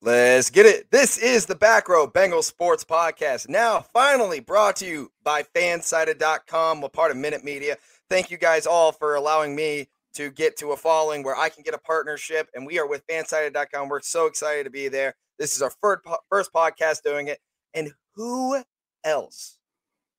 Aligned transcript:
Let's 0.00 0.48
get 0.50 0.64
it. 0.64 0.88
This 0.92 1.18
is 1.18 1.44
the 1.44 1.56
Back 1.56 1.88
Row 1.88 2.06
Bengals 2.06 2.44
Sports 2.44 2.84
Podcast. 2.84 3.48
Now, 3.48 3.80
finally 3.80 4.38
brought 4.38 4.76
to 4.76 4.86
you 4.86 5.10
by 5.24 5.42
fansided.com, 5.42 6.84
a 6.84 6.88
part 6.88 7.10
of 7.10 7.16
Minute 7.16 7.42
Media. 7.42 7.76
Thank 8.08 8.30
you 8.30 8.38
guys 8.38 8.64
all 8.64 8.92
for 8.92 9.16
allowing 9.16 9.56
me 9.56 9.88
to 10.14 10.30
get 10.30 10.56
to 10.58 10.70
a 10.70 10.76
following 10.76 11.24
where 11.24 11.36
I 11.36 11.48
can 11.48 11.64
get 11.64 11.74
a 11.74 11.78
partnership. 11.78 12.48
And 12.54 12.64
we 12.64 12.78
are 12.78 12.86
with 12.86 13.04
fansided.com. 13.08 13.88
We're 13.88 14.00
so 14.00 14.26
excited 14.26 14.62
to 14.64 14.70
be 14.70 14.86
there. 14.86 15.16
This 15.36 15.56
is 15.56 15.62
our 15.62 15.72
first, 15.80 16.02
first 16.28 16.52
podcast 16.52 17.02
doing 17.02 17.26
it. 17.26 17.40
And 17.74 17.90
who 18.14 18.62
else 19.02 19.58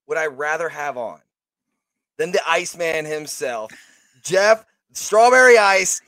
would 0.07 0.18
I 0.18 0.25
rather 0.25 0.68
have 0.68 0.98
on 0.98 1.21
than 2.18 2.34
the 2.34 2.41
Iceman 2.46 3.05
himself, 3.05 3.71
Jeff 4.25 4.66
Strawberry 4.91 5.57
Ice? 5.57 6.02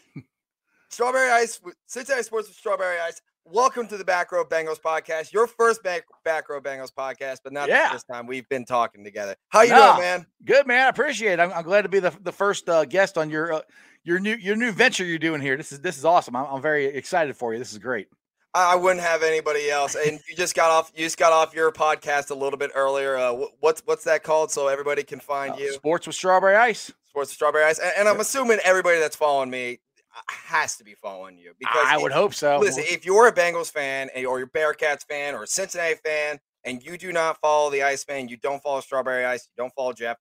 Strawberry 0.90 1.32
Ice, 1.32 1.62
Cincinnati 1.88 2.24
Sports 2.24 2.50
with 2.50 2.58
Strawberry 2.58 3.00
Ice. 3.00 3.22
Welcome 3.52 3.88
to 3.88 3.98
the 3.98 4.06
Back 4.06 4.32
Row 4.32 4.46
Bengals 4.46 4.80
podcast. 4.80 5.34
Your 5.34 5.46
first 5.46 5.84
back, 5.84 6.06
back 6.24 6.48
Row 6.48 6.62
Bengals 6.62 6.92
podcast, 6.94 7.40
but 7.44 7.52
not 7.52 7.68
Yeah. 7.68 7.88
the 7.88 7.94
first 7.96 8.08
time 8.12 8.26
we've 8.26 8.48
been 8.48 8.64
talking 8.64 9.04
together. 9.04 9.36
How 9.50 9.64
you 9.64 9.72
No. 9.72 9.88
doing, 9.96 10.00
man? 10.00 10.26
Good 10.46 10.68
man, 10.68 10.86
I 10.86 10.90
appreciate 10.90 11.34
it. 11.34 11.40
I'm, 11.42 11.52
I'm 11.52 11.64
glad 11.64 11.82
to 11.82 11.90
be 11.90 12.00
the, 12.00 12.12
the 12.22 12.32
first 12.32 12.70
uh, 12.70 12.86
guest 12.86 13.18
on 13.18 13.30
your 13.30 13.52
uh, 13.54 13.62
your 14.04 14.20
new 14.20 14.36
your 14.36 14.56
new 14.56 14.72
venture 14.72 15.04
you're 15.04 15.20
doing 15.20 15.42
here. 15.42 15.58
This 15.58 15.72
is 15.74 15.82
this 15.82 15.98
is 15.98 16.06
awesome. 16.06 16.36
I'm, 16.36 16.46
I'm 16.46 16.62
very 16.62 16.86
excited 16.86 17.36
for 17.36 17.52
you. 17.52 17.60
This 17.60 17.74
is 17.74 17.78
great. 17.78 18.08
I 18.54 18.76
wouldn't 18.76 19.02
have 19.02 19.22
anybody 19.24 19.70
else. 19.70 19.96
And 19.96 20.20
you 20.30 20.36
just 20.36 20.56
got 20.56 20.72
off. 20.72 20.92
You 20.96 21.06
just 21.06 21.18
got 21.18 21.34
off 21.34 21.54
your 21.54 21.72
podcast 21.72 22.32
a 22.32 22.36
little 22.36 22.58
bit 22.58 22.72
earlier. 22.74 23.18
Uh, 23.18 23.34
what's 23.60 23.82
what's 23.86 24.06
that 24.06 24.24
called? 24.24 24.52
So 24.52 24.70
everybody 24.70 25.04
can 25.04 25.20
find 25.20 25.54
Uh, 25.56 25.58
you. 25.58 25.74
Sports 25.74 26.08
with 26.08 26.16
strawberry 26.16 26.56
ice. 26.56 26.92
Sports 27.10 27.30
with 27.32 27.36
Strawberry 27.36 27.66
Ice. 27.66 27.78
And, 27.80 27.92
and 27.98 28.08
I'm 28.08 28.22
assuming 28.22 28.60
everybody 28.64 28.98
that's 29.00 29.18
following 29.18 29.50
me 29.50 29.82
has 30.30 30.76
to 30.78 30.84
be 30.84 30.94
following 30.94 31.38
you 31.38 31.54
because 31.60 31.86
I 31.88 31.96
if- 31.96 32.02
would 32.02 32.12
hope 32.12 32.34
so. 32.34 32.60
Listen, 32.60 32.84
if 32.88 33.06
you're 33.06 33.28
a 33.28 33.34
Bengals 33.34 33.72
fan 33.72 34.10
eh, 34.14 34.26
or 34.26 34.40
you're 34.40 34.48
a 34.48 34.58
Bearcats 34.58 35.06
fan 35.08 35.34
or 35.36 35.44
a 35.44 35.48
Cincinnati 35.48 35.96
fan 36.04 36.40
and 36.64 36.84
you 36.84 36.98
do 36.98 37.12
not 37.12 37.40
follow 37.42 37.70
the 37.70 37.84
Ice 37.84 38.06
Man, 38.08 38.28
you 38.28 38.38
don't 38.38 38.62
follow 38.62 38.82
Strawberry 38.82 39.26
Ice, 39.26 39.48
you 39.48 39.62
don't 39.62 39.74
follow 39.74 39.94
Jeff, 39.94 40.18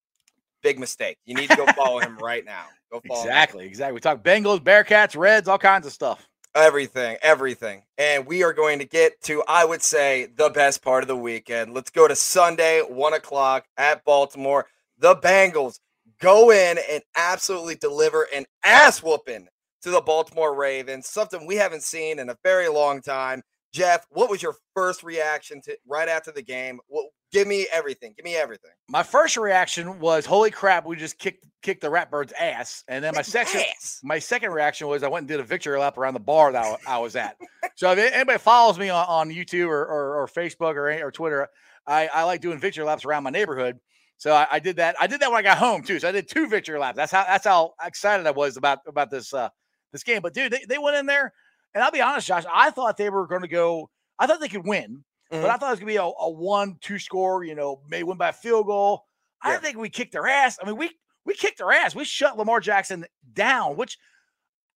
big 0.62 0.78
mistake. 0.78 1.18
You 1.24 1.34
need 1.34 1.50
to 1.50 1.56
go 1.56 1.66
follow 1.72 1.98
him 2.00 2.16
right 2.18 2.44
now. 2.44 2.64
Go 2.92 3.00
follow 3.08 3.22
him. 3.22 3.28
exactly, 3.28 3.66
exactly. 3.66 3.94
We 3.94 4.00
talk 4.00 4.22
Bengals, 4.22 4.60
Bearcats, 4.60 5.16
Reds, 5.16 5.48
all 5.48 5.58
kinds 5.58 5.86
of 5.86 5.92
stuff. 5.92 6.26
Everything, 6.54 7.16
everything. 7.22 7.82
And 7.96 8.26
we 8.26 8.42
are 8.42 8.52
going 8.52 8.80
to 8.80 8.84
get 8.84 9.20
to, 9.22 9.42
I 9.46 9.64
would 9.64 9.82
say, 9.82 10.28
the 10.36 10.50
best 10.50 10.82
part 10.82 11.04
of 11.04 11.08
the 11.08 11.16
weekend. 11.16 11.74
Let's 11.74 11.90
go 11.90 12.08
to 12.08 12.16
Sunday, 12.16 12.80
one 12.80 13.12
o'clock 13.12 13.66
at 13.76 14.04
Baltimore. 14.04 14.66
The 14.98 15.14
Bengals 15.14 15.78
go 16.20 16.50
in 16.50 16.78
and 16.90 17.02
absolutely 17.16 17.76
deliver 17.76 18.26
an 18.34 18.46
ass 18.64 19.00
whooping 19.00 19.46
to 19.82 19.90
the 19.90 20.00
Baltimore 20.00 20.54
Ravens, 20.54 21.08
something 21.08 21.46
we 21.46 21.56
haven't 21.56 21.82
seen 21.82 22.18
in 22.18 22.28
a 22.28 22.36
very 22.42 22.68
long 22.68 23.00
time. 23.00 23.42
Jeff, 23.72 24.04
what 24.10 24.28
was 24.28 24.42
your 24.42 24.56
first 24.74 25.02
reaction 25.02 25.60
to 25.62 25.76
right 25.86 26.08
after 26.08 26.32
the 26.32 26.42
game? 26.42 26.80
Well, 26.88 27.10
give 27.32 27.46
me 27.46 27.66
everything. 27.72 28.14
Give 28.16 28.24
me 28.24 28.34
everything. 28.34 28.72
My 28.88 29.04
first 29.04 29.36
reaction 29.36 30.00
was, 30.00 30.26
"Holy 30.26 30.50
crap! 30.50 30.84
We 30.84 30.96
just 30.96 31.18
kicked 31.18 31.46
kicked 31.62 31.80
the 31.80 31.88
Ratbirds' 31.88 32.32
ass." 32.38 32.82
And 32.88 33.04
then 33.04 33.14
my 33.14 33.22
second 33.22 33.60
Ass. 33.60 34.00
my 34.02 34.18
second 34.18 34.50
reaction 34.50 34.88
was 34.88 35.04
I 35.04 35.08
went 35.08 35.22
and 35.22 35.28
did 35.28 35.38
a 35.38 35.44
victory 35.44 35.78
lap 35.78 35.98
around 35.98 36.14
the 36.14 36.20
bar 36.20 36.50
that 36.50 36.78
I 36.86 36.96
I 36.96 36.98
was 36.98 37.14
at. 37.14 37.36
so 37.76 37.92
if 37.92 37.98
anybody 38.12 38.38
follows 38.38 38.78
me 38.78 38.88
on, 38.88 39.06
on 39.06 39.30
YouTube 39.30 39.68
or, 39.68 39.84
or, 39.84 40.22
or 40.22 40.26
Facebook 40.26 40.74
or, 40.74 40.90
or 41.06 41.12
Twitter, 41.12 41.48
I, 41.86 42.08
I 42.12 42.24
like 42.24 42.40
doing 42.40 42.58
victory 42.58 42.84
laps 42.84 43.04
around 43.04 43.22
my 43.22 43.30
neighborhood. 43.30 43.78
So 44.16 44.34
I, 44.34 44.46
I 44.52 44.58
did 44.58 44.76
that. 44.76 44.96
I 45.00 45.06
did 45.06 45.20
that 45.20 45.30
when 45.30 45.38
I 45.38 45.42
got 45.42 45.58
home 45.58 45.82
too. 45.82 45.98
So 45.98 46.08
I 46.08 46.12
did 46.12 46.28
two 46.28 46.48
victory 46.48 46.78
laps. 46.78 46.96
That's 46.96 47.12
how 47.12 47.24
that's 47.24 47.46
how 47.46 47.74
excited 47.82 48.26
I 48.26 48.32
was 48.32 48.56
about 48.56 48.80
about 48.86 49.10
this 49.10 49.32
uh 49.32 49.48
this 49.92 50.02
game. 50.04 50.22
But 50.22 50.34
dude, 50.34 50.52
they, 50.52 50.64
they 50.68 50.78
went 50.78 50.96
in 50.96 51.06
there, 51.06 51.32
and 51.74 51.82
I'll 51.84 51.90
be 51.90 52.00
honest, 52.00 52.26
Josh, 52.26 52.44
I 52.52 52.70
thought 52.70 52.96
they 52.96 53.10
were 53.10 53.26
going 53.26 53.42
to 53.42 53.48
go. 53.48 53.90
I 54.18 54.26
thought 54.26 54.40
they 54.40 54.48
could 54.48 54.66
win, 54.66 55.04
Mhm. 55.32 55.42
but 55.42 55.50
I 55.50 55.56
thought 55.56 55.68
it 55.68 55.70
was 55.70 55.80
going 55.80 55.88
to 55.88 55.92
be 55.94 55.96
a, 55.96 56.02
a 56.04 56.30
one 56.30 56.76
two 56.80 56.98
score. 56.98 57.44
You 57.44 57.54
know, 57.54 57.80
may 57.88 58.02
win 58.02 58.16
by 58.18 58.28
a 58.30 58.32
field 58.32 58.66
goal. 58.66 59.04
I 59.42 59.48
Yeah. 59.48 59.54
didn't 59.54 59.64
think 59.64 59.78
we 59.78 59.88
kicked 59.88 60.12
their 60.12 60.26
ass. 60.28 60.58
I 60.62 60.66
mean, 60.66 60.76
we 60.76 60.90
we 61.24 61.34
kicked 61.34 61.58
their 61.58 61.72
ass. 61.72 61.94
We 61.94 62.04
shut 62.04 62.36
Lamar 62.38 62.60
Jackson 62.60 63.06
down, 63.34 63.76
which 63.76 63.98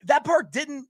that 0.05 0.25
part 0.25 0.53
didn't 0.53 0.87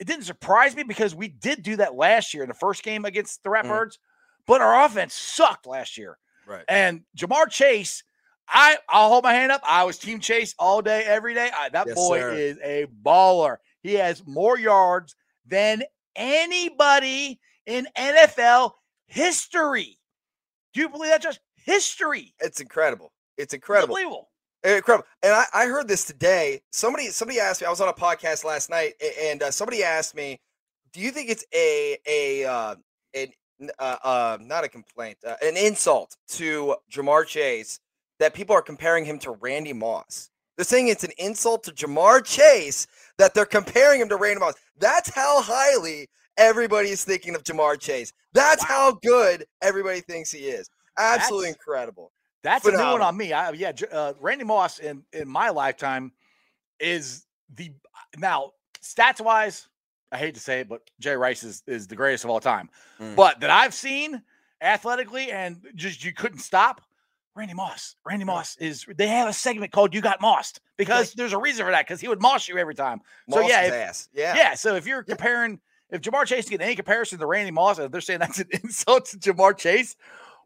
it 0.00 0.06
didn't 0.08 0.24
surprise 0.24 0.74
me 0.74 0.82
because 0.82 1.14
we 1.14 1.28
did 1.28 1.62
do 1.62 1.76
that 1.76 1.94
last 1.94 2.34
year 2.34 2.42
in 2.42 2.48
the 2.48 2.54
first 2.54 2.82
game 2.82 3.04
against 3.04 3.42
the 3.44 3.48
Mhm. 3.50 3.62
Ratbirds, 3.64 3.98
but 4.46 4.60
our 4.60 4.84
offense 4.84 5.14
sucked 5.14 5.66
last 5.66 5.96
year. 5.96 6.18
Right. 6.46 6.64
And 6.68 7.04
Ja'Marr 7.16 7.48
Chase, 7.48 8.02
I 8.48 8.76
I'll 8.88 9.08
hold 9.08 9.24
my 9.24 9.32
hand 9.32 9.52
up. 9.52 9.62
I 9.64 9.84
was 9.84 9.96
team 9.98 10.18
Chase 10.20 10.54
all 10.58 10.82
day, 10.82 11.04
every 11.04 11.32
day. 11.32 11.48
I, 11.56 11.68
that 11.70 11.86
Yes, 11.86 11.94
boy 11.94 12.18
sir. 12.18 12.32
is 12.34 12.58
a 12.62 12.86
baller. 13.02 13.58
He 13.84 13.94
has 13.94 14.26
more 14.26 14.58
yards 14.58 15.14
than 15.46 15.84
anybody 16.16 17.38
in 17.66 17.86
NFL 17.96 18.72
history. 19.06 19.98
Do 20.72 20.80
you 20.80 20.88
believe 20.88 21.10
that? 21.10 21.22
Just 21.22 21.40
history. 21.54 22.34
It's 22.40 22.60
incredible. 22.60 23.12
It's 23.36 23.54
incredible. 23.54 23.94
Unbelievable. 23.94 24.30
Incredible. 24.64 25.06
And 25.22 25.34
I, 25.34 25.44
I 25.52 25.66
heard 25.66 25.86
this 25.86 26.06
today. 26.06 26.62
Somebody 26.72 27.08
somebody 27.08 27.38
asked 27.38 27.60
me. 27.60 27.66
I 27.66 27.70
was 27.70 27.82
on 27.82 27.88
a 27.88 27.92
podcast 27.92 28.44
last 28.44 28.70
night, 28.70 28.94
and 29.22 29.42
uh, 29.42 29.50
somebody 29.50 29.84
asked 29.84 30.16
me, 30.16 30.40
"Do 30.94 31.00
you 31.00 31.10
think 31.10 31.28
it's 31.28 31.44
a 31.54 31.98
a 32.08 32.44
uh, 32.46 32.76
an 33.12 33.28
uh, 33.78 33.96
uh, 34.02 34.38
not 34.40 34.64
a 34.64 34.68
complaint, 34.68 35.18
uh, 35.26 35.36
an 35.42 35.58
insult 35.58 36.16
to 36.28 36.76
Ja'Marr 36.90 37.26
Chase 37.26 37.78
that 38.18 38.32
people 38.32 38.56
are 38.56 38.62
comparing 38.62 39.04
him 39.04 39.18
to 39.18 39.32
Randy 39.32 39.74
Moss?" 39.74 40.30
They're 40.56 40.64
saying 40.64 40.88
it's 40.88 41.04
an 41.04 41.12
insult 41.18 41.64
to 41.64 41.72
Ja'Marr 41.72 42.24
Chase 42.24 42.86
that 43.18 43.34
they're 43.34 43.46
comparing 43.46 44.00
him 44.00 44.08
to 44.08 44.16
Randy 44.16 44.40
Moss. 44.40 44.54
That's 44.78 45.14
how 45.14 45.40
highly 45.42 46.08
everybody 46.36 46.90
is 46.90 47.04
thinking 47.04 47.34
of 47.34 47.42
Ja'Marr 47.44 47.78
Chase. 47.78 48.12
That's 48.32 48.62
Wow. 48.64 48.68
how 48.68 48.92
good 49.02 49.46
everybody 49.62 50.00
thinks 50.00 50.30
he 50.30 50.48
is. 50.48 50.68
Absolutely 50.98 51.48
That's- 51.48 51.56
incredible. 51.60 52.12
That's 52.42 52.66
a 52.66 52.72
new 52.72 52.76
one 52.76 53.00
on 53.00 53.16
me. 53.16 53.32
I, 53.32 53.50
yeah, 53.52 53.72
uh, 53.90 54.12
Randy 54.20 54.44
Moss 54.44 54.78
in 54.78 55.02
in 55.14 55.26
my 55.26 55.48
lifetime 55.48 56.12
is 56.78 57.24
the 57.54 57.72
now 58.18 58.52
stats 58.82 59.18
wise. 59.18 59.68
I 60.12 60.18
hate 60.18 60.34
to 60.34 60.40
say 60.40 60.60
it, 60.60 60.68
but 60.68 60.82
Jay 61.00 61.14
Rice 61.16 61.42
is 61.42 61.62
is 61.66 61.86
the 61.86 61.96
greatest 61.96 62.24
of 62.24 62.30
all 62.30 62.40
time. 62.40 62.68
Mm. 63.00 63.16
But 63.16 63.40
that 63.40 63.48
I've 63.48 63.72
seen 63.72 64.22
athletically 64.60 65.30
and 65.32 65.66
just 65.74 66.04
you 66.04 66.12
couldn't 66.12 66.40
stop. 66.40 66.82
Randy 67.36 67.54
Moss. 67.54 67.96
Randy 68.04 68.24
Moss 68.24 68.56
is. 68.58 68.86
They 68.96 69.08
have 69.08 69.28
a 69.28 69.32
segment 69.32 69.72
called 69.72 69.94
"You 69.94 70.00
Got 70.00 70.20
Mossed" 70.20 70.60
because 70.76 71.12
there's 71.14 71.32
a 71.32 71.38
reason 71.38 71.64
for 71.64 71.72
that. 71.72 71.86
Because 71.86 72.00
he 72.00 72.08
would 72.08 72.20
moss 72.22 72.48
you 72.48 72.56
every 72.58 72.74
time. 72.74 73.00
So 73.30 73.40
Moss 73.40 73.48
yeah, 73.50 73.62
his 73.62 73.68
if- 73.70 73.74
ass. 73.74 74.08
Yeah. 74.14 74.36
Yeah. 74.36 74.54
So 74.54 74.76
if 74.76 74.86
you're 74.86 75.02
comparing, 75.02 75.60
if 75.90 76.00
Ja'Marr 76.02 76.26
Chase 76.26 76.44
can 76.48 76.58
get 76.58 76.64
any 76.64 76.76
comparison 76.76 77.18
to 77.18 77.26
Randy 77.26 77.50
Moss, 77.50 77.78
and 77.78 77.92
they're 77.92 78.00
saying 78.00 78.20
that's 78.20 78.38
an 78.38 78.48
insult 78.62 79.06
to 79.06 79.18
Ja'Marr 79.18 79.56
Chase, 79.56 79.96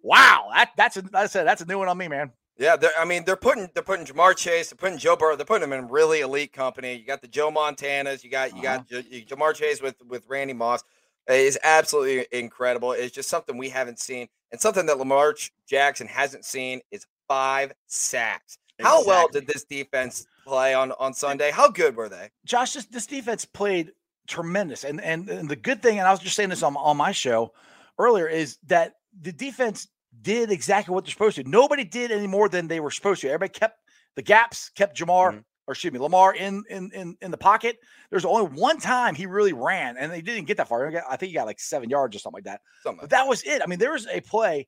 wow, 0.03 0.49
that 0.55 0.71
that's 0.77 0.97
a 0.97 1.05
I 1.15 1.27
said 1.27 1.47
that's 1.47 1.61
a 1.61 1.67
new 1.67 1.79
one 1.79 1.89
on 1.89 1.99
me, 1.99 2.09
man. 2.09 2.33
Yeah, 2.57 2.75
they're, 2.75 2.91
I 2.99 3.05
mean, 3.05 3.25
they're 3.25 3.37
putting 3.37 3.69
they're 3.75 3.83
putting 3.85 4.07
Ja'Marr 4.07 4.37
Chase, 4.37 4.71
they're 4.71 4.77
putting 4.77 4.99
Joe 4.99 5.15
Burrow, 5.15 5.37
they're 5.37 5.47
putting 5.47 5.69
him 5.69 5.73
in 5.73 5.89
really 5.89 6.21
elite 6.21 6.53
company. 6.53 6.95
You 6.97 7.05
got 7.07 7.21
the 7.23 7.29
Joe 7.29 7.51
Montanas, 7.51 8.25
you 8.25 8.31
got 8.31 8.57
you 8.57 8.63
got 8.63 8.81
uh-huh. 8.81 9.03
J- 9.03 9.21
J- 9.21 9.35
Ja'Marr 9.35 9.55
Chase 9.55 9.81
with 9.81 9.97
with 10.09 10.27
Randy 10.29 10.55
Moss. 10.55 10.83
Is 11.29 11.59
absolutely 11.63 12.27
incredible. 12.33 12.93
It's 12.93 13.15
just 13.15 13.29
something 13.29 13.59
we 13.59 13.69
haven't 13.69 13.99
seen, 13.99 14.29
and 14.51 14.59
something 14.61 14.87
that 14.87 14.97
Lamar 14.99 15.35
Jackson 15.67 16.07
hasn't 16.07 16.45
seen 16.47 16.81
is 16.91 17.07
five 17.29 17.73
sacks. 17.87 18.57
How 18.81 19.05
well 19.05 19.29
did 19.29 19.47
this 19.47 19.65
defense 19.65 20.27
play 20.47 20.73
on 20.73 20.93
on 20.93 21.13
Sunday? 21.13 21.51
How 21.51 21.69
good 21.69 21.97
were 21.97 22.09
they? 22.09 22.31
Josh, 22.47 22.73
this, 22.73 22.87
this 22.87 23.07
defense 23.07 23.45
played 23.45 23.93
tremendous. 24.27 24.85
And, 24.85 25.01
and 25.03 25.29
and 25.29 25.49
the 25.51 25.57
good 25.57 25.83
thing, 25.83 25.99
and 25.99 26.09
I 26.09 26.11
was 26.13 26.21
just 26.21 26.37
saying 26.37 26.49
this 26.49 26.63
on, 26.63 26.77
on 26.77 26.97
my 26.97 27.13
show 27.13 27.53
earlier, 27.99 28.27
is 28.29 28.57
that 28.69 28.95
the 29.21 29.33
defense 29.33 29.89
did 30.23 30.51
exactly 30.51 30.95
what 30.95 31.05
they're 31.05 31.13
supposed 31.13 31.37
to. 31.37 31.45
Nobody 31.45 31.85
did 31.85 32.11
any 32.11 32.27
more 32.27 32.49
than 32.49 32.69
they 32.69 32.81
were 32.81 32.91
supposed 32.91 33.21
to. 33.21 33.29
Everybody 33.29 33.51
kept 33.51 33.81
the 34.15 34.23
gaps, 34.23 34.71
kept 34.71 34.97
Ja'Marr, 34.97 35.33
Mhm. 35.33 35.45
Or 35.69 35.73
excuse 35.73 35.93
me, 35.93 35.99
Lamar 35.99 36.35
in 36.35 36.65
in 36.71 36.91
in, 36.95 37.17
in 37.21 37.31
the 37.31 37.37
pocket. 37.37 37.77
There's 38.11 38.25
only 38.25 38.47
one 38.59 38.79
time 38.81 39.15
he 39.15 39.27
really 39.27 39.53
ran, 39.53 39.99
and 39.99 40.11
they 40.11 40.23
didn't 40.23 40.47
get 40.47 40.57
that 40.57 40.67
far. 40.67 40.89
I 41.09 41.17
think 41.17 41.29
he 41.29 41.35
got 41.35 41.47
like 41.47 41.61
seven 41.61 41.91
yards 41.91 42.17
or 42.17 42.19
something 42.19 42.39
like 42.39 42.45
that. 42.45 42.63
Something. 42.83 43.03
But 43.03 43.11
that 43.11 43.29
was 43.29 43.43
it. 43.43 43.61
I 43.63 43.67
mean, 43.67 43.79
there 43.79 43.93
was 43.93 44.07
a 44.07 44.23
play 44.23 44.67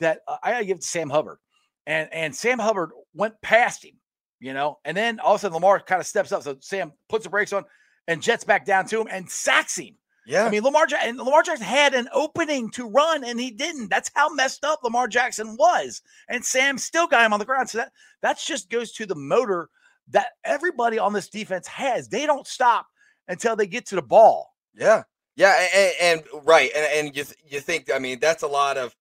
that 0.00 0.20
uh, 0.26 0.38
I 0.42 0.50
gotta 0.50 0.64
give 0.64 0.78
it 0.78 0.82
to 0.82 0.88
Sam 0.88 1.08
Hubbard, 1.08 1.38
and 1.86 2.12
and 2.12 2.34
Sam 2.34 2.58
Hubbard 2.58 2.90
went 3.14 3.40
past 3.42 3.84
him, 3.84 3.94
you 4.40 4.52
know, 4.52 4.78
and 4.84 4.96
then 4.96 5.20
all 5.20 5.36
of 5.36 5.40
a 5.40 5.42
sudden 5.42 5.54
Lamar 5.54 5.78
kind 5.78 6.00
of 6.00 6.06
steps 6.06 6.32
up, 6.32 6.42
so 6.42 6.56
Sam 6.60 6.92
puts 7.08 7.24
the 7.24 7.30
brakes 7.30 7.52
on 7.52 7.64
and 8.08 8.20
jets 8.20 8.42
back 8.42 8.66
down 8.66 8.86
to 8.86 9.00
him 9.00 9.06
and 9.08 9.30
sacks 9.30 9.78
him. 9.78 9.94
yeah, 10.26 10.46
I 10.46 10.50
mean, 10.50 10.64
Lamar 10.64 10.86
Ja- 10.88 10.98
and 11.02 11.16
Lamar 11.16 11.44
Jackson 11.44 11.64
had 11.64 11.94
an 11.94 12.08
opening 12.12 12.70
to 12.72 12.88
run 12.88 13.22
and 13.22 13.38
he 13.38 13.52
didn't. 13.52 13.88
That's 13.88 14.10
how 14.14 14.34
messed 14.34 14.64
up 14.64 14.80
Lamar 14.82 15.06
Jackson 15.06 15.56
was, 15.56 16.02
and 16.28 16.44
Sam 16.44 16.76
still 16.76 17.06
got 17.06 17.24
him 17.24 17.32
on 17.32 17.38
the 17.38 17.44
ground. 17.44 17.70
So 17.70 17.78
that 17.78 17.92
that 18.22 18.38
just 18.38 18.68
goes 18.68 18.90
to 18.94 19.06
the 19.06 19.14
motor 19.14 19.68
that 20.10 20.28
everybody 20.44 20.98
on 20.98 21.12
this 21.12 21.28
defense 21.28 21.66
has. 21.66 22.08
They 22.08 22.26
don't 22.26 22.46
stop 22.46 22.86
until 23.28 23.56
they 23.56 23.66
get 23.66 23.86
to 23.86 23.94
the 23.96 24.02
ball. 24.02 24.54
Yeah, 24.74 25.02
yeah, 25.36 25.66
and, 25.74 25.92
and 26.00 26.44
right, 26.46 26.70
and 26.74 27.06
and 27.06 27.16
you 27.16 27.24
th- 27.24 27.36
you 27.48 27.60
think 27.60 27.90
I 27.92 27.98
mean 27.98 28.18
that's 28.20 28.42
a 28.42 28.48
lot 28.48 28.76
of 28.76 28.94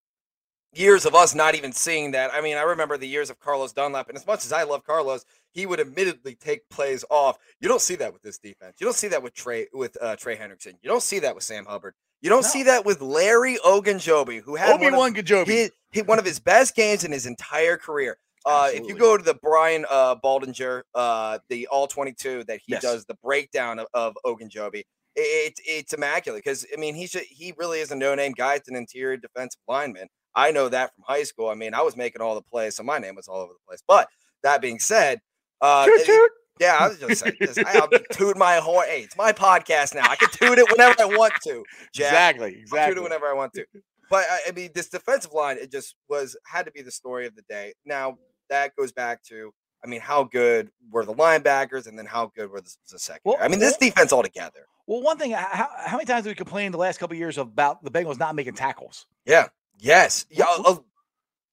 years 0.73 1.05
of 1.05 1.15
us 1.15 1.33
not 1.33 1.55
even 1.55 1.71
seeing 1.71 2.11
that. 2.11 2.31
I 2.33 2.41
mean, 2.41 2.57
I 2.57 2.61
remember 2.61 2.97
the 2.97 3.07
years 3.07 3.29
of 3.29 3.39
Carlos 3.39 3.73
Dunlap, 3.73 4.07
and 4.09 4.17
as 4.17 4.25
much 4.27 4.45
as 4.45 4.53
I 4.53 4.63
love 4.63 4.83
Carlos, 4.83 5.25
he 5.51 5.65
would 5.65 5.79
admittedly 5.79 6.35
take 6.35 6.69
plays 6.69 7.03
off. 7.09 7.37
You 7.59 7.67
don't 7.67 7.81
see 7.81 7.95
that 7.95 8.13
with 8.13 8.21
this 8.21 8.37
defense. 8.37 8.75
You 8.79 8.85
don't 8.85 8.95
see 8.95 9.07
that 9.09 9.23
with 9.23 9.33
Trey 9.33 9.67
with 9.73 9.97
uh, 10.01 10.15
Trey 10.15 10.35
Hendrickson. 10.37 10.73
You 10.81 10.89
don't 10.89 11.03
see 11.03 11.19
that 11.19 11.33
with 11.35 11.43
Sam 11.43 11.65
Hubbard. 11.65 11.93
You 12.21 12.29
don't 12.29 12.41
No. 12.43 12.47
see 12.49 12.63
that 12.63 12.85
with 12.85 13.01
Larry 13.01 13.57
Ogunjobi, 13.65 14.41
who 14.41 14.55
had 14.57 14.79
one 14.81 14.93
of, 14.93 14.97
Wan 14.99 15.13
Gajobi. 15.15 15.47
he, 15.47 15.69
he- 15.91 16.01
one 16.01 16.19
of 16.19 16.25
his 16.25 16.39
best 16.39 16.75
games 16.75 17.03
in 17.03 17.11
his 17.11 17.25
entire 17.25 17.77
career. 17.77 18.17
Uh, 18.49 18.69
if 18.73 18.87
you 18.87 18.95
go 18.95 19.17
to 19.17 19.23
the 19.23 19.35
Brian 19.41 19.85
uh, 19.89 20.15
Baldinger, 20.15 20.81
uh, 20.95 21.39
the 21.49 21.67
All 21.67 21.87
22 21.87 22.43
that 22.45 22.59
he 22.65 22.73
Yes. 22.73 22.81
does 22.81 23.05
the 23.05 23.15
breakdown 23.23 23.79
of, 23.79 23.87
of 23.93 24.17
Ogunjobi, 24.25 24.83
it, 25.15 25.53
it's 25.65 25.93
immaculate 25.93 26.43
because 26.43 26.65
I 26.75 26.79
mean 26.79 26.95
he's 26.95 27.11
ju- 27.11 27.21
he 27.29 27.53
really 27.57 27.79
is 27.79 27.91
a 27.91 27.95
no 27.95 28.15
name 28.15 28.33
guy. 28.33 28.55
It's 28.55 28.69
an 28.69 28.75
interior 28.75 29.17
defensive 29.17 29.59
lineman. 29.67 30.07
I 30.35 30.51
know 30.51 30.69
that 30.69 30.93
from 30.95 31.03
high 31.07 31.23
school. 31.23 31.49
I 31.49 31.55
mean 31.55 31.73
I 31.73 31.81
was 31.81 31.97
making 31.97 32.21
all 32.21 32.35
the 32.35 32.41
plays, 32.41 32.75
so 32.75 32.83
my 32.83 32.99
name 32.99 33.15
was 33.15 33.27
all 33.27 33.41
over 33.41 33.53
the 33.53 33.59
place. 33.67 33.83
But 33.87 34.07
that 34.43 34.61
being 34.61 34.79
said, 34.79 35.19
uh, 35.61 35.85
Toot 35.85 35.99
it- 36.01 36.05
toot. 36.05 36.31
yeah, 36.59 36.77
I 36.79 36.87
was 36.87 36.99
just 36.99 37.21
saying, 37.21 37.35
just, 37.41 37.59
I'll 37.65 37.89
toot 38.13 38.37
my 38.37 38.55
horn. 38.57 38.85
Hey, 38.87 39.01
it's 39.01 39.17
my 39.17 39.31
podcast 39.33 39.93
now. 39.95 40.09
I 40.09 40.15
can 40.15 40.29
toot 40.31 40.57
it 40.57 40.69
whenever 40.71 41.01
I 41.01 41.05
want 41.05 41.33
to. 41.43 41.63
Jack. 41.93 42.35
Exactly. 42.35 42.45
I'll 42.45 42.51
shoot 42.53 42.61
Exactly. 42.61 42.97
it 42.97 43.03
whenever 43.03 43.25
I 43.27 43.33
want 43.33 43.53
to. 43.53 43.65
But 44.09 44.25
I, 44.29 44.39
I 44.47 44.51
mean, 44.53 44.69
this 44.73 44.89
defensive 44.89 45.33
line, 45.33 45.57
it 45.59 45.71
just 45.71 45.95
was 46.09 46.35
had 46.45 46.65
to 46.65 46.71
be 46.71 46.81
the 46.81 46.91
story 46.91 47.27
of 47.27 47.35
the 47.35 47.43
day. 47.49 47.73
Now 47.85 48.17
that 48.49 48.75
goes 48.75 48.91
back 48.91 49.23
to, 49.25 49.53
I 49.83 49.87
mean, 49.87 50.01
how 50.01 50.23
good 50.25 50.69
were 50.91 51.05
the 51.05 51.13
linebackers, 51.13 51.87
and 51.87 51.97
then 51.97 52.05
how 52.05 52.31
good 52.35 52.51
were 52.51 52.61
the, 52.61 52.73
the 52.91 52.99
second? 52.99 53.21
Well, 53.25 53.37
I 53.39 53.47
mean, 53.47 53.59
this 53.59 53.77
defense 53.77 54.11
altogether. 54.13 54.65
Well, 54.87 55.01
one 55.01 55.17
thing, 55.17 55.31
how, 55.31 55.69
how 55.85 55.97
many 55.97 56.05
times 56.05 56.25
have 56.25 56.31
we 56.31 56.35
complained 56.35 56.73
the 56.73 56.77
last 56.79 56.99
couple 56.99 57.13
of 57.15 57.19
years 57.19 57.37
about 57.37 57.83
the 57.83 57.91
Bengals 57.91 58.17
not 58.19 58.35
making 58.35 58.55
tackles? 58.55 59.05
Yeah. 59.25 59.47
Yes. 59.79 60.25
Yeah. 60.29 60.45
Oh, 60.47 60.83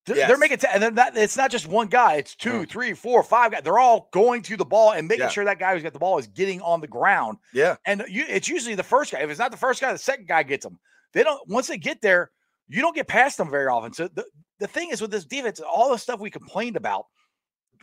They're, 0.06 0.16
Yes. 0.16 0.28
they're 0.28 0.38
making, 0.38 0.58
ta- 0.58 0.70
and 0.72 0.94
not, 0.94 1.16
it's 1.16 1.36
not 1.36 1.50
just 1.50 1.66
one 1.66 1.88
guy. 1.88 2.14
It's 2.14 2.34
two, 2.34 2.62
Mm. 2.62 2.68
three, 2.68 2.92
four, 2.94 3.22
five 3.22 3.52
guys. 3.52 3.62
They're 3.64 3.78
all 3.78 4.08
going 4.12 4.42
to 4.42 4.56
the 4.56 4.64
ball 4.64 4.92
and 4.92 5.06
making 5.08 5.24
Yeah. 5.24 5.28
sure 5.30 5.44
that 5.44 5.58
guy 5.58 5.74
who's 5.74 5.82
got 5.82 5.92
the 5.92 5.98
ball 5.98 6.18
is 6.18 6.26
getting 6.28 6.60
on 6.62 6.80
the 6.80 6.86
ground. 6.86 7.38
yeah. 7.52 7.76
And 7.84 8.04
you, 8.08 8.24
it's 8.28 8.48
usually 8.48 8.74
the 8.76 8.82
first 8.84 9.12
guy. 9.12 9.18
If 9.20 9.30
it's 9.30 9.38
not 9.38 9.50
the 9.50 9.56
first 9.56 9.80
guy, 9.80 9.92
the 9.92 9.98
second 9.98 10.26
guy 10.28 10.42
gets 10.44 10.64
them. 10.64 10.78
They 11.12 11.22
don't. 11.22 11.46
Once 11.48 11.66
they 11.68 11.76
get 11.78 12.00
there, 12.02 12.30
you 12.68 12.80
don't 12.82 12.94
get 12.94 13.06
past 13.08 13.38
them 13.38 13.50
very 13.50 13.66
often. 13.66 13.92
So 13.92 14.08
the, 14.08 14.24
the 14.58 14.66
thing 14.66 14.90
is 14.90 15.00
with 15.00 15.10
this 15.10 15.24
defense, 15.24 15.60
all 15.60 15.90
the 15.90 15.98
stuff 15.98 16.20
we 16.20 16.30
complained 16.30 16.76
about, 16.76 17.06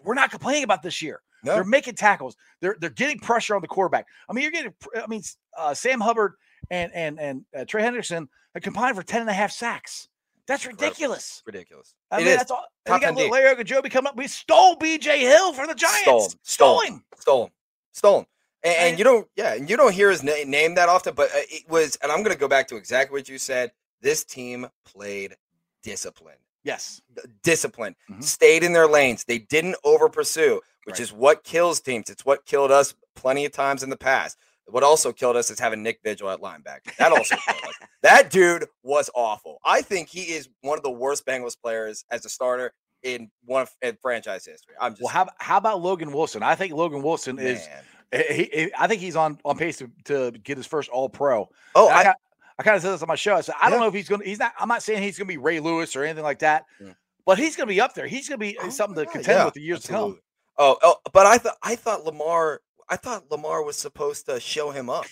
we're 0.03 0.13
not 0.15 0.31
complaining 0.31 0.63
about 0.63 0.81
this 0.83 1.01
year. 1.01 1.21
No. 1.43 1.55
They're 1.55 1.63
making 1.63 1.95
tackles. 1.95 2.35
They're 2.61 2.77
they're 2.79 2.89
getting 2.89 3.19
pressure 3.19 3.55
on 3.55 3.61
the 3.61 3.67
quarterback. 3.67 4.05
I 4.29 4.33
mean, 4.33 4.43
you're 4.43 4.51
getting. 4.51 4.73
I 4.95 5.07
mean, 5.07 5.21
uh, 5.57 5.73
Sam 5.73 5.99
Hubbard 5.99 6.33
and 6.71 6.91
and 6.93 7.19
and 7.19 7.45
uh, 7.57 7.65
Trey 7.65 7.83
Hendrickson 7.83 8.27
have 8.53 8.63
combined 8.63 8.95
for 8.95 9.03
10 9.03 9.21
and 9.21 9.29
a 9.29 9.33
half 9.33 9.51
sacks. 9.51 10.07
That's 10.47 10.65
ridiculous. 10.65 11.41
Ridiculous. 11.45 11.95
I 12.11 12.17
It 12.17 12.19
mean, 12.19 12.27
is. 12.29 12.37
that's 12.37 12.51
all. 12.51 12.65
Top 12.85 13.01
And 13.03 13.17
you 13.17 13.23
10 13.23 13.29
got. 13.29 13.33
Larry 13.33 13.55
Ogunjobi 13.63 13.89
coming 13.91 14.09
up. 14.09 14.17
We 14.17 14.27
stole 14.27 14.75
BJ 14.77 15.19
Hill 15.19 15.53
from 15.53 15.67
the 15.67 15.75
Giants. 15.75 16.01
Stole 16.03 16.19
him. 16.21 16.31
Stole 16.43 16.81
him. 16.81 17.03
Stole 17.17 17.43
him. 17.45 17.51
Stolen. 17.51 17.51
Stolen. 17.93 18.25
And, 18.65 18.75
and 18.75 18.97
you 18.97 19.03
don't, 19.03 19.27
yeah, 19.35 19.53
and 19.55 19.69
you 19.69 19.75
don't 19.77 19.93
hear 19.93 20.09
his 20.09 20.23
na- 20.23 20.33
name 20.45 20.75
that 20.75 20.87
often, 20.89 21.13
but 21.15 21.29
uh, 21.29 21.39
it 21.49 21.69
was, 21.69 21.97
and 22.01 22.11
I'm 22.11 22.23
going 22.23 22.33
to 22.33 22.39
go 22.39 22.47
back 22.47 22.67
to 22.69 22.75
exactly 22.77 23.17
what 23.17 23.27
you 23.29 23.37
said. 23.37 23.71
This 24.03 24.23
team 24.23 24.67
played 24.85 25.35
disciplined. 25.81 26.37
Yes. 26.63 27.01
disciplined, 27.41 27.95
Mhm. 28.09 28.23
stayed 28.23 28.63
in 28.63 28.71
their 28.71 28.87
lanes. 28.87 29.25
They 29.25 29.39
didn't 29.39 29.75
over 29.83 30.07
pursue, 30.07 30.61
which 30.85 30.93
Right. 30.93 30.99
is 31.01 31.11
what 31.11 31.43
kills 31.43 31.81
teams. 31.81 32.09
It's 32.09 32.23
what 32.23 32.45
killed 32.45 32.71
us 32.71 32.93
plenty 33.15 33.43
of 33.43 33.51
times 33.51 33.83
in 33.83 33.89
the 33.89 33.97
past. 33.97 34.37
What 34.67 34.81
also 34.81 35.11
killed 35.11 35.35
us 35.35 35.51
is 35.51 35.59
having 35.59 35.83
Nick 35.83 35.99
Vigil 36.05 36.29
at 36.29 36.39
linebacker. 36.39 36.95
That 36.97 37.11
also 37.11 37.35
killed 37.35 37.63
us. 37.65 37.75
That 38.01 38.29
dude 38.29 38.65
was 38.81 39.09
awful. 39.13 39.59
I 39.65 39.81
think 39.81 40.07
he 40.09 40.33
is 40.33 40.47
one 40.61 40.77
of 40.77 40.83
the 40.83 40.91
worst 40.91 41.25
Bengals 41.25 41.57
players 41.61 42.03
as 42.11 42.25
a 42.25 42.29
starter 42.29 42.73
in 43.01 43.29
one 43.45 43.63
of 43.63 43.71
in 43.81 43.97
franchise 44.01 44.45
history. 44.45 44.75
I'm 44.79 44.93
just 44.93 45.01
Well, 45.01 45.09
how, 45.11 45.27
how 45.39 45.57
about 45.57 45.81
Logan 45.81 46.11
Wilson? 46.13 46.43
I 46.43 46.55
think 46.55 46.73
Logan 46.73 47.01
Wilson 47.01 47.39
is. 47.39 47.65
He, 48.13 48.49
he- 48.53 48.71
I 48.77 48.87
think 48.87 49.01
he's 49.01 49.15
on 49.17 49.37
on 49.43 49.57
pace 49.57 49.77
to, 49.79 49.89
to 50.05 50.31
get 50.31 50.55
his 50.57 50.65
first 50.67 50.89
All 50.89 51.09
Pro. 51.09 51.49
Oh, 51.75 51.87
I, 51.89 52.09
I, 52.11 52.13
I 52.59 52.63
kind 52.63 52.75
of 52.75 52.81
said 52.83 52.91
this 52.91 53.01
on 53.01 53.07
my 53.07 53.15
show. 53.15 53.35
I 53.35 53.41
said 53.41 53.55
I 53.61 53.69
don't 53.69 53.79
know 53.79 53.87
if 53.87 53.93
he's 53.93 54.07
gonna. 54.09 54.23
He's 54.23 54.39
not. 54.39 54.53
I'm 54.59 54.67
not 54.67 54.83
saying 54.83 55.01
he's 55.03 55.17
gonna 55.17 55.27
be 55.27 55.37
Ray 55.37 55.59
Lewis 55.59 55.95
or 55.95 56.03
anything 56.03 56.23
like 56.23 56.39
that, 56.39 56.65
Yeah. 56.79 56.93
but 57.25 57.37
he's 57.37 57.55
gonna 57.55 57.67
be 57.67 57.81
up 57.81 57.93
there. 57.95 58.07
He's 58.07 58.27
gonna 58.29 58.37
be 58.39 58.57
uh, 58.57 58.63
Oh 58.65 58.69
something 58.69 59.03
to 59.05 59.09
contend 59.11 59.37
yeah, 59.39 59.45
with 59.45 59.53
the 59.55 59.61
years 59.61 59.81
to 59.83 59.87
come. 59.91 60.19
Oh, 60.57 60.77
oh, 60.83 60.97
but 61.13 61.25
I 61.25 61.37
thought 61.39 61.57
I 61.63 61.75
thought 61.75 62.03
Lamar. 62.05 62.61
I 62.89 62.95
thought 62.97 63.31
Lamar 63.31 63.63
was 63.63 63.75
supposed 63.77 64.25
to 64.27 64.39
show 64.39 64.69
him 64.71 64.89
up. 64.89 65.05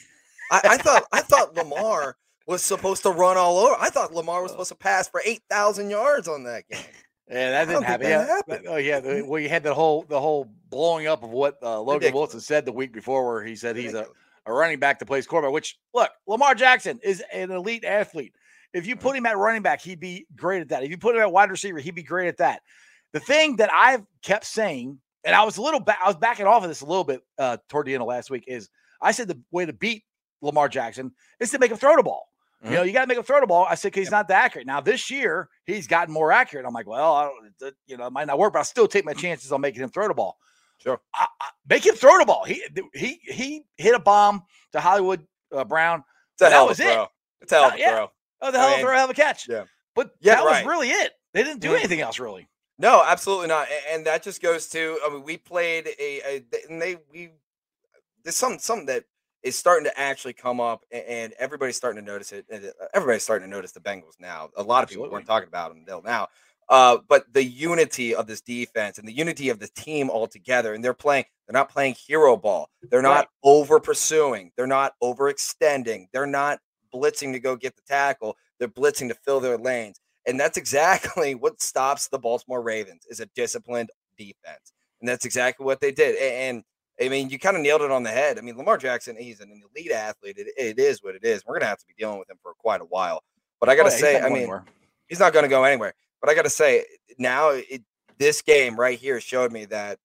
I, 0.51 0.61
I 0.71 0.77
thought 0.77 1.03
I 1.11 1.21
thought 1.21 1.55
Lamar 1.55 2.17
was 2.45 2.61
supposed 2.61 3.03
to 3.03 3.09
run 3.09 3.37
all 3.37 3.57
over. 3.57 3.75
I 3.79 3.89
thought 3.89 4.13
Lamar 4.13 4.41
was 4.43 4.51
supposed 4.51 4.69
to 4.69 4.75
pass 4.75 5.07
for 5.07 5.21
eight 5.25 5.41
thousand 5.49 5.89
yards 5.89 6.27
on 6.27 6.43
that 6.43 6.67
game. 6.69 6.79
Yeah, 7.29 7.51
that 7.51 7.65
didn't 7.69 7.83
happen. 7.83 8.05
think 8.07 8.11
Yeah. 8.11 8.27
happened. 8.27 8.65
Oh 8.67 8.75
yeah. 8.75 8.99
the- 8.99 9.23
Well, 9.25 9.39
you 9.39 9.47
had 9.47 9.63
the 9.63 9.73
whole 9.73 10.03
the 10.03 10.19
whole 10.19 10.51
blowing 10.69 11.07
up 11.07 11.23
of 11.23 11.29
what 11.29 11.57
uh, 11.63 11.79
Logan 11.79 12.01
Ridiculous. 12.01 12.13
Wilson 12.33 12.39
said 12.41 12.65
the 12.65 12.73
week 12.73 12.91
before, 12.91 13.25
where 13.25 13.43
he 13.43 13.55
said 13.55 13.77
he's 13.77 13.93
a, 13.93 13.99
Ridiculous. 13.99 14.17
A 14.45 14.53
running 14.53 14.79
back 14.79 14.99
that 14.99 15.05
plays 15.05 15.27
quarterback. 15.27 15.53
Which 15.53 15.77
look, 15.93 16.09
Lamar 16.27 16.55
Jackson 16.55 16.99
is 17.03 17.23
an 17.33 17.51
elite 17.51 17.85
athlete. 17.85 18.33
If 18.73 18.87
you 18.87 18.95
put 18.95 19.15
him 19.15 19.25
at 19.25 19.37
running 19.37 19.61
back, 19.61 19.81
he'd 19.81 19.99
be 19.99 20.25
great 20.35 20.61
at 20.61 20.69
that. 20.69 20.83
If 20.83 20.89
you 20.89 20.97
put 20.97 21.15
him 21.15 21.21
at 21.21 21.31
wide 21.31 21.51
receiver, 21.51 21.79
he'd 21.79 21.95
be 21.95 22.03
great 22.03 22.27
at 22.29 22.37
that. 22.37 22.61
The 23.13 23.19
thing 23.19 23.57
that 23.57 23.69
I've 23.73 24.03
kept 24.23 24.45
saying, 24.45 24.97
and 25.25 25.35
I 25.35 25.43
was 25.43 25.57
a 25.57 25.61
little 25.61 25.81
back, 25.81 25.99
I 26.03 26.07
was 26.07 26.15
backing 26.15 26.45
off 26.47 26.63
of 26.63 26.69
this 26.69 26.81
a 26.81 26.85
little 26.85 27.03
bit 27.03 27.21
uh, 27.37 27.57
toward 27.67 27.85
the 27.87 27.93
end 27.93 28.01
of 28.01 28.07
last 28.07 28.29
week, 28.29 28.45
is 28.47 28.69
I 29.01 29.11
said 29.11 29.27
the 29.27 29.39
way 29.51 29.65
to 29.65 29.73
beat 29.73 30.03
Lamar 30.41 30.69
Jackson 30.69 31.11
is 31.39 31.51
to 31.51 31.59
make 31.59 31.69
him 31.71 31.77
throw 31.77 31.95
the 31.97 32.03
ball. 32.03 32.27
Mhm. 32.63 32.69
You 32.69 32.75
know, 32.77 32.83
you 32.83 32.93
got 32.93 33.01
to 33.01 33.07
make 33.07 33.17
him 33.17 33.23
throw 33.23 33.41
the 33.41 33.47
ball. 33.47 33.65
I 33.69 33.75
said 33.75 33.91
'cause 33.91 34.01
he's 34.01 34.11
not 34.11 34.27
that 34.29 34.45
accurate. 34.45 34.67
Now 34.67 34.79
this 34.79 35.11
year 35.11 35.49
he's 35.65 35.87
gotten 35.87 36.13
more 36.13 36.31
accurate. 36.31 36.65
I'm 36.65 36.73
like, 36.73 36.87
well, 36.87 37.13
I 37.13 37.23
don't, 37.25 37.75
you 37.87 37.97
know, 37.97 38.07
it 38.07 38.13
might 38.13 38.27
not 38.27 38.39
work, 38.39 38.53
but 38.53 38.59
I'll 38.59 38.65
still 38.65 38.87
take 38.87 39.03
my 39.03 39.13
chances 39.13 39.51
on 39.51 39.59
making 39.61 39.83
him 39.83 39.89
throw 39.89 40.07
the 40.07 40.13
ball. 40.13 40.37
Sure. 40.81 40.99
I, 41.13 41.27
I, 41.39 41.49
make 41.69 41.85
him 41.85 41.95
throw 41.95 42.17
the 42.19 42.25
ball. 42.25 42.43
He 42.43 42.63
he 42.93 43.19
he 43.23 43.63
hit 43.77 43.93
a 43.95 43.99
bomb 43.99 44.43
to 44.73 44.79
Hollywood 44.79 45.25
uh, 45.55 45.63
Brown. 45.63 46.03
It's 46.33 46.41
a 46.41 46.45
that 46.45 46.51
hell 46.51 46.63
of 46.63 46.69
was 46.69 46.79
a 46.79 46.83
it. 46.89 46.93
throw. 46.93 47.07
It's 47.41 47.51
a 47.51 47.55
hell 47.55 47.67
of 47.69 47.73
a 47.75 47.79
Yeah. 47.79 47.89
throw. 47.91 48.11
Oh, 48.41 48.51
the 48.51 48.57
I 48.57 48.61
hell 48.61 48.73
of 48.87 48.89
a 48.89 48.95
hell 48.95 49.03
of 49.05 49.09
a 49.11 49.13
catch. 49.13 49.47
yeah. 49.47 49.63
But 49.95 50.11
Yeah, 50.21 50.35
that 50.35 50.45
right. 50.45 50.65
was 50.65 50.71
really 50.73 50.89
it. 50.89 51.13
They 51.33 51.43
didn't 51.43 51.61
do 51.61 51.69
Mhm. 51.71 51.79
anything 51.79 52.01
else 52.01 52.19
really. 52.19 52.47
No, 52.77 53.03
absolutely 53.05 53.47
not. 53.47 53.67
And 53.89 54.05
that 54.07 54.23
just 54.23 54.41
goes 54.41 54.67
to 54.69 54.99
I 55.05 55.09
mean, 55.09 55.23
we 55.23 55.37
played 55.37 55.87
a, 55.99 56.21
a 56.25 56.43
and 56.69 56.81
they 56.81 56.97
we 57.11 57.31
there's 58.23 58.35
something 58.37 58.59
something 58.59 58.87
that 58.87 59.03
is 59.43 59.57
starting 59.57 59.85
to 59.85 59.99
actually 59.99 60.33
come 60.33 60.59
up, 60.59 60.83
and 60.91 61.33
everybody's 61.39 61.75
starting 61.75 61.99
to 62.03 62.05
notice 62.11 62.31
it. 62.31 62.45
and, 62.51 62.63
uh, 62.65 62.85
Everybody's 62.93 63.23
starting 63.23 63.47
to 63.47 63.55
notice 63.55 63.71
the 63.71 63.79
Bengals 63.79 64.19
now. 64.19 64.49
A 64.55 64.61
lot 64.61 64.83
of 64.83 64.89
people 64.89 65.03
Absolutely. 65.05 65.09
weren't 65.13 65.25
talking 65.25 65.47
about 65.47 65.69
them 65.69 65.79
until 65.79 66.03
now. 66.03 66.27
Uh, 66.71 66.97
but 67.09 67.25
the 67.33 67.43
unity 67.43 68.15
of 68.15 68.25
this 68.27 68.39
defense 68.41 68.97
and 68.97 69.05
the 69.07 69.11
unity 69.13 69.49
of 69.49 69.59
the 69.59 69.67
team 69.75 70.09
altogether, 70.09 70.73
and 70.73 70.81
they're 70.83 70.93
playing. 70.93 71.25
They're 71.45 71.53
not 71.59 71.69
playing 71.69 71.95
hero 71.95 72.37
ball. 72.37 72.69
They're 72.89 73.01
not 73.01 73.15
Right. 73.17 73.27
over 73.43 73.79
pursuing. 73.81 74.51
They're 74.55 74.65
not 74.67 74.93
overextending. 75.03 76.07
They're 76.13 76.25
not 76.25 76.59
blitzing 76.93 77.33
to 77.33 77.39
go 77.39 77.55
get 77.55 77.75
the 77.75 77.81
tackle. 77.87 78.37
They're 78.57 78.67
blitzing 78.69 79.09
to 79.09 79.15
fill 79.15 79.39
their 79.41 79.57
lanes. 79.57 79.99
And 80.25 80.39
that's 80.39 80.57
exactly 80.63 81.35
what 81.35 81.61
stops 81.61 82.07
the 82.07 82.19
Baltimore 82.19 82.61
Ravens 82.61 83.05
is 83.09 83.19
a 83.19 83.25
disciplined 83.35 83.89
defense. 84.17 84.73
And 85.01 85.09
that's 85.09 85.25
exactly 85.25 85.65
what 85.65 85.81
they 85.81 85.91
did. 85.91 86.15
A- 86.15 86.47
And, 86.49 86.63
I 87.01 87.09
mean, 87.09 87.29
you 87.29 87.37
kind 87.39 87.57
of 87.57 87.63
nailed 87.63 87.81
it 87.81 87.91
on 87.91 88.03
the 88.03 88.11
head. 88.11 88.37
I 88.37 88.41
mean, 88.41 88.55
Lamar 88.55 88.77
Jackson, 88.77 89.17
he's 89.17 89.39
an 89.41 89.61
elite 89.75 89.91
athlete. 89.91 90.37
It, 90.37 90.47
it 90.57 90.79
is 90.79 91.03
what 91.03 91.15
it 91.15 91.23
is. 91.25 91.43
We're 91.45 91.55
going 91.55 91.61
to 91.61 91.67
have 91.67 91.79
to 91.79 91.85
be 91.87 91.95
dealing 91.97 92.19
with 92.19 92.29
him 92.29 92.37
for 92.41 92.53
quite 92.53 92.79
a 92.81 92.85
while. 92.85 93.23
But 93.59 93.67
I 93.69 93.75
got 93.75 93.83
to 93.89 93.93
Oh, 93.93 93.97
say, 93.97 94.19
I 94.19 94.29
mean, 94.29 94.37
anywhere. 94.43 94.63
he's 95.09 95.19
not 95.19 95.33
going 95.33 95.43
to 95.43 95.49
go 95.49 95.63
anywhere. 95.65 95.93
But 96.21 96.29
I 96.29 96.35
got 96.35 96.43
to 96.43 96.49
say, 96.49 96.85
now 97.17 97.49
it, 97.49 97.81
this 98.17 98.41
game 98.41 98.79
right 98.79 98.97
here 98.97 99.19
showed 99.19 99.51
me 99.51 99.65
that 99.65 99.97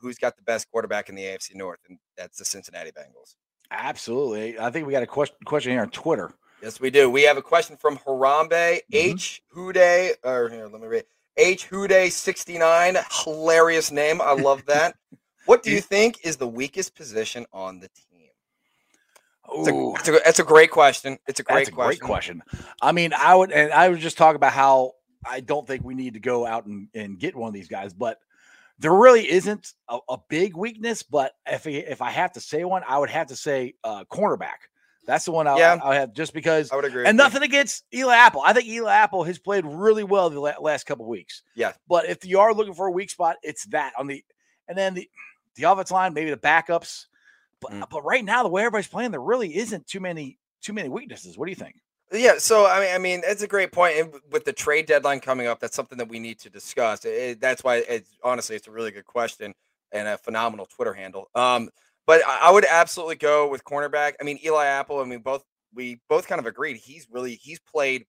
who's 0.00 0.18
got 0.18 0.36
the 0.36 0.42
best 0.42 0.70
quarterback 0.70 1.08
in 1.08 1.14
the 1.14 1.22
AFC 1.22 1.54
North, 1.54 1.78
and 1.88 1.98
that's 2.16 2.38
the 2.38 2.44
Cincinnati 2.44 2.90
Bengals. 2.90 3.36
absolutely. 3.70 4.58
I 4.58 4.70
think 4.70 4.86
we 4.86 4.92
got 4.92 5.02
a 5.02 5.06
question 5.06 5.36
question 5.44 5.72
here 5.72 5.82
on 5.82 5.90
Twitter. 5.90 6.32
Yes, 6.62 6.80
we 6.80 6.90
do. 6.90 7.08
We 7.08 7.22
have 7.22 7.36
a 7.36 7.42
question 7.42 7.76
from 7.76 7.96
Harambe 7.98 8.50
mm-hmm. 8.50 8.92
H 8.92 9.42
Hude, 9.54 9.76
or 10.24 10.48
here, 10.48 10.66
let 10.66 10.80
me 10.80 10.86
read 10.86 11.04
H 11.36 11.64
Hude 11.68 12.12
sixty 12.12 12.58
nine. 12.58 12.96
Hilarious 13.24 13.92
name. 13.92 14.20
I 14.20 14.32
love 14.32 14.64
that. 14.66 14.96
what 15.46 15.62
do 15.64 15.70
you 15.70 15.80
think 15.80 16.20
is 16.24 16.36
the 16.36 16.48
weakest 16.48 16.94
position 16.94 17.46
on 17.52 17.80
the 17.80 17.88
team? 17.88 18.06
It's 19.52 19.68
a, 19.68 19.90
it's 19.96 20.08
a, 20.08 20.28
it's 20.28 20.38
a 20.38 20.44
great 20.44 20.70
question. 20.70 21.18
It's 21.26 21.40
a 21.40 21.42
great 21.42 21.68
a 21.68 21.72
question. 21.72 21.98
great 21.98 22.00
question. 22.00 22.42
I 22.80 22.92
mean, 22.92 23.12
I 23.12 23.34
would, 23.34 23.50
and 23.50 23.72
I 23.72 23.88
would 23.88 23.98
just 23.98 24.16
talk 24.16 24.36
about 24.36 24.52
how 24.52 24.92
I 25.24 25.40
don't 25.40 25.66
think 25.66 25.84
we 25.84 25.94
need 25.94 26.14
to 26.14 26.20
go 26.20 26.46
out 26.46 26.66
and, 26.66 26.88
and 26.94 27.18
get 27.18 27.36
one 27.36 27.48
of 27.48 27.54
these 27.54 27.68
guys, 27.68 27.92
but 27.92 28.18
there 28.78 28.94
really 28.94 29.30
isn't 29.30 29.74
a, 29.88 29.98
a 30.08 30.18
big 30.28 30.56
weakness. 30.56 31.02
But 31.02 31.32
if 31.46 31.66
I- 31.66 31.70
if 31.70 32.00
I 32.02 32.10
have 32.10 32.32
to 32.32 32.40
say 32.40 32.64
one, 32.64 32.82
I 32.88 32.98
would 32.98 33.10
have 33.10 33.26
to 33.28 33.36
say 33.36 33.74
uh, 33.84 34.04
cornerback. 34.10 34.56
That's 35.06 35.24
the 35.24 35.32
one 35.32 35.46
I, 35.46 35.56
Yeah. 35.58 35.78
I, 35.82 35.96
have 35.96 36.12
just 36.12 36.32
because. 36.32 36.70
I 36.70 36.76
would 36.76 36.84
agree. 36.84 37.04
And 37.06 37.16
with 37.18 37.24
you. 37.24 37.30
nothing 37.30 37.42
against 37.42 37.84
Eli 37.92 38.14
Apple. 38.14 38.42
I 38.44 38.52
think 38.52 38.66
Eli 38.68 38.92
Apple 38.94 39.24
has 39.24 39.38
played 39.38 39.64
really 39.66 40.04
well 40.04 40.30
the 40.30 40.38
la- 40.40 40.60
last 40.60 40.84
couple 40.86 41.06
weeks. 41.06 41.42
Yeah. 41.54 41.72
But 41.88 42.08
if 42.08 42.24
you 42.24 42.38
are 42.40 42.54
looking 42.54 42.74
for 42.74 42.86
a 42.86 42.92
weak 42.92 43.10
spot, 43.10 43.36
it's 43.42 43.64
that 43.66 43.92
on 43.98 44.06
the, 44.06 44.22
and 44.68 44.76
then 44.78 44.94
the 44.94 45.10
the 45.56 45.64
offensive 45.64 45.92
line, 45.94 46.14
maybe 46.14 46.30
the 46.30 46.36
backups. 46.36 47.06
But 47.60 47.72
Mm. 47.72 47.90
but 47.90 48.02
right 48.04 48.24
now, 48.24 48.42
the 48.42 48.48
way 48.48 48.62
everybody's 48.62 48.88
playing, 48.88 49.10
there 49.10 49.20
really 49.20 49.54
isn't 49.56 49.86
too 49.86 50.00
many 50.00 50.38
too 50.62 50.72
many 50.72 50.88
weaknesses. 50.88 51.36
What 51.36 51.46
do 51.46 51.50
you 51.50 51.56
think? 51.56 51.76
Yeah, 52.12 52.38
so 52.38 52.66
I 52.66 52.80
mean, 52.80 52.94
I 52.94 52.98
mean, 52.98 53.20
it's 53.24 53.42
a 53.42 53.46
great 53.46 53.70
point. 53.72 53.96
And 53.98 54.14
with 54.32 54.44
the 54.44 54.52
trade 54.52 54.86
deadline 54.86 55.20
coming 55.20 55.46
up, 55.46 55.60
that's 55.60 55.76
something 55.76 55.98
that 55.98 56.08
we 56.08 56.18
need 56.18 56.40
to 56.40 56.50
discuss. 56.50 57.04
It- 57.04 57.14
it- 57.14 57.40
that's 57.40 57.62
why 57.62 57.76
it's 57.88 58.10
honestly, 58.24 58.56
it's 58.56 58.66
a 58.66 58.70
really 58.72 58.90
good 58.90 59.06
question 59.06 59.54
and 59.92 60.08
a 60.08 60.18
phenomenal 60.18 60.66
Twitter 60.66 60.92
handle. 60.92 61.28
Um, 61.34 61.70
but 62.06 62.22
I, 62.26 62.48
I 62.48 62.50
would 62.50 62.64
absolutely 62.64 63.16
go 63.16 63.48
with 63.48 63.62
cornerback. 63.64 64.14
I 64.20 64.24
mean, 64.24 64.38
Eli 64.44 64.66
Apple. 64.66 64.98
I 65.00 65.04
mean, 65.04 65.20
both 65.20 65.44
we 65.72 66.00
both 66.08 66.26
kind 66.26 66.40
of 66.40 66.46
agreed 66.46 66.76
he's 66.78 67.06
really 67.10 67.36
he's 67.36 67.60
played 67.60 68.04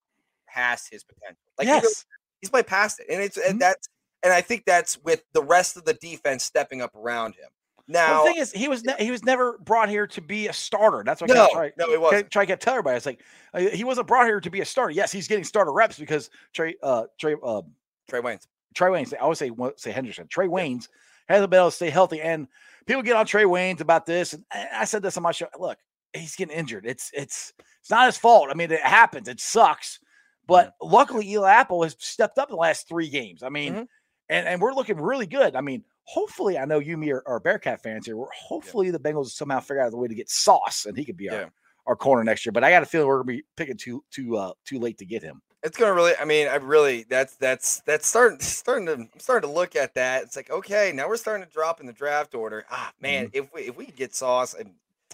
past 0.48 0.90
his 0.92 1.04
potential. 1.04 1.38
Like 1.60 1.68
yes. 1.68 1.84
he 1.84 2.06
he's 2.42 2.50
played 2.50 2.66
past 2.68 3.00
it, 3.00 3.06
and 3.10 3.22
it's 3.22 3.38
Mhm. 3.38 3.50
and 3.52 3.60
that's 3.62 3.88
and 4.24 4.34
I 4.34 4.42
think 4.42 4.66
that's 4.66 4.98
with 5.00 5.24
the 5.34 5.44
rest 5.44 5.78
of 5.78 5.86
the 5.86 5.94
defense 5.96 6.44
stepping 6.44 6.82
up 6.82 6.96
around 6.96 7.36
him. 7.36 7.50
Now, 7.88 8.24
the 8.24 8.30
thing 8.32 8.40
is, 8.42 8.52
he 8.52 8.68
was 8.68 8.84
ne- 8.84 8.96
he 9.04 9.12
was 9.12 9.24
never 9.24 9.58
brought 9.60 9.90
here 9.90 10.08
to 10.08 10.22
be 10.22 10.48
a 10.48 10.54
starter. 10.54 11.04
That's 11.06 11.22
what 11.22 11.32
I 11.32 11.50
try, 11.52 11.72
no, 11.78 11.86
try, 11.88 11.98
wasn't. 11.98 12.32
try 12.32 12.44
to 12.44 12.48
get 12.48 12.62
tell 12.62 12.74
everybody. 12.76 12.98
It's 12.98 13.06
like 13.06 13.22
uh, 13.54 13.60
he 13.62 13.84
wasn't 13.84 14.08
brought 14.08 14.26
here 14.26 14.40
to 14.40 14.50
be 14.50 14.62
a 14.62 14.66
starter. 14.66 14.92
Yes, 14.92 15.12
he's 15.12 15.28
getting 15.28 15.44
starter 15.44 15.72
reps 15.74 16.00
because 16.00 16.30
Trey 16.54 16.76
uh 16.84 17.04
Trey 17.20 17.36
uh 17.44 17.62
Trey 18.10 18.22
Waynes. 18.22 18.48
Trey 18.76 18.90
Waynes. 18.90 19.14
I 19.14 19.18
always 19.18 19.40
say 19.40 19.52
say 19.78 19.92
Henderson. 19.92 20.28
Trey 20.28 20.48
Waynes 20.48 20.88
hasn't 21.28 21.50
been 21.50 21.60
able 21.60 21.70
to 21.70 21.76
stay 21.76 21.90
healthy, 21.90 22.22
and 22.22 22.48
people 22.86 23.02
get 23.02 23.16
on 23.16 23.26
Trey 23.26 23.44
Waynes 23.44 23.82
about 23.82 24.06
this. 24.06 24.34
And 24.34 24.44
I 24.74 24.86
said 24.86 25.02
this 25.02 25.18
on 25.18 25.24
my 25.24 25.32
show. 25.32 25.48
Look, 25.60 25.78
he's 26.14 26.36
getting 26.36 26.56
injured. 26.56 26.86
It's 26.86 27.10
it's 27.14 27.54
it's 27.82 27.90
not 27.90 28.06
his 28.06 28.18
fault. 28.18 28.50
I 28.52 28.54
mean, 28.54 28.72
it 28.72 28.82
happens. 28.82 29.28
It 29.28 29.40
sucks. 29.42 30.00
But 30.48 30.74
luckily, 30.82 31.30
Eli 31.30 31.52
Apple 31.52 31.84
has 31.84 31.96
stepped 32.00 32.38
up 32.38 32.50
the 32.50 32.56
last 32.56 32.88
three 32.88 33.10
games. 33.10 33.44
I 33.44 33.50
mean, 33.50 33.74
Mhm. 33.74 33.88
and 34.30 34.48
and 34.48 34.62
we're 34.62 34.74
looking 34.74 35.00
really 35.00 35.28
good. 35.28 35.56
I 35.56 35.62
mean, 35.62 35.84
hopefully, 36.04 36.58
I 36.58 36.66
know 36.66 36.80
you, 36.80 36.98
me, 36.98 37.12
are, 37.12 37.24
are 37.26 37.40
Bearcat 37.40 37.82
fans 37.82 38.06
here. 38.06 38.18
We're 38.18 38.28
hopefully 38.36 38.92
the 38.92 39.00
Bengals 39.00 39.32
somehow 39.32 39.60
figure 39.60 39.82
out 39.82 39.92
the 39.92 39.98
way 39.98 40.08
to 40.08 40.16
get 40.16 40.30
Sauce, 40.30 40.86
and 40.86 40.98
he 40.98 41.06
could 41.06 41.18
be 41.18 41.26
Yeah. 41.26 41.36
our, 41.36 41.52
our 41.88 41.96
corner 41.96 42.24
next 42.24 42.46
year. 42.46 42.52
But 42.52 42.64
I 42.64 42.72
got 42.72 42.84
a 42.84 42.86
feeling 42.86 43.08
we're 43.08 43.18
gonna 43.18 43.38
be 43.38 43.44
picking 43.56 43.78
too 43.78 44.04
too 44.12 44.38
uh 44.38 44.54
too 44.66 44.80
late 44.80 44.98
to 45.00 45.06
get 45.06 45.24
him. 45.24 45.42
It's 45.64 45.78
gonna 45.78 45.94
really. 45.94 46.14
I 46.20 46.26
mean, 46.26 46.48
I 46.48 46.56
really. 46.56 47.04
That's 47.04 47.36
that's 47.36 47.82
that's 47.82 48.08
starting 48.08 48.40
starting 48.40 48.86
to 48.88 48.94
I'm 48.94 49.10
starting 49.20 49.50
to 49.50 49.56
look 49.56 49.76
at 49.76 49.94
that. 49.96 50.24
It's 50.24 50.36
like 50.36 50.50
okay, 50.50 50.92
now 50.94 51.08
we're 51.08 51.18
starting 51.18 51.46
to 51.46 51.52
drop 51.52 51.80
in 51.80 51.86
the 51.86 51.94
draft 51.94 52.34
order. 52.36 52.66
Ah, 52.72 52.92
man, 53.00 53.30
if 53.34 53.54
we 53.54 53.62
if 53.64 53.78
we 53.78 53.86
could 53.86 53.96
get 53.96 54.16
Sauce 54.16 54.54
and 54.54 54.72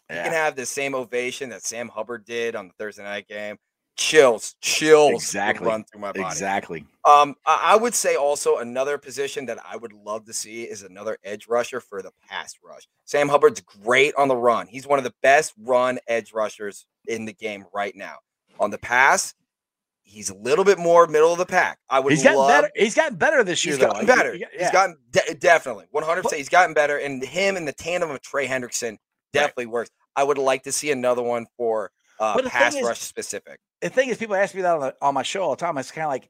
he 0.10 0.16
can 0.16 0.32
have 0.32 0.56
the 0.56 0.66
same 0.66 0.96
ovation 0.96 1.50
that 1.50 1.64
Sam 1.64 1.90
Hubbard 1.90 2.24
did 2.24 2.56
on 2.56 2.68
the 2.70 2.74
Thursday 2.76 3.04
night 3.04 3.28
game. 3.28 3.58
Chills, 3.98 4.56
chills, 4.62 5.24
Exactly. 5.24 5.66
run 5.68 5.84
through 5.84 6.02
my 6.02 6.12
body. 6.12 6.22
exactly. 6.22 6.86
Um, 7.04 7.36
I, 7.48 7.74
I 7.74 7.76
would 7.76 7.96
say 7.96 8.16
also 8.16 8.58
another 8.58 9.00
position 9.00 9.48
that 9.48 9.58
I 9.68 9.76
would 9.76 9.92
love 9.92 10.26
to 10.26 10.34
see 10.34 10.64
is 10.64 10.84
another 10.84 11.18
edge 11.24 11.48
rusher 11.48 11.80
for 11.82 12.04
the 12.04 12.12
pass 12.30 12.54
rush. 12.64 12.88
Sam 13.06 13.28
Hubbard's 13.28 13.60
great 13.62 14.14
on 14.16 14.28
the 14.28 14.36
run. 14.36 14.68
He's 14.68 14.86
one 14.86 15.00
of 15.00 15.04
the 15.04 15.14
best 15.24 15.54
run 15.58 15.98
edge 16.08 16.32
rushers 16.32 16.86
in 17.08 17.26
the 17.26 17.34
game 17.34 17.66
right 17.74 17.96
now. 17.96 18.18
On 18.60 18.70
the 18.70 18.78
pass, 18.78 19.34
he's 20.04 20.30
a 20.30 20.36
little 20.36 20.64
bit 20.64 20.78
more 20.78 21.08
middle 21.08 21.32
of 21.32 21.40
the 21.40 21.46
pack. 21.48 21.80
I 21.90 22.00
would 22.00 22.14
He's 22.14 22.22
gotten 22.24 22.38
love. 22.38 22.50
better. 22.50 22.72
He's 22.76 22.94
gotten 22.96 23.18
better 23.18 23.44
this 23.44 23.66
year. 23.66 23.76
He's 23.76 23.80
though. 23.84 23.92
gotten 23.92 24.06
better. 24.06 24.34
he- 24.34 24.46
He's 24.60 24.72
gotten 24.72 24.98
de- 25.10 25.34
definitely 25.36 25.86
one 25.90 26.04
hundred 26.04 26.22
percent. 26.24 26.38
He's 26.38 26.50
gotten 26.50 26.76
better, 26.76 26.98
and 26.98 27.24
him 27.24 27.56
and 27.58 27.68
the 27.68 27.74
tandem 27.74 28.12
of 28.12 28.22
Trey 28.22 28.48
Hendrickson 28.48 28.98
definitely 29.34 29.66
works. 29.68 29.90
I 30.16 30.24
would 30.24 30.38
like 30.38 30.64
to 30.64 30.72
see 30.72 30.92
another 30.92 31.24
one 31.24 31.48
for 31.58 31.92
uh, 32.20 32.36
But 32.36 32.44
the 32.44 32.50
thing 32.52 32.60
pass 32.60 32.76
is- 32.76 32.84
rush 32.86 33.00
specific. 33.00 33.60
The 33.82 33.90
thing 33.90 34.10
is, 34.10 34.18
people 34.18 34.36
ask 34.36 34.56
me 34.56 34.62
that 34.64 34.74
on, 34.76 34.80
the, 34.82 34.96
on 35.02 35.14
my 35.14 35.24
show 35.24 35.42
all 35.44 35.52
the 35.52 35.56
time. 35.58 35.78
It's 35.78 35.92
kind 35.92 36.06
of 36.06 36.12
like 36.12 36.30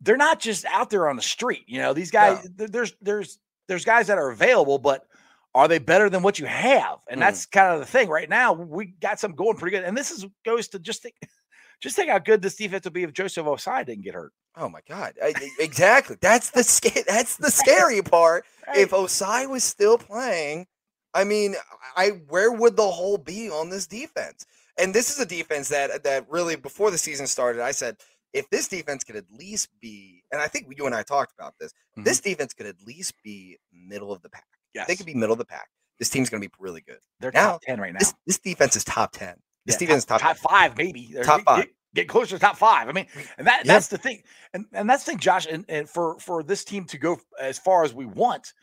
they're 0.00 0.16
not 0.16 0.40
just 0.40 0.64
out 0.66 0.88
there 0.90 1.08
on 1.08 1.16
the 1.16 1.22
street. 1.22 1.64
You 1.66 1.78
know, 1.78 1.92
these 1.92 2.10
guys. 2.10 2.48
th- 2.58 2.70
There's 2.70 2.94
there's 3.02 3.38
there's 3.68 3.84
guys 3.84 4.06
that 4.08 4.18
are 4.18 4.30
available, 4.30 4.78
but 4.78 5.06
are 5.54 5.68
they 5.68 5.78
better 5.78 6.08
than 6.08 6.22
what 6.22 6.38
you 6.38 6.46
have? 6.46 6.98
And 7.08 7.18
Mhm. 7.20 7.24
that's 7.24 7.46
kind 7.46 7.74
of 7.74 7.80
the 7.80 7.86
thing. 7.86 8.08
Right 8.08 8.28
now, 8.28 8.52
we 8.52 8.86
got 8.86 9.20
some 9.20 9.32
going 9.32 9.56
pretty 9.56 9.76
good. 9.76 9.84
And 9.84 9.96
this 9.96 10.10
is 10.10 10.24
goes 10.44 10.68
to 10.68 10.78
just 10.78 11.02
think, 11.02 11.16
just 11.82 11.96
think 11.96 12.08
how 12.10 12.18
good 12.18 12.40
this 12.40 12.56
defense 12.56 12.84
would 12.84 12.92
be 12.92 13.02
if 13.02 13.12
Joseph 13.12 13.46
Ossai 13.46 13.84
didn't 13.84 14.04
get 14.04 14.14
hurt. 14.14 14.32
Oh 14.56 14.68
my 14.68 14.80
god! 14.88 15.14
I- 15.22 15.34
exactly. 15.58 16.16
That's 16.20 16.50
the 16.50 16.64
sca- 16.64 17.04
That's 17.06 17.36
the 17.36 17.50
scary 17.50 18.00
part. 18.02 18.44
If 18.74 18.90
Osai 18.90 19.48
was 19.48 19.64
still 19.64 19.98
playing, 19.98 20.66
I 21.12 21.24
mean, 21.24 21.56
I 21.96 22.08
where 22.28 22.50
would 22.52 22.76
the 22.76 22.90
hole 22.90 23.18
be 23.18 23.50
on 23.50 23.68
this 23.68 23.86
defense? 23.86 24.46
And 24.80 24.94
this 24.94 25.10
is 25.10 25.18
a 25.20 25.26
defense 25.26 25.68
that 25.68 26.04
that 26.04 26.26
really 26.28 26.56
before 26.56 26.90
the 26.90 26.98
season 26.98 27.26
started, 27.26 27.62
I 27.62 27.72
said 27.72 27.96
if 28.32 28.48
this 28.50 28.68
defense 28.68 29.04
could 29.04 29.16
at 29.16 29.24
least 29.30 29.68
be, 29.80 30.22
and 30.30 30.40
I 30.40 30.46
think 30.48 30.66
you 30.76 30.86
and 30.86 30.94
I 30.94 31.02
talked 31.02 31.32
about 31.38 31.54
this, 31.58 31.72
this 31.96 32.20
mm-hmm. 32.20 32.30
defense 32.30 32.54
could 32.54 32.66
at 32.66 32.76
least 32.86 33.14
be 33.22 33.58
middle 33.72 34.12
of 34.12 34.22
the 34.22 34.30
pack. 34.30 34.46
yes, 34.74 34.86
They 34.86 34.96
could 34.96 35.06
be 35.06 35.14
middle 35.14 35.32
of 35.32 35.38
the 35.38 35.44
pack. 35.44 35.68
This 35.98 36.08
team's 36.08 36.30
going 36.30 36.42
to 36.42 36.48
be 36.48 36.52
really 36.58 36.80
good. 36.80 36.98
they're 37.18 37.32
now, 37.32 37.52
top 37.52 37.62
ten 37.62 37.80
right 37.80 37.92
now. 37.92 37.98
This 37.98 38.14
this 38.26 38.38
defense 38.38 38.76
is 38.76 38.84
top 38.84 39.12
ten. 39.12 39.34
This 39.66 39.74
Yeah, 39.74 39.80
defense 39.80 39.98
is 39.98 40.04
top, 40.06 40.20
top 40.20 40.36
10. 40.36 40.42
five, 40.50 40.76
maybe 40.78 41.12
Or 41.16 41.24
Top 41.24 41.42
five. 41.42 41.64
Get, 41.64 41.74
get 41.94 42.08
closer 42.08 42.36
to 42.36 42.38
top 42.38 42.56
five. 42.56 42.88
I 42.88 42.92
mean, 42.92 43.06
and 43.36 43.46
that 43.46 43.66
Yeah. 43.66 43.74
that's 43.74 43.88
the 43.88 43.98
thing, 43.98 44.22
and 44.54 44.64
and 44.72 44.88
that's 44.88 45.04
the 45.04 45.10
thing, 45.10 45.18
Josh. 45.18 45.46
And, 45.46 45.64
and 45.68 45.88
for 45.88 46.18
for 46.18 46.42
this 46.42 46.64
team 46.64 46.84
to 46.86 46.98
go 46.98 47.20
as 47.38 47.58
far 47.58 47.84
as 47.84 47.92
we 47.92 48.06
want, 48.06 48.54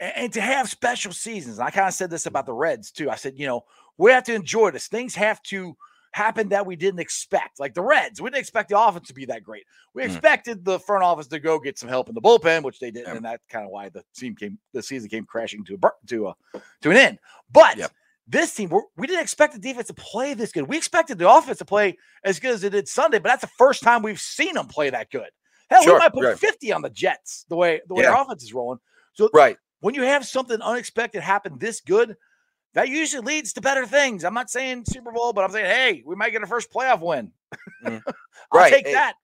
and, 0.00 0.12
and 0.16 0.32
to 0.32 0.40
have 0.40 0.68
special 0.68 1.12
seasons. 1.12 1.58
And 1.58 1.68
I 1.68 1.70
kind 1.70 1.86
of 1.86 1.94
said 1.94 2.10
this 2.10 2.26
about 2.26 2.46
the 2.46 2.54
Reds 2.54 2.90
too. 2.90 3.10
I 3.10 3.14
said, 3.14 3.34
you 3.36 3.46
know, 3.46 3.62
we 4.00 4.10
have 4.12 4.24
to 4.24 4.34
enjoy 4.34 4.70
this. 4.70 4.88
Things 4.88 5.14
have 5.14 5.42
to 5.44 5.76
happen 6.12 6.48
that 6.48 6.66
we 6.66 6.74
didn't 6.74 6.98
expect. 7.00 7.60
Like 7.60 7.74
the 7.74 7.82
Reds, 7.82 8.20
we 8.20 8.30
didn't 8.30 8.40
expect 8.40 8.68
the 8.70 8.80
offense 8.80 9.06
to 9.08 9.14
be 9.14 9.26
that 9.26 9.44
great. 9.44 9.64
We 9.94 10.02
Mm. 10.02 10.06
expected 10.06 10.64
the 10.64 10.80
front 10.80 11.04
office 11.04 11.28
to 11.28 11.38
go 11.38 11.58
get 11.60 11.78
some 11.78 11.88
help 11.88 12.08
in 12.08 12.14
the 12.16 12.20
bullpen, 12.20 12.62
which 12.64 12.80
they 12.80 12.90
didn't, 12.90 13.06
Yep. 13.08 13.16
and 13.16 13.24
that's 13.24 13.44
kind 13.48 13.64
of 13.64 13.70
why 13.70 13.90
the 13.90 14.02
team 14.16 14.34
came, 14.34 14.58
the 14.72 14.82
season 14.82 15.08
came 15.08 15.24
crashing 15.24 15.64
to 15.66 15.74
a 15.80 15.90
to 16.08 16.28
a 16.28 16.34
to 16.82 16.90
an 16.90 16.96
end. 16.96 17.18
But 17.52 17.76
Yep. 17.76 17.92
this 18.26 18.52
team, 18.54 18.70
we're, 18.70 18.82
we 18.96 19.06
didn't 19.06 19.22
expect 19.22 19.52
the 19.52 19.60
defense 19.60 19.86
to 19.88 19.94
play 19.94 20.34
this 20.34 20.50
good. 20.50 20.66
We 20.66 20.76
expected 20.76 21.18
the 21.18 21.30
offense 21.30 21.58
to 21.58 21.64
play 21.64 21.96
as 22.24 22.40
good 22.40 22.52
as 22.54 22.64
it 22.64 22.70
did 22.70 22.88
Sunday, 22.88 23.18
but 23.18 23.28
that's 23.28 23.42
the 23.42 23.50
first 23.58 23.82
time 23.84 24.02
we've 24.02 24.20
seen 24.20 24.54
them 24.54 24.66
play 24.66 24.90
that 24.90 25.10
good. 25.10 25.30
Hell, 25.68 25.84
Sure, 25.84 25.92
we 25.94 25.98
might 26.00 26.12
put 26.12 26.24
right. 26.24 26.38
50 26.38 26.72
on 26.72 26.82
the 26.82 26.90
Jets 26.90 27.44
the 27.48 27.54
way 27.56 27.80
the 27.86 27.94
way 27.94 28.02
Yeah. 28.02 28.14
our 28.14 28.22
offense 28.22 28.42
is 28.42 28.52
rolling. 28.52 28.80
So 29.12 29.30
Right. 29.32 29.56
when 29.78 29.94
you 29.94 30.02
have 30.02 30.26
something 30.26 30.60
unexpected 30.60 31.22
happen 31.22 31.56
this 31.58 31.80
good, 31.80 32.16
that 32.74 32.88
usually 32.88 33.22
leads 33.24 33.52
to 33.54 33.60
better 33.60 33.86
things. 33.86 34.24
I'm 34.24 34.34
not 34.34 34.50
saying 34.50 34.84
Super 34.86 35.12
Bowl, 35.12 35.32
but 35.32 35.44
I'm 35.44 35.50
saying, 35.50 35.66
hey, 35.66 36.02
we 36.06 36.14
might 36.16 36.30
get 36.30 36.42
a 36.42 36.46
first 36.46 36.72
playoff 36.72 37.00
win. 37.00 37.32
Mm. 37.84 38.02
I'll 38.06 38.14
Right, 38.60 38.72
take 38.72 38.86
eh, 38.86 38.92
that. 38.92 39.14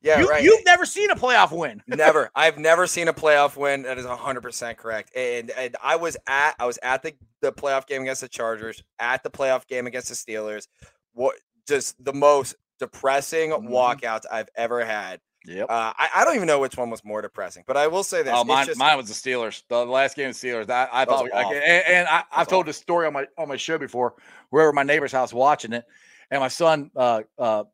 Yeah. 0.00 0.20
you, 0.20 0.28
right. 0.28 0.42
You've 0.44 0.64
never 0.64 0.84
seen 0.86 1.10
a 1.10 1.16
playoff 1.16 1.50
win. 1.56 1.82
never. 1.88 2.30
I've 2.34 2.58
never 2.58 2.86
seen 2.86 3.08
a 3.08 3.12
playoff 3.12 3.56
win. 3.56 3.82
That 3.82 3.98
is 3.98 4.06
hundred 4.06 4.42
percent 4.42 4.78
correct. 4.78 5.14
And 5.16 5.50
and 5.50 5.76
I 5.82 5.96
was 5.96 6.16
at 6.28 6.54
I 6.58 6.66
was 6.66 6.78
at 6.82 7.02
the 7.02 7.14
the 7.40 7.52
playoff 7.52 7.86
game 7.86 8.02
against 8.02 8.20
the 8.20 8.28
Chargers, 8.28 8.82
at 8.98 9.22
the 9.22 9.30
playoff 9.30 9.66
game 9.66 9.86
against 9.86 10.08
the 10.08 10.14
Steelers. 10.14 10.68
What 11.14 11.36
just 11.66 12.02
the 12.04 12.12
most 12.12 12.54
depressing 12.78 13.50
Mhm. 13.50 13.68
walkouts 13.70 14.22
I've 14.30 14.48
ever 14.56 14.84
had. 14.84 15.20
Yep. 15.46 15.66
Uh, 15.70 15.92
I, 15.96 16.08
I 16.16 16.24
don't 16.24 16.34
even 16.34 16.46
know 16.46 16.58
which 16.58 16.76
one 16.76 16.90
was 16.90 17.04
more 17.04 17.22
depressing, 17.22 17.64
but 17.66 17.76
I 17.76 17.86
will 17.86 18.02
say 18.02 18.22
this. 18.22 18.32
Oh, 18.36 18.44
mine, 18.44 18.66
just- 18.66 18.78
mine 18.78 18.96
was 18.96 19.08
the 19.08 19.14
Steelers. 19.14 19.62
The 19.68 19.84
last 19.86 20.16
game 20.16 20.28
of 20.30 20.38
the 20.38 20.48
Steelers. 20.48 20.68
I, 20.68 20.88
I 20.92 21.04
thought, 21.04 21.30
like, 21.32 21.46
and, 21.46 21.84
and 21.86 22.08
I, 22.08 22.24
I've 22.32 22.40
was 22.40 22.48
told 22.48 22.66
this 22.66 22.76
story 22.76 23.06
on 23.06 23.12
my 23.12 23.26
on 23.38 23.48
my 23.48 23.56
show 23.56 23.78
before. 23.78 24.14
We 24.50 24.60
were 24.60 24.68
at 24.70 24.74
my 24.74 24.82
neighbor's 24.82 25.12
house 25.12 25.32
watching 25.32 25.72
it, 25.72 25.84
and 26.30 26.40
my 26.40 26.48
son, 26.48 26.90
uh, 26.96 27.22
uh, 27.38 27.64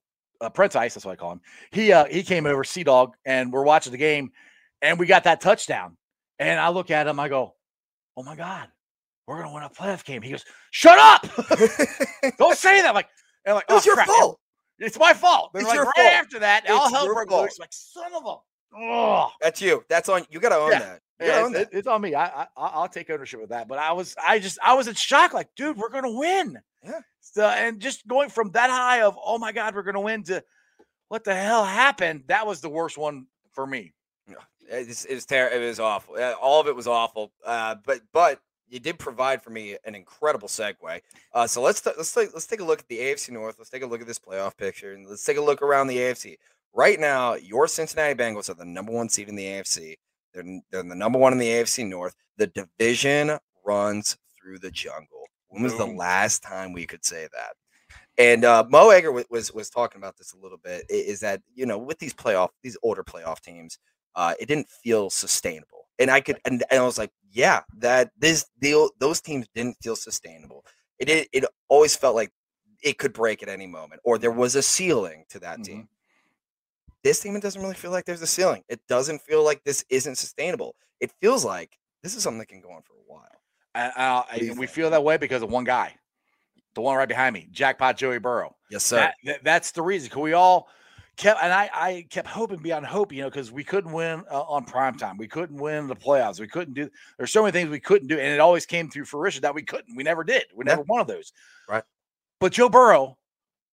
uh 0.40 0.50
Prentice, 0.50 0.94
that's 0.94 1.06
what 1.06 1.12
I 1.12 1.16
call 1.16 1.32
him. 1.32 1.40
He 1.72 1.90
uh 1.90 2.04
he 2.04 2.22
came 2.22 2.46
over, 2.46 2.64
Sea 2.64 2.84
Dog, 2.84 3.14
and 3.24 3.52
we're 3.52 3.64
watching 3.64 3.92
the 3.92 3.98
game, 3.98 4.30
and 4.82 4.98
we 4.98 5.06
got 5.06 5.24
that 5.24 5.40
touchdown. 5.40 5.96
And 6.38 6.60
I 6.60 6.68
look 6.68 6.90
at 6.90 7.06
him, 7.06 7.18
I 7.18 7.28
go, 7.28 7.54
"Oh 8.16 8.22
my 8.22 8.36
god, 8.36 8.68
we're 9.26 9.40
gonna 9.40 9.54
win 9.54 9.62
a 9.62 9.70
playoff 9.70 10.04
game." 10.04 10.20
He 10.20 10.30
goes, 10.30 10.44
"Shut 10.70 10.98
up! 10.98 11.22
Don't 12.38 12.58
say 12.58 12.82
that!" 12.82 12.94
Like, 12.94 13.08
and 13.46 13.54
like, 13.54 13.64
it 13.68 13.72
was 13.72 13.86
"Oh, 13.86 13.86
your 13.86 13.94
crap." 13.94 14.06
fault. 14.08 14.40
It's 14.84 14.98
my 14.98 15.12
fault. 15.12 15.52
Then 15.52 15.62
It's 15.62 15.68
like 15.68 15.76
your 15.76 15.84
right 15.84 15.94
fault. 15.96 16.06
after 16.12 16.38
that, 16.40 16.68
all 16.70 16.84
It's 16.86 16.94
hell 16.94 17.04
your 17.06 17.14
broke 17.14 17.28
fault. 17.30 17.42
loose. 17.44 17.58
Like, 17.58 17.72
son 17.72 18.12
of 18.14 18.24
a. 18.26 18.36
Oh. 18.76 19.30
That's 19.40 19.60
you. 19.62 19.84
That's 19.88 20.08
on 20.08 20.24
you. 20.30 20.40
Got 20.40 20.48
to 20.50 20.56
own 20.56 20.72
Yeah. 20.72 20.78
that. 20.80 21.00
Yeah, 21.20 21.46
it's, 21.46 21.58
it- 21.58 21.68
it's 21.72 21.86
on 21.88 22.00
me. 22.00 22.14
I, 22.14 22.26
I 22.26 22.42
I- 22.56 22.66
I'll 22.74 22.88
take 22.88 23.08
ownership 23.08 23.40
of 23.40 23.48
that. 23.50 23.68
But 23.68 23.78
I 23.78 23.92
was 23.92 24.16
I 24.26 24.40
just 24.40 24.58
I 24.62 24.74
was 24.74 24.88
in 24.88 24.94
shock. 24.94 25.32
Like, 25.32 25.48
dude, 25.56 25.76
we're 25.76 25.88
gonna 25.90 26.10
win. 26.10 26.58
Yeah. 26.82 27.00
So, 27.20 27.46
and 27.46 27.80
just 27.80 28.06
going 28.08 28.28
from 28.30 28.50
that 28.50 28.68
high 28.68 29.02
of 29.02 29.16
oh 29.24 29.38
my 29.38 29.52
god, 29.52 29.74
we're 29.76 29.84
gonna 29.84 30.00
win 30.00 30.24
to 30.24 30.42
what 31.08 31.22
the 31.22 31.34
hell 31.34 31.64
happened? 31.64 32.24
That 32.26 32.46
was 32.48 32.60
the 32.60 32.68
worst 32.68 32.98
one 32.98 33.26
for 33.52 33.64
me. 33.64 33.94
Yeah, 34.28 34.34
it's, 34.68 35.04
it's 35.04 35.24
terrible. 35.24 35.56
It 35.62 35.66
was 35.68 35.78
awful. 35.78 36.16
Uh, 36.18 36.32
All 36.40 36.60
of 36.60 36.66
it 36.66 36.74
was 36.74 36.88
awful. 36.88 37.30
Uh, 37.46 37.76
but 37.86 38.00
but 38.12 38.40
you 38.74 38.80
did 38.80 38.98
provide 38.98 39.40
for 39.40 39.50
me 39.50 39.76
an 39.84 39.94
incredible 39.94 40.48
segue. 40.48 41.00
Uh, 41.32 41.46
so 41.46 41.62
let's 41.62 41.80
t- 41.80 41.92
let's 41.96 42.12
take, 42.12 42.34
let's 42.34 42.46
take 42.46 42.60
a 42.60 42.64
look 42.64 42.80
at 42.80 42.88
the 42.88 42.98
AFC 42.98 43.30
North. 43.30 43.54
Let's 43.56 43.70
take 43.70 43.84
a 43.84 43.86
look 43.86 44.00
at 44.00 44.06
this 44.06 44.18
playoff 44.18 44.56
picture, 44.56 44.92
and 44.92 45.06
let's 45.08 45.24
take 45.24 45.36
a 45.36 45.40
look 45.40 45.62
around 45.62 45.86
the 45.86 45.96
AFC. 45.96 46.36
Right 46.74 46.98
now, 46.98 47.34
your 47.34 47.68
Cincinnati 47.68 48.14
Bengals 48.14 48.50
are 48.50 48.54
the 48.54 48.64
number 48.64 48.92
one 48.92 49.08
seed 49.08 49.28
in 49.28 49.36
the 49.36 49.44
AFC. 49.44 49.94
They're 50.34 50.60
they're 50.72 50.82
the 50.82 50.94
number 50.94 51.18
one 51.18 51.32
in 51.32 51.38
the 51.38 51.48
AFC 51.48 51.88
North. 51.88 52.16
The 52.36 52.48
division 52.48 53.38
runs 53.64 54.16
through 54.36 54.58
the 54.58 54.72
jungle. 54.72 55.28
When 55.48 55.62
was 55.62 55.76
the 55.76 55.86
last 55.86 56.42
time 56.42 56.72
we 56.72 56.84
could 56.84 57.04
say 57.04 57.28
that? 57.32 57.54
And 58.18 58.44
uh, 58.44 58.64
Mo 58.68 58.90
Egger 58.90 59.12
was, 59.12 59.24
was 59.30 59.54
was 59.54 59.70
talking 59.70 60.00
about 60.00 60.16
this 60.16 60.32
a 60.32 60.36
little 60.36 60.58
bit. 60.58 60.84
Is 60.88 61.20
that 61.20 61.40
you 61.54 61.64
know 61.64 61.78
with 61.78 62.00
these 62.00 62.12
playoff 62.12 62.48
these 62.64 62.76
older 62.82 63.04
playoff 63.04 63.40
teams, 63.40 63.78
uh, 64.16 64.34
it 64.40 64.46
didn't 64.46 64.68
feel 64.68 65.10
sustainable. 65.10 65.83
And 65.98 66.10
I 66.10 66.20
could 66.20 66.38
and, 66.44 66.62
and 66.70 66.80
I 66.80 66.84
was 66.84 66.98
like, 66.98 67.12
yeah, 67.30 67.62
that 67.78 68.10
this 68.18 68.46
deal 68.60 68.90
those 68.98 69.20
teams 69.20 69.46
didn't 69.54 69.76
feel 69.82 69.96
sustainable. 69.96 70.64
It 70.98 71.08
it, 71.08 71.28
it 71.32 71.44
always 71.68 71.94
felt 71.96 72.14
like 72.16 72.32
it 72.82 72.98
could 72.98 73.12
break 73.12 73.42
at 73.42 73.48
any 73.48 73.66
moment, 73.66 74.00
or 74.04 74.18
there 74.18 74.30
was 74.32 74.54
a 74.56 74.62
ceiling 74.62 75.24
to 75.30 75.38
that 75.40 75.58
Mhm. 75.60 75.64
team. 75.64 75.88
This 77.02 77.20
team, 77.20 77.36
it 77.36 77.42
doesn't 77.42 77.60
really 77.60 77.74
feel 77.74 77.90
like 77.90 78.06
there's 78.06 78.22
a 78.22 78.26
ceiling. 78.26 78.62
It 78.68 78.80
doesn't 78.88 79.20
feel 79.22 79.44
like 79.44 79.62
this 79.64 79.84
isn't 79.90 80.16
sustainable. 80.16 80.74
It 81.00 81.12
feels 81.20 81.44
like 81.44 81.78
this 82.02 82.14
is 82.16 82.22
something 82.22 82.38
that 82.38 82.48
can 82.48 82.60
go 82.62 82.70
on 82.70 82.82
for 82.82 82.94
a 82.94 83.04
while. 83.06 83.40
Uh, 83.74 84.22
and 84.40 84.58
we 84.58 84.66
feel 84.66 84.88
that 84.90 85.02
way 85.04 85.16
because 85.16 85.42
of 85.42 85.50
one 85.50 85.64
guy. 85.64 85.94
the 86.74 86.80
one 86.80 86.96
right 86.96 87.06
behind 87.08 87.32
me, 87.34 87.46
jackpot 87.52 87.96
Joey 87.96 88.18
Burrow. 88.18 88.56
Yes, 88.68 88.84
sir. 88.84 88.96
That, 88.96 89.14
that- 89.24 89.44
that's 89.44 89.70
the 89.70 89.80
reason. 89.82 90.10
'Cause 90.10 90.18
we 90.22 90.32
all 90.32 90.68
kept, 91.16 91.42
and 91.42 91.52
I, 91.52 91.70
I 91.72 92.06
kept 92.10 92.28
hoping 92.28 92.58
beyond 92.58 92.86
hope, 92.86 93.12
you 93.12 93.22
know, 93.22 93.30
because 93.30 93.52
we 93.52 93.64
couldn't 93.64 93.92
win 93.92 94.24
uh, 94.30 94.42
on 94.42 94.64
prime 94.64 94.96
time. 94.96 95.16
We 95.16 95.28
couldn't 95.28 95.56
win 95.56 95.86
the 95.86 95.96
playoffs. 95.96 96.40
We 96.40 96.48
couldn't 96.48 96.74
do. 96.74 96.88
There's 97.18 97.32
so 97.32 97.42
many 97.42 97.52
things 97.52 97.70
we 97.70 97.80
couldn't 97.80 98.08
do, 98.08 98.18
and 98.18 98.32
it 98.32 98.40
always 98.40 98.66
came 98.66 98.90
through 98.90 99.04
fruition 99.04 99.42
that 99.42 99.54
we 99.54 99.62
couldn't. 99.62 99.96
We 99.96 100.02
never 100.02 100.24
did. 100.24 100.44
We 100.54 100.64
Yeah. 100.64 100.72
never 100.72 100.82
one 100.82 101.00
of 101.00 101.06
those. 101.06 101.32
Right. 101.68 101.84
But 102.40 102.52
Joe 102.52 102.68
Burrow 102.68 103.16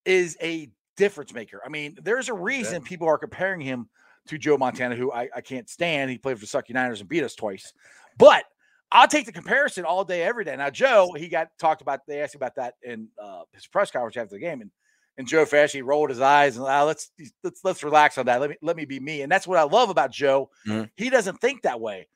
is 0.06 0.38
a 0.42 0.70
difference 0.98 1.34
maker. 1.34 1.62
I 1.66 1.70
mean, 1.70 1.98
there's 2.02 2.30
a 2.30 2.34
reason 2.34 2.82
people 2.82 3.08
are 3.08 3.18
comparing 3.18 3.62
him 3.62 3.90
to 4.28 4.38
Joe 4.38 4.58
Montana, 4.58 4.96
who 4.96 5.12
I, 5.12 5.30
I 5.36 5.42
can't 5.42 5.68
stand. 5.70 6.12
He 6.12 6.18
played 6.18 6.40
for 6.40 6.46
the 6.46 6.48
Sucky 6.48 6.74
Niners 6.74 7.00
and 7.00 7.10
beat 7.10 7.24
us 7.24 7.34
twice. 7.34 7.74
But 8.18 8.46
I'll 8.92 9.08
take 9.08 9.26
the 9.26 9.32
comparison 9.32 9.84
all 9.86 10.04
day, 10.04 10.22
every 10.22 10.44
day. 10.44 10.56
Now, 10.56 10.70
Joe, 10.70 11.12
he 11.14 11.28
got 11.28 11.48
talked 11.58 11.82
about. 11.82 12.02
They 12.08 12.22
asked 12.22 12.36
him 12.36 12.40
about 12.40 12.56
that 12.56 12.76
in 12.84 13.08
uh, 13.22 13.44
his 13.54 13.66
press 13.66 13.90
conference 13.90 14.18
after 14.18 14.36
the 14.36 14.40
game, 14.40 14.62
and 14.62 14.70
and 15.18 15.28
Joe 15.28 15.46
Fash, 15.46 15.72
he 15.72 15.82
rolled 15.82 16.10
his 16.10 16.22
eyes 16.22 16.58
and 16.58 16.66
ah, 16.66 16.84
let's 16.84 17.12
let's 17.44 17.64
let's 17.64 17.84
relax 17.84 18.18
on 18.18 18.26
that. 18.28 18.40
Let 18.42 18.50
me 18.50 18.58
let 18.62 18.76
me 18.76 18.86
be 18.86 19.00
me, 19.00 19.22
and 19.22 19.32
that's 19.32 19.48
what 19.48 19.58
I 19.58 19.64
love 19.64 19.90
about 19.90 20.12
Joe. 20.12 20.50
Mhm. 20.68 20.90
He 20.96 21.10
doesn't 21.10 21.40
think 21.42 21.62
that 21.64 21.80
way, 21.82 22.08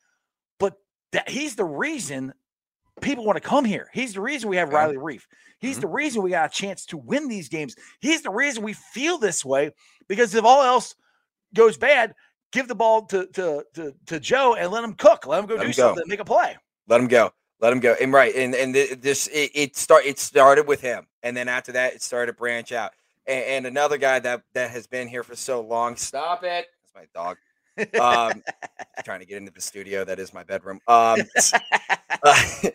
but 0.59 0.75
that 1.11 1.29
he's 1.29 1.55
the 1.55 1.65
reason 1.65 2.33
people 3.01 3.25
want 3.25 3.35
to 3.35 3.47
come 3.47 3.65
here. 3.65 3.89
He's 3.93 4.13
the 4.13 4.21
reason 4.21 4.49
we 4.49 4.57
have 4.57 4.71
Yeah. 4.71 4.77
Riley 4.77 4.95
Reiff. 4.97 5.23
He's 5.59 5.77
Mhm. 5.77 5.81
the 5.81 5.87
reason 5.87 6.21
we 6.21 6.29
got 6.31 6.49
a 6.51 6.53
chance 6.53 6.85
to 6.87 6.97
win 6.97 7.27
these 7.27 7.49
games. 7.49 7.75
He's 7.99 8.21
the 8.21 8.29
reason 8.31 8.63
we 8.63 8.73
feel 8.73 9.17
this 9.17 9.43
way 9.43 9.71
because 10.07 10.33
if 10.33 10.45
all 10.45 10.63
else 10.63 10.95
goes 11.53 11.77
bad, 11.77 12.13
give 12.51 12.67
the 12.67 12.75
ball 12.75 13.05
to 13.07 13.27
to 13.27 13.65
to, 13.73 13.93
to 14.05 14.19
Joe 14.19 14.55
and 14.55 14.71
let 14.71 14.83
him 14.83 14.93
cook. 14.93 15.27
Let 15.27 15.39
him 15.39 15.45
go 15.47 15.55
Let 15.55 15.61
do 15.63 15.67
him 15.67 15.73
go. 15.73 15.87
something, 15.89 16.03
make 16.07 16.19
a 16.21 16.25
play. 16.25 16.57
Let 16.87 17.01
him 17.01 17.07
go. 17.07 17.33
Let 17.65 17.73
him 17.73 17.79
go. 17.79 17.95
And 17.99 18.13
right, 18.13 18.31
and 18.35 18.53
and 18.53 18.75
this 18.75 19.25
it, 19.33 19.49
it 19.55 19.75
start 19.75 20.05
it 20.05 20.19
started 20.19 20.67
with 20.67 20.81
him, 20.81 21.07
and 21.23 21.35
then 21.35 21.47
after 21.47 21.71
that, 21.71 21.95
it 21.95 22.03
started 22.03 22.27
to 22.27 22.37
branch 22.37 22.71
out. 22.71 22.91
And, 23.25 23.43
and 23.43 23.65
another 23.65 23.97
guy 23.97 24.19
that 24.19 24.43
that 24.53 24.69
has 24.69 24.85
been 24.85 25.07
here 25.07 25.23
for 25.23 25.35
so 25.35 25.61
long. 25.61 25.95
Stop 25.95 26.43
it! 26.43 26.67
That's 26.83 26.93
my 26.93 27.05
dog. 27.19 27.37
Um, 27.99 28.43
trying 29.03 29.21
to 29.21 29.25
get 29.25 29.37
into 29.37 29.51
the 29.51 29.61
studio. 29.61 30.05
That 30.05 30.19
is 30.19 30.31
my 30.31 30.43
bedroom. 30.43 30.79
Um, 30.87 31.21
uh, 32.21 32.43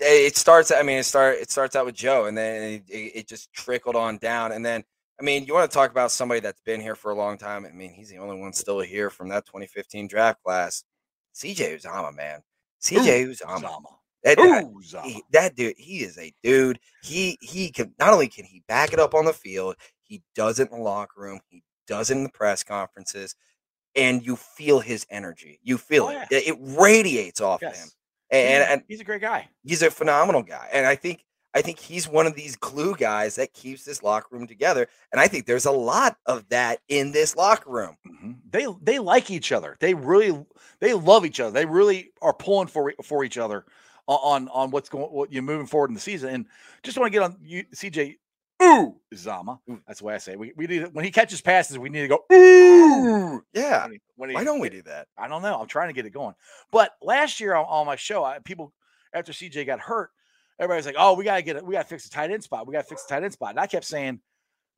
it 0.00 0.36
starts. 0.36 0.72
I 0.72 0.82
mean, 0.82 0.98
it 0.98 1.04
start. 1.04 1.36
It 1.36 1.52
starts 1.52 1.76
out 1.76 1.86
with 1.86 1.94
Joe, 1.94 2.24
and 2.24 2.36
then 2.36 2.82
it, 2.88 2.90
it 2.90 3.28
just 3.28 3.52
trickled 3.52 3.94
on 3.94 4.18
down. 4.18 4.50
And 4.50 4.66
then, 4.66 4.82
I 5.20 5.22
mean, 5.22 5.44
you 5.44 5.54
want 5.54 5.70
to 5.70 5.72
talk 5.72 5.92
about 5.92 6.10
somebody 6.10 6.40
that's 6.40 6.60
been 6.62 6.80
here 6.80 6.96
for 6.96 7.12
a 7.12 7.14
long 7.14 7.38
time. 7.38 7.66
I 7.66 7.70
mean, 7.70 7.92
he's 7.92 8.10
the 8.10 8.18
only 8.18 8.40
one 8.40 8.52
still 8.52 8.80
here 8.80 9.10
from 9.10 9.28
that 9.28 9.46
2015 9.46 10.08
draft 10.08 10.42
class. 10.42 10.82
CJ 11.36 11.80
Uzomah, 11.80 12.16
man. 12.16 12.40
CJ 12.82 13.28
Uzomah. 13.28 13.60
Zama. 13.60 13.88
That, 14.24 14.38
that- 14.38 14.64
Ooh, 14.64 14.80
he- 15.04 15.22
that 15.32 15.54
dude, 15.54 15.74
he 15.78 15.98
is 16.02 16.18
a 16.18 16.32
dude. 16.42 16.80
He 17.02 17.38
he 17.42 17.70
can 17.70 17.94
not 17.98 18.12
only 18.12 18.28
can 18.28 18.44
he 18.46 18.62
back 18.66 18.92
it 18.92 18.98
up 18.98 19.14
on 19.14 19.24
the 19.26 19.32
field, 19.32 19.76
he 20.02 20.22
does 20.34 20.58
it 20.60 20.70
in 20.70 20.78
the 20.78 20.82
locker 20.82 21.20
room, 21.20 21.40
he 21.48 21.62
does 21.86 22.10
it 22.10 22.16
in 22.16 22.24
the 22.24 22.30
press 22.30 22.62
conferences, 22.64 23.36
and 23.94 24.24
you 24.24 24.36
feel 24.36 24.80
his 24.80 25.06
energy. 25.10 25.60
You 25.62 25.76
feel 25.78 26.04
Oh, 26.04 26.08
it. 26.08 26.26
yeah. 26.30 26.38
It 26.38 26.56
radiates 26.58 27.40
off 27.40 27.62
of 27.62 27.68
him. 27.74 27.74
Yes. 27.76 27.96
And, 28.30 28.48
He's- 28.62 28.68
and 28.70 28.82
he's 28.88 29.00
a 29.00 29.04
great 29.04 29.20
guy. 29.20 29.48
he's 29.62 29.82
a 29.82 29.90
phenomenal 29.90 30.42
guy. 30.42 30.68
And 30.72 30.86
I 30.86 30.96
think 30.96 31.24
I 31.56 31.62
think 31.62 31.78
he's 31.78 32.08
one 32.08 32.26
of 32.26 32.34
these 32.34 32.56
glue 32.56 32.96
guys 32.96 33.36
that 33.36 33.52
keeps 33.52 33.84
this 33.84 34.02
locker 34.02 34.26
room 34.32 34.44
together. 34.48 34.88
And 35.12 35.20
I 35.20 35.28
think 35.28 35.46
there's 35.46 35.66
a 35.66 35.70
lot 35.70 36.16
of 36.26 36.48
that 36.48 36.80
in 36.88 37.12
this 37.12 37.36
locker 37.36 37.70
room. 37.70 37.96
Mhm. 38.04 38.38
They 38.50 38.66
they 38.82 38.98
like 38.98 39.30
each 39.30 39.52
other. 39.52 39.76
They 39.78 39.94
really 39.94 40.44
they 40.80 40.94
love 40.94 41.24
each 41.24 41.38
other. 41.38 41.52
They 41.52 41.66
really 41.66 42.10
are 42.22 42.32
pulling 42.32 42.66
for 42.66 42.92
for 43.04 43.22
each 43.22 43.38
other 43.38 43.66
on 44.06 44.48
on 44.48 44.70
what's 44.70 44.88
going 44.88 45.04
what 45.06 45.32
you're 45.32 45.42
moving 45.42 45.66
forward 45.66 45.90
in 45.90 45.94
the 45.94 46.00
season. 46.00 46.30
And 46.30 46.46
just 46.82 46.98
want 46.98 47.12
to 47.12 47.18
get 47.18 47.22
on 47.22 47.36
you, 47.42 47.64
CJ. 47.74 48.16
Ooh, 48.62 48.96
Zama. 49.14 49.60
Ooh. 49.68 49.80
That's 49.86 49.98
the 49.98 50.04
way 50.06 50.14
I 50.14 50.18
say. 50.18 50.32
It. 50.32 50.38
We 50.38 50.52
we 50.56 50.66
need 50.66 50.88
when 50.92 51.04
he 51.04 51.10
catches 51.10 51.40
passes, 51.40 51.78
we 51.78 51.88
need 51.88 52.02
to 52.02 52.08
go 52.08 52.24
ooh. 52.32 53.42
Yeah. 53.52 53.82
When 53.84 53.92
he- 53.92 54.00
when 54.16 54.30
he- 54.30 54.34
Why 54.36 54.44
don't 54.44 54.60
we 54.60 54.68
do 54.68 54.82
that? 54.82 55.08
I 55.18 55.26
don't 55.28 55.42
know. 55.42 55.60
I'm 55.60 55.66
trying 55.66 55.88
to 55.88 55.92
get 55.92 56.06
it 56.06 56.10
going. 56.10 56.34
But 56.70 56.92
last 57.02 57.40
year 57.40 57.54
on, 57.54 57.64
on 57.66 57.86
my 57.86 57.96
show, 57.96 58.22
I, 58.24 58.38
people 58.44 58.72
after 59.12 59.32
CJ 59.32 59.66
got 59.66 59.80
hurt, 59.80 60.10
everybody's 60.58 60.86
like, 60.86 60.94
"Oh, 60.98 61.14
we 61.14 61.24
gotta 61.24 61.42
get 61.42 61.56
it. 61.56 61.64
We 61.64 61.72
gotta 61.74 61.88
fix 61.88 62.04
the 62.04 62.10
tight 62.10 62.30
end 62.30 62.44
spot. 62.44 62.66
We 62.66 62.72
gotta 62.72 62.86
fix 62.86 63.04
the 63.04 63.14
tight 63.14 63.24
end 63.24 63.32
spot." 63.32 63.50
And 63.50 63.60
I 63.60 63.66
kept 63.66 63.84
saying, 63.84 64.20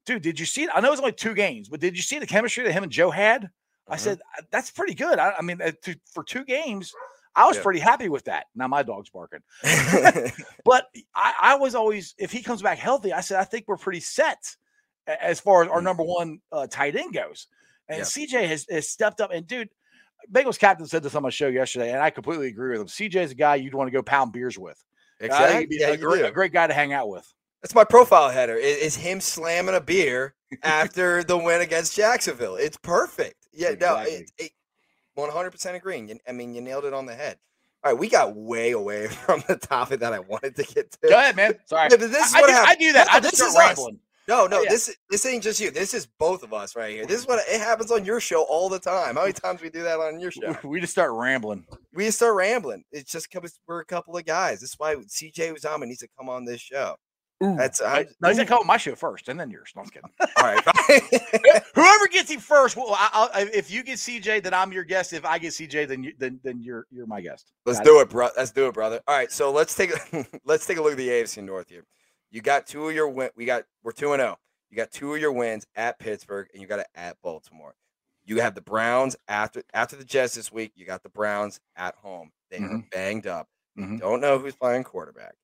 "Dude, 0.07 0.23
did 0.23 0.41
you 0.41 0.47
see? 0.47 0.69
I 0.75 0.81
know 0.81 0.89
it 0.89 0.93
was 0.93 1.01
only 1.01 1.13
two 1.13 1.35
games, 1.35 1.69
but 1.69 1.81
did 1.81 1.97
you 1.97 2.03
see 2.03 2.19
the 2.19 2.27
chemistry 2.27 2.65
that 2.65 2.73
him 2.73 2.83
and 2.83 2.93
Joe 2.93 3.11
had?" 3.11 3.51
I 3.89 3.97
Mhm. 3.97 4.01
said, 4.01 4.21
"Uh, 4.39 4.43
"That's 4.51 4.71
pretty 4.71 4.95
good." 4.95 5.19
I, 5.19 5.35
I 5.39 5.43
mean, 5.43 5.61
uh, 5.61 5.73
to, 5.83 5.95
for 6.13 6.25
two 6.25 6.45
games, 6.45 6.93
I 7.37 7.47
was 7.47 7.57
Yeah. 7.57 7.63
pretty 7.63 7.81
happy 7.81 8.09
with 8.09 8.25
that. 8.25 8.47
Now 8.55 8.67
my 8.67 8.83
dog's 8.83 9.11
barking, 9.11 9.41
but 10.65 10.87
I, 11.15 11.35
I 11.41 11.55
was 11.57 11.75
always, 11.75 12.15
if 12.19 12.33
he 12.33 12.43
comes 12.43 12.63
back 12.63 12.79
healthy, 12.79 13.13
I 13.13 13.21
said, 13.21 13.39
I 13.39 13.45
think 13.45 13.67
we're 13.69 13.77
pretty 13.77 14.01
set 14.01 14.39
as 15.07 15.39
far 15.39 15.63
as 15.63 15.69
our 15.69 15.81
Mm. 15.81 15.85
number 15.85 16.03
one 16.03 16.41
uh, 16.51 16.67
tight 16.67 16.97
end 16.97 17.13
goes. 17.15 17.47
And 17.89 17.99
Yeah. 17.99 18.05
CJ 18.05 18.49
has, 18.49 18.67
has 18.71 18.89
stepped 18.89 19.21
up. 19.21 19.31
And 19.33 19.47
dude, 19.47 19.69
Bengals 20.33 20.59
captain 20.59 20.87
said 20.87 21.03
this 21.03 21.15
on 21.15 21.23
my 21.23 21.31
show 21.31 21.47
yesterday, 21.47 21.93
and 21.93 22.01
I 22.03 22.11
completely 22.11 22.49
agree 22.49 22.73
with 22.73 22.81
him. 22.81 22.87
CJ 22.89 23.17
is 23.23 23.31
a 23.33 23.35
guy 23.37 23.57
you'd 23.57 23.75
want 23.75 23.87
to 23.89 23.93
go 23.93 24.03
pound 24.03 24.33
beers 24.33 24.59
with. 24.59 24.83
Exactly. 25.21 25.61
he'd 25.61 25.69
be 25.69 25.77
Yeah, 25.81 25.89
a, 25.91 25.97
great, 25.97 26.25
a 26.25 26.31
great 26.33 26.53
guy 26.53 26.67
to 26.67 26.75
hang 26.75 26.93
out 26.93 27.09
with. 27.09 27.31
That's 27.63 27.75
my 27.75 27.85
profile 27.85 28.31
header. 28.31 28.55
Is, 28.57 28.97
him 28.97 29.21
slamming 29.21 29.75
a 29.75 29.81
beer 29.81 30.35
after 30.63 31.23
the 31.23 31.37
win 31.39 31.61
against 31.61 31.95
Jacksonville. 31.97 32.57
It's 32.57 32.77
perfect. 32.77 33.47
Yeah, 33.53 33.75
no, 33.81 33.99
it, 33.99 34.31
it, 34.39 34.51
100% 35.17 35.75
agreeing. 35.75 36.09
You- 36.09 36.19
I 36.29 36.33
mean, 36.33 36.55
you 36.55 36.61
nailed 36.61 36.85
it 36.85 36.95
on 36.95 37.07
the 37.07 37.15
head. 37.15 37.39
All 37.85 37.93
right, 37.93 37.99
we 38.01 38.09
got 38.09 38.35
way 38.35 38.73
away 38.73 39.07
from 39.27 39.45
the 39.49 39.57
topic 39.57 40.01
that 40.01 40.13
I 40.13 40.19
wanted 40.19 40.57
to 40.57 40.63
get 40.65 40.91
to. 40.93 41.09
Go 41.09 41.19
ahead, 41.19 41.37
man. 41.37 41.55
Sorry. 41.67 41.89
This 41.89 42.03
is 42.03 42.35
I, 42.35 42.39
I 42.39 42.41
what 42.41 42.51
I 42.51 42.53
happens. 42.55 42.79
do 42.79 42.93
that. 42.95 43.07
No, 43.07 43.13
I 43.13 43.21
just 43.21 43.31
this 43.33 43.39
start 43.39 43.51
is 43.51 43.57
us. 43.57 43.67
rambling. 43.79 44.01
No, 44.29 44.47
no, 44.49 44.59
Oh, 44.59 44.63
yeah. 44.63 44.71
this 44.71 44.97
this 45.09 45.25
ain't 45.25 45.45
just 45.45 45.61
you. 45.61 45.71
This 45.71 45.95
is 45.95 46.07
both 46.19 46.43
of 46.43 46.53
us 46.53 46.75
right 46.75 46.91
here. 46.93 47.07
This 47.07 47.21
is 47.21 47.27
mm-hmm. 47.27 47.35
what 47.37 47.49
it 47.49 47.61
happens 47.61 47.93
on 47.93 48.05
your 48.05 48.19
show 48.19 48.43
all 48.43 48.69
the 48.69 48.81
time. 48.81 49.15
How 49.15 49.21
many 49.21 49.33
times 49.33 49.63
we 49.63 49.71
do 49.71 49.85
that 49.85 50.01
on 50.01 50.19
your 50.19 50.33
show? 50.33 50.57
We 50.65 50.81
just 50.81 50.93
start 50.93 51.13
rambling. 51.13 51.65
We 51.95 52.07
just 52.07 52.19
start 52.19 52.35
rambling. 52.35 52.83
It's 52.91 53.13
just 53.13 53.31
because 53.31 53.57
we're 53.69 53.81
a 53.83 53.85
couple 53.85 54.17
of 54.17 54.25
guys. 54.25 54.61
That's 54.61 54.77
why 54.79 54.97
CJ 54.97 55.57
Uzomah 55.57 55.87
needs 55.87 56.01
to 56.01 56.09
come 56.19 56.29
on 56.29 56.45
this 56.45 56.61
show. 56.61 56.97
That's 57.41 57.81
No, 57.81 57.87
I, 57.87 58.07
no, 58.21 58.29
he's 58.29 58.39
gonna 58.39 58.49
come 58.49 58.61
on 58.61 58.67
my 58.67 58.79
show 58.79 58.95
first, 58.95 59.29
and 59.29 59.39
then 59.39 59.51
yours. 59.51 59.73
No, 59.77 59.83
I'm 59.83 59.89
kidding. 59.89 60.11
all 60.21 60.45
right. 60.45 60.63
Whoever 61.75 62.09
gets 62.09 62.31
him 62.31 62.41
first, 62.41 62.77
well, 62.77 62.89
I, 62.93 63.09
I'll, 63.13 63.49
if 63.53 63.71
you 63.71 63.83
get 63.83 63.99
CJ, 63.99 64.43
then 64.43 64.55
I'm 64.55 64.73
your 64.73 64.85
guest. 64.85 65.13
If 65.13 65.25
I 65.27 65.39
get 65.39 65.53
CJ, 65.53 65.89
then 65.89 66.03
you, 66.03 66.15
then 66.19 66.41
then 66.43 66.61
you're 66.63 66.87
you're 66.91 67.07
my 67.07 67.21
guest. 67.21 67.53
Let's 67.67 67.79
Got 67.81 67.85
do 67.85 68.01
it, 68.01 68.09
bro. 68.09 68.29
Let's 68.37 68.53
do 68.53 68.67
it, 68.69 68.75
brother. 68.75 69.01
All 69.07 69.15
right, 69.17 69.31
so 69.31 69.53
let's 69.53 69.75
take 69.75 69.91
a 69.93 70.27
let's 70.45 70.67
take 70.67 70.79
a 70.79 70.83
look 70.83 70.93
at 70.93 70.99
the 70.99 71.09
AFC 71.09 71.45
North 71.45 71.69
here. 71.69 71.85
You 72.31 72.41
got 72.41 72.67
two 72.67 72.89
of 72.89 72.95
your 72.95 73.09
win. 73.09 73.31
We 73.37 73.45
got 73.45 73.65
we're 73.83 73.93
two 73.93 74.13
and 74.13 74.21
zero. 74.21 74.39
You 74.71 74.77
got 74.77 74.91
two 74.91 75.15
of 75.15 75.21
your 75.21 75.33
wins 75.33 75.67
at 75.77 75.99
Pittsburgh, 75.99 76.49
and 76.53 76.63
you 76.63 76.67
got 76.69 76.81
it 76.81 76.89
at 76.95 77.21
Baltimore. 77.23 77.75
You 78.25 78.41
have 78.41 78.55
the 78.55 78.63
Browns 78.63 79.15
after 79.29 79.63
after 79.75 79.95
the 79.97 80.05
Jets 80.05 80.35
this 80.35 80.51
week. 80.51 80.73
You 80.75 80.87
got 80.87 81.03
the 81.03 81.11
Browns 81.11 81.61
at 81.77 81.95
home. 81.97 82.33
They 82.51 82.59
are 82.59 82.61
Mhm. 82.61 82.91
banged 82.91 83.27
up. 83.27 83.49
We 83.77 83.83
Mhm. 83.85 84.01
Don't 84.01 84.21
know 84.21 84.39
who's 84.39 84.57
playing 84.57 84.85
quarterback. 84.85 85.35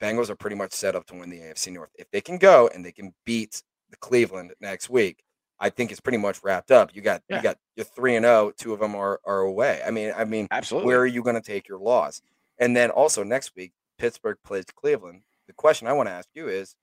Bengals 0.00 0.30
are 0.30 0.36
pretty 0.36 0.56
much 0.56 0.72
set 0.72 0.94
up 0.96 1.06
to 1.06 1.14
win 1.14 1.30
the 1.30 1.38
AFC 1.40 1.72
North. 1.72 1.90
If 1.98 2.10
they 2.10 2.20
can 2.20 2.38
go 2.38 2.68
and 2.72 2.84
they 2.84 2.92
can 2.92 3.12
beat 3.26 3.62
the 3.90 3.96
Cleveland 3.96 4.52
next 4.60 4.88
week, 4.90 5.22
I 5.60 5.70
think 5.70 5.90
it's 5.90 6.00
pretty 6.00 6.18
much 6.18 6.40
wrapped 6.44 6.70
up. 6.70 6.94
You 6.94 7.02
got 7.02 7.22
Yeah. 7.28 7.36
you 7.38 7.42
got 7.42 7.58
your 7.76 7.84
three 7.84 8.14
and 8.16 8.24
zero. 8.24 8.52
Two 8.56 8.72
of 8.72 8.80
them 8.80 8.94
are 8.94 9.20
are 9.24 9.40
away. 9.40 9.82
I 9.86 9.90
mean, 9.90 10.12
I 10.16 10.24
mean, 10.24 10.46
Absolutely. 10.50 10.86
where 10.86 11.00
are 11.00 11.06
you 11.06 11.22
going 11.22 11.34
to 11.36 11.42
take 11.42 11.68
your 11.68 11.78
loss? 11.78 12.20
And 12.58 12.76
then 12.76 12.90
also 12.90 13.22
next 13.24 13.56
week, 13.56 13.72
Pittsburgh 13.98 14.36
plays 14.44 14.64
Cleveland. 14.74 15.22
The 15.48 15.52
question 15.54 15.88
I 15.88 15.92
want 15.94 16.08
to 16.08 16.12
ask 16.12 16.28
you 16.34 16.48
is, 16.48 16.76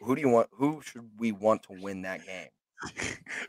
who 0.00 0.14
do 0.14 0.20
you 0.20 0.28
want? 0.28 0.48
Who 0.52 0.80
should 0.84 1.08
we 1.18 1.32
want 1.32 1.62
to 1.64 1.72
win 1.80 2.02
that 2.02 2.24
game? 2.24 2.48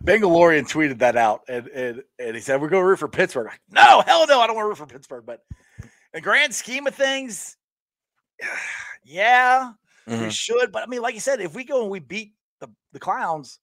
Bengalorian 0.03 0.63
tweeted 0.63 0.99
that 0.99 1.15
out, 1.15 1.41
and 1.47 1.67
and, 1.67 2.03
and 2.19 2.35
he 2.35 2.41
said 2.41 2.61
we're 2.61 2.69
going 2.69 2.83
to 2.83 2.87
root 2.87 2.99
for 2.99 3.07
Pittsburgh. 3.07 3.51
No, 3.71 4.01
hell 4.01 4.25
no, 4.27 4.39
I 4.39 4.47
don't 4.47 4.55
want 4.55 4.65
to 4.65 4.69
root 4.69 4.77
for 4.77 4.85
Pittsburgh. 4.85 5.25
But 5.25 5.41
in 5.81 5.89
the 6.13 6.21
grand 6.21 6.53
scheme 6.53 6.85
of 6.87 6.95
things, 6.95 7.57
yeah, 9.03 9.73
we 10.07 10.13
Mhm. 10.13 10.31
should. 10.31 10.71
But 10.71 10.83
I 10.83 10.85
mean, 10.87 11.01
like 11.01 11.13
you 11.13 11.19
said, 11.21 11.41
if 11.41 11.53
we 11.55 11.63
go 11.63 11.81
and 11.81 11.91
we 11.91 11.99
beat 11.99 12.33
the 12.59 12.69
the 12.91 12.99
clowns, 12.99 13.59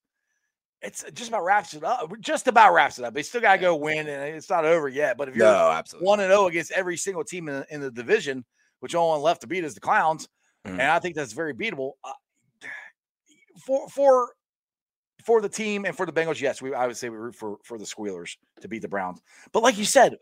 it's 0.81 1.03
just 1.13 1.29
about 1.29 1.43
wraps 1.43 1.73
it 1.73 1.83
up. 1.83 2.11
Just 2.19 2.47
about 2.47 2.73
wraps 2.73 2.97
it 2.99 3.05
up. 3.05 3.13
They 3.13 3.23
still 3.23 3.41
got 3.41 3.53
to 3.53 3.61
go 3.61 3.75
win, 3.75 4.07
and 4.07 4.35
it's 4.35 4.49
not 4.49 4.65
over 4.65 4.87
yet. 4.87 5.17
But 5.17 5.29
if 5.29 5.35
you're 5.35 5.45
No, 5.45 5.69
absolutely. 5.71 6.07
one 6.07 6.19
and 6.19 6.29
zero 6.31 6.47
against 6.47 6.71
every 6.71 6.97
single 6.97 7.23
team 7.23 7.47
in, 7.49 7.63
in 7.69 7.81
the 7.81 7.91
division, 7.91 8.43
which 8.79 8.95
only 8.95 9.11
one 9.11 9.21
left 9.21 9.41
to 9.41 9.47
beat 9.47 9.63
is 9.63 9.75
the 9.75 9.79
Clowns, 9.81 10.27
Mhm. 10.65 10.71
and 10.71 10.81
I 10.81 10.99
think 10.99 11.15
that's 11.15 11.33
very 11.33 11.53
beatable. 11.53 11.93
Uh, 12.03 12.13
for 13.65 13.87
for 13.89 14.33
for 15.23 15.39
the 15.41 15.49
team 15.49 15.85
and 15.85 15.95
for 15.95 16.07
the 16.07 16.11
Bengals, 16.11 16.41
yes, 16.41 16.61
we 16.63 16.73
I 16.73 16.87
would 16.87 16.97
say 16.97 17.09
we 17.09 17.17
root 17.17 17.35
for 17.35 17.57
for 17.63 17.77
the 17.77 17.85
Squealers 17.85 18.37
to 18.61 18.67
beat 18.67 18.81
the 18.81 18.87
Browns. 18.87 19.21
But 19.51 19.61
like 19.61 19.77
you 19.77 19.85
said, 19.85 20.17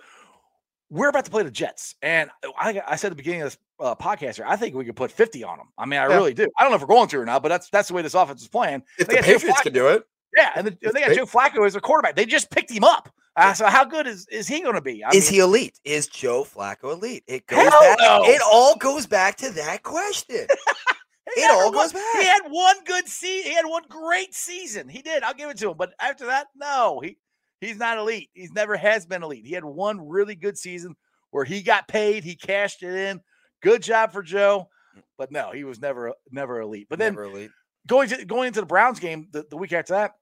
we're 0.89 1.07
about 1.09 1.23
to 1.25 1.31
play 1.31 1.43
the 1.43 1.51
Jets, 1.51 1.95
and 2.01 2.29
I, 2.57 2.81
I 2.85 2.95
said 2.97 3.07
at 3.07 3.11
the 3.11 3.15
beginning 3.15 3.43
of 3.43 3.47
this 3.47 3.57
uh, 3.79 3.95
podcast 3.95 4.35
here, 4.35 4.45
I 4.47 4.55
think 4.55 4.75
we 4.75 4.85
could 4.85 4.95
put 4.95 5.11
fifty 5.11 5.43
on 5.43 5.57
them. 5.57 5.67
I 5.77 5.85
mean, 5.85 5.99
I 5.99 6.07
Yeah. 6.07 6.15
really 6.15 6.33
do. 6.33 6.47
I 6.57 6.63
don't 6.63 6.71
know 6.71 6.75
if 6.75 6.81
we're 6.81 6.87
going 6.87 7.07
to 7.09 7.19
or 7.19 7.25
not, 7.25 7.41
but 7.43 7.49
that's 7.49 7.69
that's 7.69 7.87
the 7.87 7.93
way 7.93 8.01
this 8.01 8.13
offense 8.13 8.41
is 8.41 8.47
playing. 8.47 8.83
If 8.97 9.07
They 9.07 9.17
the 9.17 9.23
Patriots 9.23 9.61
can 9.61 9.73
do 9.73 9.87
it, 9.87 10.03
Yeah, 10.35 10.51
and, 10.55 10.67
the, 10.67 10.91
they 10.91 11.01
got 11.01 11.15
Joe 11.15 11.25
Flacco 11.25 11.65
as 11.65 11.75
a 11.75 11.81
quarterback. 11.81 12.15
They 12.15 12.25
just 12.25 12.49
picked 12.51 12.71
him 12.71 12.83
up. 12.83 13.09
Uh, 13.35 13.53
so 13.53 13.67
how 13.67 13.85
good 13.85 14.05
is 14.05 14.27
is 14.31 14.47
he 14.47 14.61
going 14.61 14.75
to 14.75 14.81
be? 14.81 15.03
I 15.03 15.09
is 15.09 15.25
mean, 15.25 15.33
he 15.33 15.39
elite? 15.39 15.79
Is 15.85 16.07
Joe 16.07 16.43
Flacco 16.43 16.91
elite? 16.93 17.23
It 17.27 17.47
goes 17.47 17.69
back. 17.69 17.97
no. 17.99 18.23
It 18.25 18.41
all 18.43 18.75
goes 18.75 19.05
back 19.07 19.37
to 19.37 19.49
that 19.51 19.81
question. 19.83 20.45
it 21.37 21.51
all 21.51 21.71
goes 21.71 21.93
back. 21.93 22.03
He 22.17 22.25
had 22.25 22.41
one 22.49 22.75
good 22.85 23.07
season. 23.07 23.49
He 23.51 23.55
had 23.55 23.65
one 23.65 23.83
great 23.87 24.33
season. 24.33 24.89
He 24.89 25.01
did. 25.01 25.23
I'll 25.23 25.33
give 25.33 25.49
it 25.49 25.57
to 25.59 25.69
him. 25.71 25.77
But 25.77 25.93
after 26.01 26.25
that, 26.25 26.47
no, 26.55 26.99
he 27.01 27.17
he's 27.61 27.77
not 27.77 27.97
elite. 27.97 28.29
He's 28.33 28.51
never 28.51 28.75
has 28.75 29.05
been 29.05 29.23
elite. 29.23 29.45
He 29.45 29.53
had 29.53 29.63
one 29.63 30.05
really 30.09 30.35
good 30.35 30.57
season 30.57 30.95
where 31.31 31.45
he 31.45 31.61
got 31.61 31.87
paid. 31.87 32.23
He 32.25 32.35
cashed 32.35 32.83
it 32.83 32.93
in. 32.93 33.21
Good 33.61 33.81
job 33.83 34.11
for 34.11 34.21
Joe. 34.23 34.69
Mm. 34.97 35.01
But 35.17 35.31
no, 35.31 35.51
he 35.51 35.63
was 35.63 35.79
never 35.79 36.13
never 36.31 36.61
elite. 36.61 36.87
But 36.89 36.99
then 36.99 37.13
Never 37.13 37.25
elite. 37.25 37.51
going 37.87 38.09
to 38.09 38.25
going 38.25 38.47
into 38.47 38.61
the 38.61 38.65
Browns 38.65 38.99
game 38.99 39.27
the, 39.31 39.45
the 39.49 39.57
week 39.57 39.73
after 39.73 39.93
that, 39.93 40.15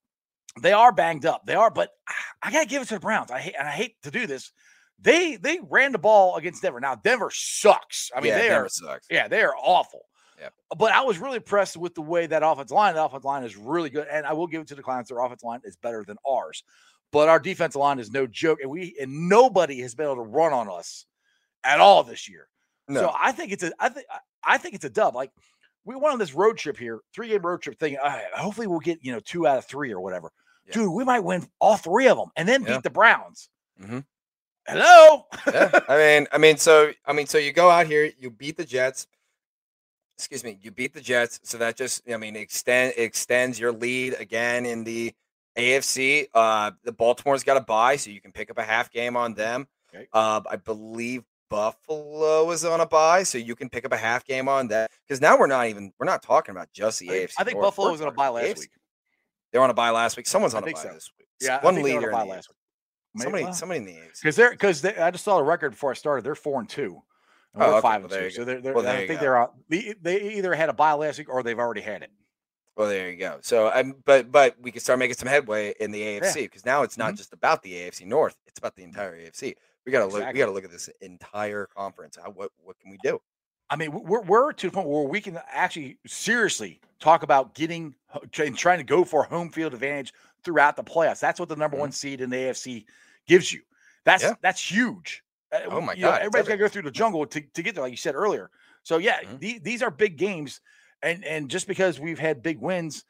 they 0.62 0.74
are 0.74 0.92
banged 0.92 1.26
up. 1.26 1.46
They 1.46 1.56
are, 1.56 1.70
but 1.70 1.92
I 2.42 2.52
gotta 2.52 2.66
give 2.68 2.82
it 2.82 2.88
to 2.90 2.96
the 2.96 3.00
Browns. 3.00 3.32
I 3.32 3.40
hate 3.40 3.56
and 3.58 3.68
I 3.68 3.72
hate 3.72 4.02
to 4.04 4.12
do 4.12 4.28
this. 4.28 4.52
They 5.00 5.36
they 5.36 5.60
ran 5.70 5.92
the 5.92 6.00
ball 6.00 6.36
against 6.38 6.62
Denver. 6.62 6.80
Now 6.80 6.96
Denver 6.96 7.30
sucks. 7.32 8.10
I 8.16 8.20
mean, 8.22 8.30
yeah, 8.30 8.38
they 8.40 8.48
Denver 8.48 8.66
are 8.66 8.70
sucks. 8.70 9.08
yeah, 9.12 9.28
they 9.28 9.42
are 9.44 9.54
awful. 9.62 10.02
Yep. 10.40 10.54
But 10.78 10.92
I 10.92 11.02
was 11.02 11.18
really 11.18 11.38
impressed 11.38 11.78
with 11.78 11.96
the 11.96 12.02
way 12.02 12.28
that 12.28 12.44
offensive 12.44 12.76
line, 12.76 12.94
the 12.94 13.04
offensive 13.04 13.26
line 13.26 13.44
is 13.44 13.56
really 13.56 13.90
good. 13.90 14.08
And 14.12 14.24
I 14.26 14.34
will 14.34 14.46
give 14.48 14.62
it 14.62 14.68
to 14.68 14.76
the 14.76 14.84
clients, 14.84 15.10
their 15.10 15.20
offensive 15.20 15.46
line 15.48 15.62
is 15.64 15.76
better 15.76 16.04
than 16.04 16.18
ours. 16.30 16.64
But 17.12 17.28
our 17.30 17.40
defensive 17.40 17.80
line 17.80 17.98
is 18.00 18.12
no 18.12 18.28
joke. 18.28 18.60
And 18.62 18.70
we 18.70 18.96
and 19.02 19.30
nobody 19.30 19.80
has 19.82 19.96
been 19.96 20.06
able 20.06 20.18
to 20.18 20.22
run 20.30 20.54
on 20.54 20.70
us 20.70 21.06
at 21.64 21.80
all 21.80 22.04
this 22.04 22.28
year. 22.30 22.48
No. 22.88 23.02
So 23.02 23.12
I 23.20 23.32
think 23.32 23.52
it's 23.52 23.64
a 23.64 23.72
I 23.80 23.90
think 23.90 24.06
I 24.44 24.58
think 24.58 24.76
it's 24.76 24.86
a 24.86 24.90
dub. 24.90 25.16
Like 25.16 25.32
we 25.86 25.96
went 25.96 26.14
on 26.14 26.20
this 26.20 26.34
road 26.34 26.58
trip 26.58 26.78
here, 26.78 27.00
three 27.14 27.30
game 27.30 27.42
road 27.42 27.62
trip 27.62 27.80
thing. 27.80 27.98
Uh, 28.02 28.20
hopefully 28.36 28.68
we'll 28.68 28.80
get 28.80 29.00
you 29.04 29.12
know 29.12 29.20
two 29.20 29.48
out 29.48 29.58
of 29.58 29.66
three 29.66 29.92
or 29.92 30.00
whatever. 30.00 30.32
Yeah. 30.68 30.74
Dude, 30.74 30.92
we 30.94 31.04
might 31.04 31.20
win 31.22 31.48
all 31.60 31.78
three 31.78 32.08
of 32.08 32.18
them 32.18 32.30
and 32.36 32.48
then 32.48 32.64
Yeah. 32.64 32.76
beat 32.76 32.84
the 32.84 32.90
Browns. 32.90 33.50
Mhm. 33.82 34.06
Hello. 34.68 35.26
yeah. 35.48 35.80
I 35.90 35.98
mean, 35.98 36.28
I 36.32 36.38
mean, 36.38 36.58
so 36.58 36.92
I 37.06 37.14
mean, 37.14 37.26
so 37.28 37.38
you 37.38 37.54
go 37.54 37.70
out 37.70 37.88
here, 37.88 38.12
you 38.18 38.30
beat 38.30 38.58
the 38.58 38.66
Jets. 38.66 39.08
Excuse 40.18 40.44
me, 40.44 40.58
you 40.62 40.72
beat 40.72 40.94
the 40.94 41.02
Jets, 41.02 41.40
so 41.44 41.58
that 41.60 41.78
just 41.78 42.02
I 42.12 42.18
mean 42.18 42.36
extend 42.36 42.94
extends 42.98 43.60
your 43.60 43.72
lead 43.72 44.16
again 44.16 44.66
in 44.66 44.84
the 44.84 45.14
AFC. 45.58 46.28
Uh, 46.34 46.72
the 46.84 46.92
Baltimore's 46.92 47.44
got 47.44 47.56
a 47.58 47.62
bye, 47.62 47.96
so 47.98 48.10
you 48.10 48.20
can 48.20 48.32
pick 48.32 48.50
up 48.50 48.58
a 48.58 48.64
half 48.64 48.92
game 48.92 49.16
on 49.16 49.36
them. 49.36 49.68
Okay. 49.94 50.08
Uh, 50.12 50.42
I 50.50 50.56
believe 50.58 51.24
Buffalo 51.50 52.50
is 52.52 52.66
on 52.66 52.82
a 52.82 52.86
bye, 52.86 53.24
so 53.24 53.38
you 53.38 53.56
can 53.56 53.70
pick 53.70 53.86
up 53.86 53.92
a 53.94 53.98
half 53.98 54.26
game 54.26 54.48
on 54.50 54.68
that. 54.70 54.92
Because 55.08 55.22
now 55.22 55.38
we're 55.38 55.48
not 55.48 55.68
even 55.68 55.92
we're 56.00 56.06
not 56.06 56.22
talking 56.24 56.52
about 56.54 56.72
just 56.74 57.00
the 57.00 57.10
I 57.10 57.12
think, 57.14 57.30
AFC. 57.30 57.34
I 57.40 57.44
think 57.44 57.56
North, 57.56 57.66
Buffalo 57.68 57.92
was 57.92 58.02
on 58.02 58.08
a 58.08 58.12
talking 58.12 58.18
bye 58.18 58.28
about 58.30 58.42
the 58.42 58.48
last 58.48 58.58
AFC. 58.58 58.62
week. 58.62 58.70
They're 59.52 59.62
on 59.62 59.70
a 59.70 59.74
bye 59.74 59.90
last 59.92 60.18
week. 60.18 60.28
Someone's 60.28 60.54
on 60.54 60.64
a 60.64 60.66
buy 60.66 60.72
bye 60.74 60.80
so. 60.82 60.90
this 60.94 61.12
week. 61.18 61.28
Yeah, 61.42 61.62
one 61.64 61.78
on 61.78 61.84
leader 61.84 62.12
bye 62.12 62.24
last 62.24 62.50
week. 62.50 62.56
Maybe- 63.14 63.24
Somebody, 63.24 63.54
somebody 63.54 63.78
in 63.80 63.86
the 63.86 63.92
AFC. 63.94 64.22
because 64.22 64.36
they're 64.36 64.52
because 64.52 64.82
they, 64.82 64.96
I 64.96 65.10
just 65.12 65.24
saw 65.24 65.38
the 65.38 65.44
record 65.44 65.72
before 65.72 65.92
I 65.92 65.94
started. 65.96 66.24
They're 66.24 66.36
four 66.36 66.60
and 66.60 66.70
two. 66.70 67.02
And 67.54 67.64
Oh, 67.64 67.68
we're 67.68 67.74
okay. 67.76 67.82
five 67.82 68.04
Well, 68.04 68.14
and 68.14 68.24
two. 68.24 68.30
So 68.32 68.44
they're, 68.46 68.62
they're 68.62 68.74
Well, 68.74 68.88
I 68.88 69.08
think 69.08 69.20
go. 69.20 69.26
they're 69.26 69.38
out. 69.38 69.54
They, 69.70 69.96
they 70.02 70.34
either 70.34 70.54
had 70.54 70.70
a 70.70 70.74
bye 70.74 70.94
last 70.94 71.18
week 71.18 71.30
or 71.30 71.42
they've 71.44 71.58
already 71.58 71.82
had 71.82 72.04
it. 72.04 72.12
Well, 72.76 72.88
there 72.90 73.10
you 73.10 73.18
go. 73.18 73.40
So, 73.42 73.72
um, 73.74 73.96
but 74.06 74.32
but 74.32 74.56
we 74.62 74.70
can 74.72 74.82
start 74.82 75.00
making 75.00 75.16
some 75.16 75.28
headway 75.28 75.74
in 75.80 75.90
the 75.92 76.02
AFC 76.02 76.44
because 76.44 76.64
now 76.64 76.84
it's 76.84 76.96
not 76.98 77.16
just 77.16 77.34
about 77.34 77.64
the 77.64 77.74
AFC 77.74 78.06
North; 78.06 78.36
it's 78.46 78.60
about 78.60 78.76
the 78.76 78.84
entire 78.84 79.18
AFC. 79.18 79.56
We 79.88 79.94
gotta 79.94 80.06
look. 80.06 80.28
We 80.34 80.38
gotta 80.40 80.52
look 80.52 80.66
at 80.66 80.70
this 80.72 80.90
entire 81.00 81.66
conference. 81.76 82.18
How, 82.22 82.30
what 82.30 82.52
what 82.62 82.78
can 82.80 82.92
we 82.92 82.98
do? 83.02 83.20
I 83.70 83.78
mean, 83.78 83.92
we're 83.94 84.22
we're 84.22 84.52
to 84.52 84.68
the 84.68 84.72
point 84.74 84.88
where 84.90 85.04
we 85.04 85.22
can 85.22 85.40
actually 85.50 85.98
seriously 86.06 86.82
talk 87.00 87.24
about 87.24 87.56
getting 87.56 87.96
and 88.38 88.58
trying 88.58 88.80
to 88.80 88.84
go 88.84 89.06
for 89.06 89.24
home 89.24 89.50
field 89.50 89.74
advantage 89.74 90.14
throughout 90.44 90.76
the 90.76 90.84
playoffs. 90.84 91.22
That's 91.22 91.40
what 91.40 91.48
the 91.48 91.56
number 91.56 91.78
one 91.78 91.94
seed 91.94 92.20
in 92.20 92.30
the 92.30 92.36
AFC 92.36 92.86
gives 93.28 93.52
you. 93.52 93.62
That's 94.04 94.24
Mm-hmm. 94.24 94.32
Yeah. 94.32 94.36
that's 94.42 94.72
huge. 94.72 95.24
Uh, 95.54 95.60
Oh 95.68 95.80
my 95.82 95.94
you 95.94 96.02
God, 96.02 96.16
it's 96.16 96.20
everybody's 96.26 96.48
got 96.50 96.54
to 96.56 96.58
go 96.60 96.68
through 96.68 96.82
the 96.84 96.92
jungle 96.92 97.26
to, 97.26 97.40
to 97.42 97.64
get 97.64 97.74
there, 97.76 97.84
like 97.84 97.92
you 97.92 97.98
said 97.98 98.16
earlier. 98.16 98.50
So 98.84 98.98
yeah, 98.98 99.22
Mhm. 99.22 99.40
the- 99.40 99.60
these 99.60 99.82
are 99.82 99.90
big 99.92 100.18
games, 100.18 100.60
and 101.02 101.24
and 101.24 101.50
just 101.50 101.66
because 101.68 101.98
we've 101.98 102.20
had 102.20 102.44
big 102.44 102.60
wins 102.60 103.06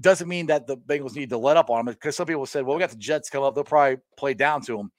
doesn't 0.00 0.28
mean 0.28 0.46
that 0.46 0.66
the 0.66 0.78
Bengals 0.78 1.14
need 1.14 1.28
to 1.30 1.36
let 1.38 1.58
up 1.58 1.68
on 1.68 1.84
them. 1.84 1.94
Because 1.94 2.16
some 2.16 2.26
people 2.26 2.46
said, 2.46 2.64
"Well, 2.64 2.76
we 2.76 2.80
got 2.80 2.88
the 2.90 2.96
Jets 2.96 3.28
come 3.28 3.42
up; 3.42 3.54
they'll 3.54 3.64
probably 3.64 3.98
play 4.16 4.32
down 4.32 4.62
to 4.62 4.76
them." 4.78 4.90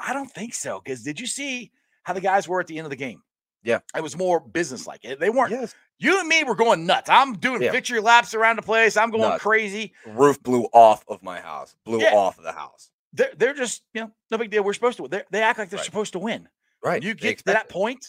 I 0.00 0.12
don't 0.12 0.30
think 0.30 0.54
so. 0.54 0.80
Because 0.82 1.02
did 1.02 1.20
you 1.20 1.26
see 1.26 1.70
how 2.02 2.12
the 2.12 2.20
guys 2.20 2.48
were 2.48 2.60
at 2.60 2.66
the 2.66 2.78
end 2.78 2.86
of 2.86 2.90
the 2.90 2.96
game? 2.96 3.22
Yeah. 3.62 3.80
it 3.94 4.02
was 4.02 4.16
more 4.16 4.40
businesslike. 4.40 5.02
They 5.02 5.28
weren't 5.28 5.50
Yes, 5.50 5.74
you 5.98 6.18
and 6.18 6.26
me 6.28 6.44
were 6.44 6.54
going 6.54 6.86
nuts. 6.86 7.10
I'm 7.10 7.34
doing 7.34 7.60
Yeah. 7.60 7.72
victory 7.72 8.00
laps 8.00 8.32
around 8.32 8.56
the 8.56 8.62
place. 8.62 8.96
I'm 8.96 9.10
going 9.10 9.22
Nuts. 9.28 9.42
crazy. 9.42 9.92
roof 10.06 10.42
blew 10.42 10.62
off 10.72 11.04
of 11.08 11.22
my 11.22 11.40
house. 11.40 11.76
Blew 11.84 12.00
Yeah. 12.00 12.14
off 12.14 12.38
of 12.38 12.44
the 12.44 12.52
house. 12.52 12.90
They're, 13.12 13.32
they're 13.36 13.52
just, 13.54 13.82
you 13.92 14.00
know, 14.02 14.10
no 14.30 14.38
big 14.38 14.50
deal. 14.50 14.62
We're 14.64 14.72
supposed 14.72 14.96
to. 14.96 15.08
They 15.08 15.24
they 15.30 15.42
act 15.42 15.58
like 15.58 15.68
they're 15.68 15.76
Right. 15.76 15.84
supposed 15.84 16.12
to 16.14 16.18
win. 16.18 16.48
Right. 16.82 17.02
You 17.02 17.12
get 17.14 17.38
to 17.38 17.44
that 17.46 17.66
it. 17.66 17.68
point, 17.68 18.06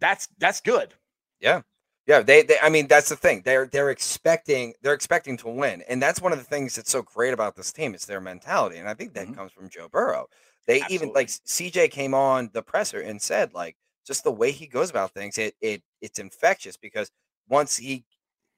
that's 0.00 0.28
that's 0.38 0.60
good. 0.60 0.92
Yeah, 2.06 2.20
they, 2.22 2.42
they. 2.42 2.58
I 2.60 2.70
mean, 2.70 2.88
that's 2.88 3.08
the 3.08 3.14
thing. 3.16 3.42
They're 3.44 3.66
they're 3.66 3.90
expecting 3.90 4.74
they're 4.82 4.94
expecting 4.94 5.36
to 5.38 5.48
win, 5.48 5.82
and 5.82 6.02
that's 6.02 6.20
one 6.20 6.32
of 6.32 6.38
the 6.38 6.44
things 6.44 6.74
that's 6.74 6.90
so 6.90 7.02
great 7.02 7.32
about 7.32 7.54
this 7.54 7.72
team. 7.72 7.94
It's 7.94 8.04
their 8.06 8.20
mentality, 8.20 8.78
and 8.78 8.88
I 8.88 8.94
think 8.94 9.14
that 9.14 9.28
Mhm. 9.28 9.36
comes 9.36 9.52
from 9.52 9.68
Joe 9.68 9.88
Burrow. 9.88 10.26
They 10.66 10.82
even 10.88 11.12
like 11.12 11.28
CJ 11.28 11.90
came 11.90 12.14
on 12.14 12.50
the 12.52 12.62
presser 12.62 13.00
and 13.00 13.20
said 13.20 13.54
like 13.54 13.76
just 14.06 14.24
the 14.24 14.32
way 14.32 14.50
he 14.52 14.66
goes 14.66 14.90
about 14.90 15.12
things, 15.12 15.38
it 15.38 15.54
it 15.60 15.82
it's 16.00 16.18
infectious 16.18 16.76
because 16.76 17.10
once 17.48 17.76
he, 17.76 18.04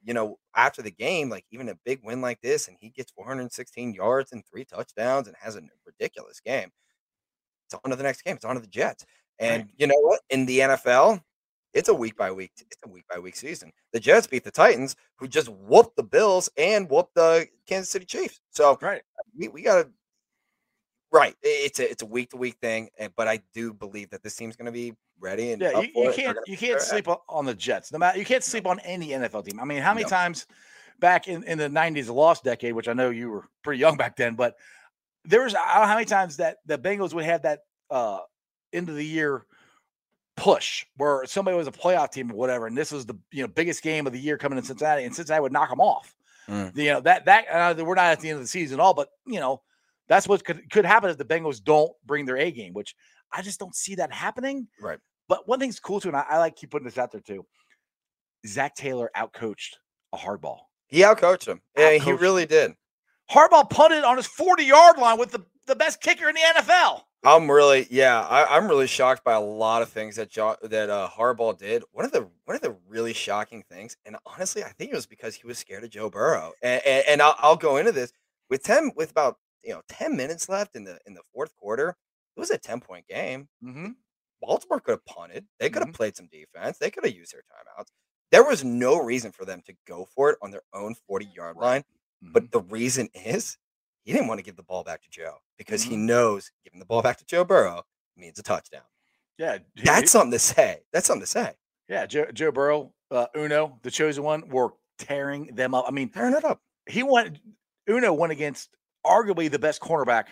you 0.05 0.15
know, 0.15 0.39
after 0.57 0.83
the 0.83 0.91
game, 0.91 1.31
like 1.31 1.45
even 1.51 1.69
a 1.69 1.79
big 1.85 2.01
win 2.05 2.21
like 2.21 2.41
this, 2.43 2.69
and 2.69 2.77
he 2.81 2.91
gets 2.91 3.11
416 3.13 3.95
yards 3.95 4.33
and 4.33 4.43
three 4.47 4.65
touchdowns 4.65 5.27
and 5.29 5.37
has 5.41 5.57
a 5.57 5.63
ridiculous 5.87 6.41
game. 6.41 6.71
It's 7.67 7.81
on 7.85 7.91
to 7.91 7.97
the 7.97 8.03
next 8.03 8.23
game. 8.23 8.37
It's 8.37 8.45
on 8.45 8.57
to 8.57 8.61
the 8.61 8.67
Jets. 8.67 9.05
And 9.39 9.69
you 9.77 9.87
know 9.87 9.99
what? 9.99 10.21
In 10.31 10.47
the 10.47 10.61
NFL, 10.61 11.21
it's 11.75 11.89
a 11.89 11.95
week 11.95 12.17
by 12.17 12.31
week. 12.31 12.53
It's 12.59 12.77
a 12.85 12.89
week 12.89 13.05
by 13.11 13.19
week 13.19 13.35
season. 13.37 13.73
The 13.93 14.01
Jets 14.01 14.27
beat 14.27 14.45
the 14.45 14.51
Titans, 14.51 14.95
who 15.17 15.27
just 15.27 15.49
whooped 15.49 15.97
the 15.97 16.03
Bills 16.03 16.51
and 16.57 16.89
whooped 16.91 17.15
the 17.15 17.49
Kansas 17.67 17.91
City 17.91 18.05
Chiefs. 18.05 18.41
So 18.51 18.79
Right. 18.81 19.03
we, 19.37 19.49
we 19.49 19.63
got 19.63 19.83
to 19.83 19.91
right. 21.13 21.35
It's 21.43 21.79
a 21.79 21.91
it's 21.91 22.03
a 22.03 22.07
week 22.07 22.31
to 22.31 22.37
week 22.37 22.57
thing, 22.61 22.89
but 23.17 23.29
I 23.29 23.41
do 23.55 23.73
believe 23.73 24.11
that 24.11 24.23
this 24.23 24.35
team's 24.35 24.57
going 24.57 24.67
to 24.67 24.73
be 24.73 24.95
ready 25.21 25.53
and 25.53 25.63
Yeah, 25.63 25.81
you, 25.81 25.91
you. 25.95 26.13
Can't 26.13 26.39
you 26.47 26.57
can't 26.57 26.81
sleep 26.81 27.09
on, 27.09 27.19
on 27.29 27.45
the 27.45 27.55
Jets. 27.55 27.93
No 27.93 27.99
matter 27.99 28.19
you 28.19 28.25
can't 28.25 28.45
sleep 28.45 28.67
on 28.67 28.81
any 28.81 29.11
NFL 29.11 29.45
team. 29.47 29.61
I 29.61 29.65
mean, 29.65 29.83
how 29.83 29.95
many 29.95 30.05
No. 30.05 30.09
times 30.09 30.47
back 30.99 31.29
in, 31.29 31.45
in 31.45 31.59
the 31.59 31.69
'90s, 31.69 32.07
the 32.07 32.13
lost 32.13 32.45
decade, 32.45 32.73
which 32.75 32.89
I 32.89 32.93
know 32.93 33.11
you 33.11 33.31
were 33.31 33.45
pretty 33.63 33.81
young 33.81 33.97
back 33.97 34.17
then, 34.17 34.35
but 34.35 34.57
there 35.25 35.43
was 35.43 35.55
I 35.55 35.75
don't 35.75 35.83
know 35.83 35.89
how 35.89 35.95
many 35.95 36.07
times 36.07 36.39
that 36.39 36.59
the 36.67 36.79
Bengals 36.79 37.15
would 37.15 37.25
have 37.25 37.43
that 37.43 37.61
uh 37.91 38.21
end 38.73 38.89
of 38.89 38.97
the 38.97 39.05
year 39.05 39.47
push 40.37 40.87
where 40.97 41.25
somebody 41.27 41.57
was 41.57 41.69
a 41.69 41.73
playoff 41.73 42.11
team 42.11 42.33
or 42.33 42.35
whatever, 42.35 42.67
and 42.67 42.77
this 42.77 42.91
was 42.91 43.07
the 43.07 43.15
you 43.31 43.43
know 43.43 43.49
biggest 43.49 43.83
game 43.83 44.07
of 44.07 44.13
the 44.13 44.19
year 44.19 44.39
coming 44.39 44.59
in 44.59 44.65
Cincinnati, 44.65 45.05
and 45.05 45.15
Cincinnati 45.15 45.43
would 45.43 45.53
knock 45.53 45.71
them 45.71 45.81
off. 45.81 46.15
Mm. 46.49 46.77
You 46.77 46.93
know 46.93 47.01
that 47.03 47.27
that 47.27 47.45
uh, 47.49 47.85
we're 47.85 47.95
not 47.95 48.07
at 48.07 48.21
the 48.21 48.31
end 48.31 48.37
of 48.37 48.43
the 48.43 48.49
season 48.49 48.81
at 48.81 48.83
all, 48.83 48.95
but 48.95 49.11
you 49.27 49.39
know 49.39 49.63
that's 50.13 50.29
what 50.29 50.45
could 50.45 50.71
could 50.71 50.85
happen 50.85 51.09
if 51.09 51.17
the 51.17 51.25
Bengals 51.25 51.63
don't 51.63 51.91
bring 52.05 52.27
their 52.27 52.37
A 52.37 52.51
game, 52.51 52.75
which 52.75 52.95
I 53.33 53.41
just 53.41 53.59
don't 53.59 53.75
see 53.75 53.95
that 53.95 54.13
happening. 54.13 54.69
Right. 54.79 54.99
But 55.27 55.49
one 55.49 55.59
thing's 55.59 55.81
cool 55.81 56.01
too, 56.01 56.09
and 56.09 56.17
I, 56.17 56.25
I 56.29 56.39
like 56.39 56.55
keep 56.55 56.71
putting 56.71 56.85
this 56.85 56.99
out 56.99 57.11
there 57.13 57.23
too. 57.23 57.47
Zac 58.47 58.75
Taylor 58.75 59.11
outcoached 59.17 59.77
a 60.13 60.19
Harbaugh. 60.19 60.59
He 60.89 61.01
outcoached 61.01 61.47
him. 61.47 61.63
Yeah, 61.79 61.93
he 61.93 61.99
Outcoached 62.01 62.21
really 62.21 62.45
did. 62.45 62.75
Harbaugh 63.31 63.71
punted 63.71 64.05
on 64.05 64.19
his 64.19 64.27
40 64.27 64.65
yard 64.65 64.99
line 64.99 65.19
with 65.19 65.31
the, 65.31 65.47
the 65.67 65.77
best 65.77 66.03
kicker 66.03 66.29
in 66.29 66.35
the 66.35 66.41
NFL. 66.59 67.05
I'm 67.25 67.51
really, 67.51 67.87
yeah, 67.89 68.21
I, 68.21 68.57
I'm 68.57 68.69
really 68.69 68.89
shocked 68.89 69.25
by 69.25 69.33
a 69.33 69.41
lot 69.41 69.81
of 69.81 69.89
things 69.89 70.17
that 70.17 70.29
jo- 70.29 70.57
that 70.61 70.91
uh, 70.91 71.09
Harbaugh 71.09 71.57
did. 71.57 71.85
One 71.93 72.05
of 72.05 72.13
the 72.13 72.29
one 72.45 72.57
of 72.57 72.61
the 72.61 72.77
really 72.87 73.15
shocking 73.15 73.63
things, 73.63 73.97
and 74.05 74.17
honestly, 74.27 74.63
I 74.63 74.71
think 74.71 74.93
it 74.93 74.97
was 74.97 75.07
because 75.07 75.37
he 75.37 75.47
was 75.47 75.57
scared 75.57 75.85
of 75.85 75.91
Joe 75.91 76.11
Burrow. 76.11 76.53
And, 76.61 76.83
and, 76.85 77.05
and 77.09 77.23
I'll, 77.23 77.37
I'll 77.39 77.57
go 77.57 77.79
into 77.79 77.93
this 77.93 78.13
with 78.51 78.65
ten 78.65 78.91
with 78.97 79.13
about 79.13 79.39
you 79.63 79.73
know 79.73 79.83
ten 79.89 80.17
minutes 80.17 80.49
left 80.49 80.77
in 80.77 80.85
the 80.85 80.99
in 81.07 81.15
the 81.15 81.23
fourth 81.35 81.55
quarter. 81.57 81.97
It 82.37 82.41
was 82.41 82.51
a 82.51 82.59
ten 82.59 82.81
point 82.81 83.07
game. 83.09 83.49
Mm-hmm. 83.65 83.91
Baltimore 84.41 84.81
could 84.81 84.93
have 84.93 85.05
punted. 85.05 85.47
They 85.61 85.71
could 85.71 85.83
have 85.83 85.91
Mhm. 85.93 85.97
played 85.97 86.17
some 86.17 86.27
defense. 86.27 86.79
They 86.79 86.91
could 86.91 87.05
have 87.05 87.15
used 87.15 87.33
their 87.33 87.43
timeouts. 87.43 87.89
There 88.33 88.43
was 88.45 88.65
no 88.65 88.99
reason 89.01 89.31
for 89.31 89.45
them 89.45 89.63
to 89.67 89.75
go 89.87 90.07
for 90.15 90.31
it 90.31 90.39
on 90.43 90.51
their 90.51 90.63
own 90.73 90.95
40 91.07 91.27
yard 91.27 91.57
line. 91.57 91.83
Mm-hmm. 91.83 92.33
But 92.33 92.51
the 92.51 92.63
reason 92.63 93.09
is 93.15 93.59
he 94.05 94.13
didn't 94.13 94.27
want 94.29 94.39
to 94.39 94.45
give 94.45 94.57
the 94.57 94.63
ball 94.65 94.83
back 94.83 95.03
to 95.03 95.11
Joe 95.11 95.39
because 95.59 95.83
he 95.85 95.95
Mhm. 95.95 96.07
knows 96.07 96.51
giving 96.65 96.81
the 96.81 96.87
ball 96.87 97.03
back 97.03 97.19
to 97.19 97.25
Joe 97.25 97.45
Burrow 97.45 97.85
means 98.17 98.39
a 98.39 98.43
touchdown. 98.43 98.83
yeah, 99.39 99.59
he- 99.75 99.83
That's 99.83 100.11
something 100.11 100.33
to 100.33 100.39
say. 100.39 100.83
That's 100.93 101.07
something 101.07 101.23
to 101.23 101.27
say. 101.27 101.55
yeah. 101.89 102.07
Joe, 102.07 102.27
Joe 102.33 102.51
Burrow, 102.53 102.95
uh, 103.11 103.27
Uno, 103.37 103.79
the 103.83 103.91
chosen 103.91 104.23
one, 104.25 104.49
were 104.49 104.71
tearing 104.99 105.55
them 105.55 105.75
up. 105.75 105.85
I 105.87 105.91
mean, 105.91 106.09
Tearing 106.11 106.35
it 106.35 106.45
up. 106.45 106.61
he 106.89 107.03
went. 107.03 107.39
Uno 107.89 108.13
went 108.13 108.33
against 108.33 108.71
arguably 109.05 109.51
the 109.51 109.59
best 109.59 109.81
cornerback 109.81 110.27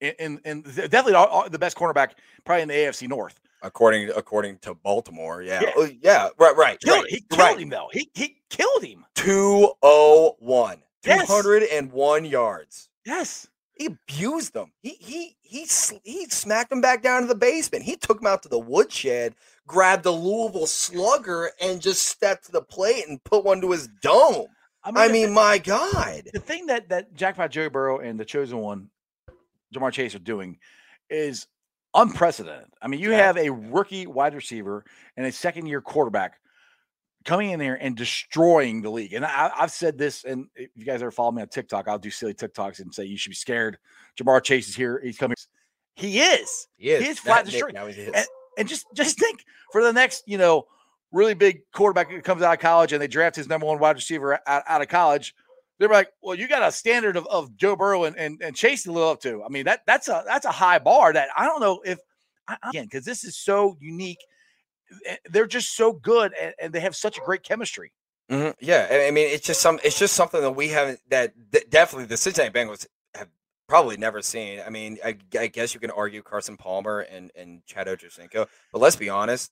in, 0.00 0.14
in, 0.18 0.40
in 0.44 0.62
definitely 0.62 1.12
the- 1.12 1.18
uh, 1.18 1.48
best 1.58 1.76
cornerback 1.76 2.12
probably 2.44 2.62
in 2.62 2.68
the 2.68 2.74
AFC 2.74 3.08
North. 3.08 3.40
According 3.62 4.10
according 4.10 4.58
to 4.58 4.74
Baltimore. 4.74 5.42
Yeah. 5.42 5.60
Yeah. 5.62 5.72
Oh, 5.76 5.88
yeah. 6.00 6.28
Right, 6.38 6.56
right. 6.56 6.80
Killed, 6.80 7.02
right. 7.02 7.10
he 7.10 7.20
killed 7.28 7.40
right. 7.40 7.58
him 7.58 7.68
though. 7.70 7.88
He 7.92 8.08
he 8.14 8.36
killed 8.50 8.84
him. 8.84 9.04
201. 9.16 10.78
Yes. 11.04 11.26
201 11.26 12.24
yards. 12.24 12.88
Yes. 13.04 13.48
He 13.74 13.86
abused 13.86 14.54
them. 14.54 14.72
He 14.80 14.90
he 15.00 15.36
he 15.42 15.66
he 16.04 16.26
smacked 16.26 16.72
him 16.72 16.80
back 16.80 17.02
down 17.02 17.22
to 17.22 17.28
the 17.28 17.34
basement. 17.34 17.84
He 17.84 17.96
took 17.96 18.20
him 18.20 18.26
out 18.26 18.42
to 18.42 18.48
the 18.48 18.58
woodshed, 18.58 19.34
grabbed 19.66 20.06
a 20.06 20.10
Louisville 20.10 20.66
Slugger, 20.66 21.50
and 21.60 21.80
just 21.80 22.06
stepped 22.06 22.46
to 22.46 22.52
the 22.52 22.62
plate 22.62 23.06
and 23.08 23.22
put 23.22 23.44
one 23.44 23.60
to 23.60 23.70
his 23.70 23.88
dome. 24.02 24.48
I 24.88 24.90
mean, 24.90 25.10
I 25.10 25.12
mean 25.12 25.26
the, 25.28 25.32
my 25.34 25.58
God. 25.58 26.22
The 26.32 26.40
thing 26.40 26.66
that 26.66 26.88
that 26.88 27.14
Jackpot 27.14 27.50
Joe 27.50 27.68
Burrow 27.68 27.98
and 27.98 28.18
the 28.18 28.24
chosen 28.24 28.58
one, 28.58 28.88
Ja'Marr 29.74 29.92
Chase, 29.92 30.14
are 30.14 30.20
doing 30.20 30.58
is 31.10 31.46
unprecedented. 31.94 32.68
I 32.80 32.88
mean, 32.88 33.00
you 33.00 33.12
have 33.12 33.36
a 33.36 33.50
rookie 33.50 34.06
wide 34.06 34.34
receiver 34.34 34.84
and 35.16 35.26
a 35.26 35.32
second 35.32 35.66
year 35.66 35.80
quarterback 35.80 36.38
coming 37.24 37.50
in 37.50 37.58
there 37.58 37.74
and 37.74 37.96
destroying 37.96 38.80
the 38.80 38.90
league. 38.90 39.12
And 39.12 39.24
I, 39.24 39.50
have 39.54 39.70
said 39.70 39.98
this, 39.98 40.24
and 40.24 40.46
if 40.54 40.70
you 40.74 40.84
guys 40.84 41.02
ever 41.02 41.10
follow 41.10 41.32
me 41.32 41.42
on 41.42 41.48
TikTok, 41.48 41.88
I'll 41.88 41.98
do 41.98 42.10
silly 42.10 42.34
TikToks 42.34 42.80
and 42.80 42.94
say 42.94 43.04
you 43.04 43.18
should 43.18 43.30
be 43.30 43.36
scared. 43.36 43.78
Jamar 44.18 44.42
Chase 44.42 44.68
is 44.68 44.76
here. 44.76 45.00
He's 45.02 45.18
coming. 45.18 45.36
He 45.94 46.20
is. 46.20 46.68
He 46.76 46.90
is. 46.90 47.04
He 47.04 47.10
is 47.10 47.18
flat 47.18 47.44
destroying. 47.44 47.76
And, 47.76 48.26
and 48.56 48.68
just 48.68 48.86
just 48.94 49.18
think 49.18 49.44
for 49.72 49.82
the 49.82 49.92
next, 49.92 50.22
you 50.26 50.38
know, 50.38 50.66
really 51.12 51.34
big 51.34 51.60
quarterback 51.72 52.10
that 52.10 52.24
comes 52.24 52.42
out 52.42 52.54
of 52.54 52.60
college 52.60 52.92
and 52.92 53.00
they 53.00 53.08
draft 53.08 53.36
his 53.36 53.48
number 53.48 53.66
one 53.66 53.78
wide 53.78 53.96
receiver 53.96 54.38
out, 54.46 54.62
out 54.66 54.82
of 54.82 54.88
college. 54.88 55.34
They're 55.78 55.88
like, 55.88 56.08
well, 56.22 56.34
you 56.34 56.48
got 56.48 56.66
a 56.66 56.72
standard 56.72 57.16
of, 57.16 57.26
of 57.28 57.56
Joe 57.56 57.76
Burrow 57.76 58.04
and, 58.04 58.16
and, 58.16 58.42
and 58.42 58.56
Chase 58.56 58.82
to 58.82 58.92
live 58.92 59.04
up 59.04 59.20
to. 59.22 59.44
I 59.44 59.48
mean, 59.48 59.64
that 59.64 59.82
that's 59.86 60.08
a 60.08 60.24
that's 60.26 60.44
a 60.44 60.50
high 60.50 60.78
bar 60.80 61.12
that 61.12 61.28
I 61.36 61.44
don't 61.44 61.60
know 61.60 61.80
if 61.84 61.98
again, 62.68 62.84
because 62.84 63.04
this 63.04 63.22
is 63.24 63.36
so 63.36 63.76
unique 63.80 64.18
Eh, 65.06 65.16
they're 65.30 65.46
just 65.46 65.76
so 65.76 65.92
good 65.92 66.32
and, 66.40 66.54
and 66.60 66.72
they 66.72 66.80
have 66.80 66.96
such 66.96 67.18
a 67.18 67.20
great 67.20 67.42
chemistry. 67.42 67.92
Mm-hmm. 68.30 68.50
Yeah, 68.60 69.04
I 69.06 69.10
mean, 69.10 69.28
it's 69.28 69.46
just 69.46 69.60
some, 69.60 69.78
it's 69.82 69.98
just 69.98 70.14
something 70.14 70.40
that 70.40 70.52
we 70.52 70.68
haven't, 70.68 71.00
that, 71.08 71.32
that 71.52 71.70
definitely 71.70 72.06
the 72.06 72.16
Cincinnati 72.16 72.52
Bengals 72.52 72.86
have 73.14 73.28
probably 73.68 73.96
never 73.96 74.20
seen. 74.20 74.60
I 74.64 74.70
mean, 74.70 74.98
I, 75.04 75.16
I, 75.38 75.46
guess 75.46 75.72
you 75.72 75.80
can 75.80 75.90
argue 75.90 76.22
Carson 76.22 76.58
Palmer 76.58 77.00
and 77.00 77.30
and 77.34 77.64
Chad 77.64 77.86
Ochocinco, 77.86 78.46
but 78.70 78.80
let's 78.80 78.96
be 78.96 79.08
honest, 79.08 79.50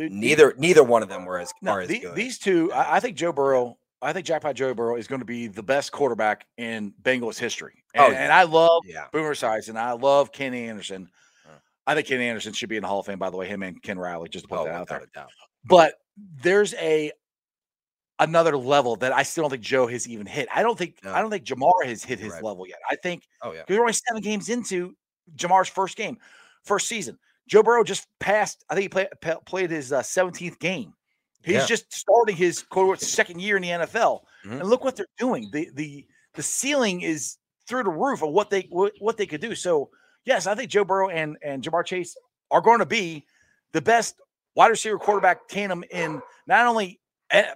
Dude, 0.00 0.12
neither 0.12 0.54
neither 0.56 0.82
one 0.82 1.02
of 1.02 1.10
them 1.10 1.26
were 1.26 1.38
as, 1.38 1.52
no, 1.60 1.76
as 1.76 1.88
the, 1.88 1.98
good. 1.98 2.14
These 2.14 2.38
two, 2.38 2.72
I, 2.72 2.96
I, 2.96 3.00
think 3.00 3.18
Joe 3.18 3.32
Burrow, 3.32 3.76
I 4.00 4.14
think 4.14 4.24
Jackpot 4.24 4.54
Joe 4.54 4.72
Burrow 4.72 4.96
is 4.96 5.06
going 5.06 5.18
to 5.18 5.26
be 5.26 5.46
the 5.46 5.62
best 5.62 5.92
quarterback 5.92 6.46
in 6.56 6.94
Bengals 7.02 7.38
history. 7.38 7.84
Oh, 7.94 8.06
and, 8.06 8.14
oh, 8.14 8.16
yeah. 8.16 8.24
and 8.24 8.32
I 8.32 8.44
love 8.44 8.82
yeah. 8.86 9.08
Boomer 9.12 9.34
Esiason, 9.34 9.70
and 9.70 9.78
I 9.78 9.92
love 9.92 10.32
Kenny 10.32 10.70
Anderson. 10.70 11.10
Uh. 11.46 11.58
I 11.86 11.94
think 11.94 12.06
Ken 12.06 12.18
Anderson 12.18 12.54
should 12.54 12.70
be 12.70 12.76
in 12.76 12.82
the 12.82 12.88
Hall 12.88 13.00
of 13.00 13.06
Fame, 13.06 13.18
by 13.18 13.28
the 13.28 13.36
way, 13.36 13.46
him 13.46 13.62
and 13.62 13.82
Ken 13.82 13.98
Riley, 13.98 14.30
just 14.30 14.44
to 14.44 14.48
put 14.48 14.60
oh, 14.60 14.64
that 14.64 14.74
out 14.74 14.88
there. 14.88 15.02
But 15.66 15.96
there's 16.42 16.72
a 16.74 17.12
another 18.18 18.56
level 18.56 18.96
that 18.96 19.12
I 19.12 19.22
still 19.22 19.42
don't 19.42 19.50
think 19.50 19.62
Joe 19.62 19.86
has 19.86 20.08
even 20.08 20.24
hit. 20.24 20.48
I 20.54 20.62
don't 20.62 20.78
think 20.78 20.94
no. 21.04 21.12
I 21.12 21.20
don't 21.20 21.30
think 21.30 21.44
Ja'Marr 21.44 21.84
has 21.84 22.02
hit 22.02 22.18
his 22.18 22.32
right. 22.32 22.42
level 22.42 22.66
yet. 22.66 22.78
I 22.90 22.96
think 22.96 23.24
oh 23.42 23.52
yeah, 23.52 23.64
we're 23.68 23.80
only 23.80 23.92
seven 23.92 24.22
games 24.22 24.48
into 24.48 24.94
Ja'Marr's 25.36 25.68
first 25.68 25.98
game, 25.98 26.16
first 26.64 26.88
season. 26.88 27.18
Joe 27.50 27.64
Burrow 27.64 27.82
just 27.82 28.06
passed. 28.20 28.64
I 28.70 28.74
think 28.74 28.84
he 28.84 28.88
play, 28.88 29.08
played 29.44 29.72
his 29.72 29.92
uh, 29.92 30.02
17th 30.02 30.60
game. 30.60 30.94
He's 31.42 31.54
yeah. 31.54 31.66
just 31.66 31.92
starting 31.92 32.36
his 32.36 32.62
quote 32.62 33.00
second 33.00 33.40
year 33.40 33.56
in 33.56 33.62
the 33.62 33.68
NFL, 33.70 34.20
mm-hmm. 34.44 34.52
and 34.52 34.68
look 34.68 34.84
what 34.84 34.94
they're 34.94 35.06
doing. 35.18 35.48
The 35.52 35.70
the 35.74 36.06
the 36.34 36.42
ceiling 36.42 37.00
is 37.00 37.38
through 37.66 37.84
the 37.84 37.90
roof 37.90 38.22
of 38.22 38.30
what 38.30 38.50
they 38.50 38.68
what, 38.70 38.92
what 39.00 39.16
they 39.16 39.26
could 39.26 39.40
do. 39.40 39.54
So 39.54 39.88
yes, 40.24 40.46
I 40.46 40.54
think 40.54 40.70
Joe 40.70 40.84
Burrow 40.84 41.08
and 41.08 41.38
and 41.42 41.62
Ja'Marr 41.62 41.84
Chase 41.86 42.14
are 42.50 42.60
going 42.60 42.80
to 42.80 42.86
be 42.86 43.24
the 43.72 43.80
best 43.80 44.16
wide 44.54 44.68
receiver 44.68 44.98
quarterback 44.98 45.48
tandem 45.48 45.82
in 45.90 46.20
not 46.46 46.66
only 46.66 47.00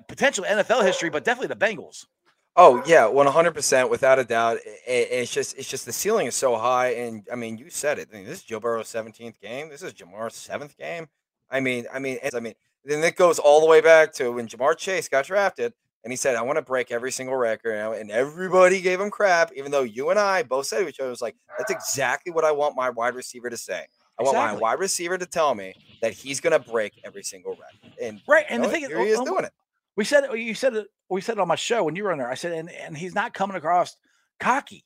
potential 0.09 0.45
NFL 0.45 0.83
history, 0.83 1.11
but 1.11 1.25
definitely 1.25 1.55
the 1.55 1.67
Bengals. 1.67 2.07
Oh 2.57 2.83
yeah, 2.87 3.07
one 3.07 3.27
hundred 3.27 3.53
percent, 3.53 3.91
without 3.91 4.19
a 4.19 4.25
doubt. 4.25 4.59
It's 4.87 5.33
just 5.33 5.59
it's 5.59 5.69
just 5.69 5.87
the 5.87 5.93
ceiling 5.93 6.27
is 6.27 6.35
so 6.35 6.57
high, 6.57 6.91
and 6.95 7.27
I 7.33 7.35
mean, 7.35 7.59
you 7.59 7.69
said 7.71 7.99
it. 7.99 8.09
I 8.13 8.17
mean, 8.17 8.27
this 8.27 8.39
is 8.39 8.45
Joe 8.45 8.61
Burrow's 8.61 8.89
seventeenth 8.89 9.41
game. 9.41 9.69
This 9.69 9.83
is 9.83 9.93
Ja'Marr's 9.93 10.35
seventh 10.35 10.77
game. 10.77 11.09
I 11.51 11.61
mean, 11.61 11.87
I 11.93 11.99
mean, 11.99 12.19
I 12.33 12.41
mean, 12.41 12.55
then 12.85 13.03
it 13.03 13.17
goes 13.17 13.39
all 13.39 13.61
the 13.61 13.67
way 13.67 13.81
back 13.81 14.13
to 14.15 14.31
when 14.31 14.47
Ja'Marr 14.47 14.77
Chase 14.77 15.09
got 15.09 15.27
drafted 15.27 15.73
and 16.05 16.13
he 16.13 16.17
said, 16.17 16.37
I 16.37 16.43
want 16.43 16.59
to 16.59 16.63
break 16.63 16.93
every 16.93 17.11
single 17.11 17.35
record. 17.35 17.73
And 17.99 18.11
everybody 18.11 18.81
gave 18.81 19.01
him 19.01 19.11
crap, 19.11 19.53
even 19.57 19.73
though 19.73 19.83
you 19.83 20.11
and 20.11 20.19
I 20.19 20.43
both 20.43 20.67
said 20.67 20.81
to 20.81 20.89
each 20.89 21.01
other, 21.01 21.09
was 21.09 21.23
like, 21.23 21.35
that's 21.59 21.71
exactly 21.71 22.31
what 22.31 22.45
I 22.45 22.53
want 22.53 22.77
my 22.77 22.91
wide 22.91 23.15
receiver 23.15 23.49
to 23.49 23.57
say. 23.57 23.87
I 24.19 24.23
exactly. 24.23 24.39
want 24.39 24.53
my 24.53 24.61
wide 24.61 24.79
receiver 24.79 25.17
to 25.17 25.27
tell 25.27 25.55
me 25.55 25.75
that 26.03 26.13
he's 26.13 26.41
going 26.41 26.53
to 26.53 26.71
break 26.71 26.93
every 27.05 27.23
single 27.23 27.53
record. 27.53 27.97
And 28.01 28.21
right, 28.29 28.45
and 28.49 28.63
the 28.63 28.69
thing 28.69 28.83
is, 28.83 28.91
he 28.91 28.95
is 28.95 29.21
doing 29.21 29.45
it. 29.45 29.53
We 29.97 30.05
said 30.05 30.25
you 30.35 30.55
said 30.55 30.75
it. 30.75 30.87
We 31.09 31.21
said 31.21 31.39
it 31.39 31.41
on 31.41 31.49
my 31.49 31.57
show 31.57 31.85
when 31.85 31.97
you 31.97 32.05
were 32.05 32.13
on 32.13 32.19
there. 32.19 32.31
I 32.31 32.35
said, 32.35 32.53
and 32.53 32.71
and 32.71 32.97
he's 32.97 33.15
not 33.15 33.35
coming 33.35 33.57
across 33.57 33.97
cocky. 34.41 34.85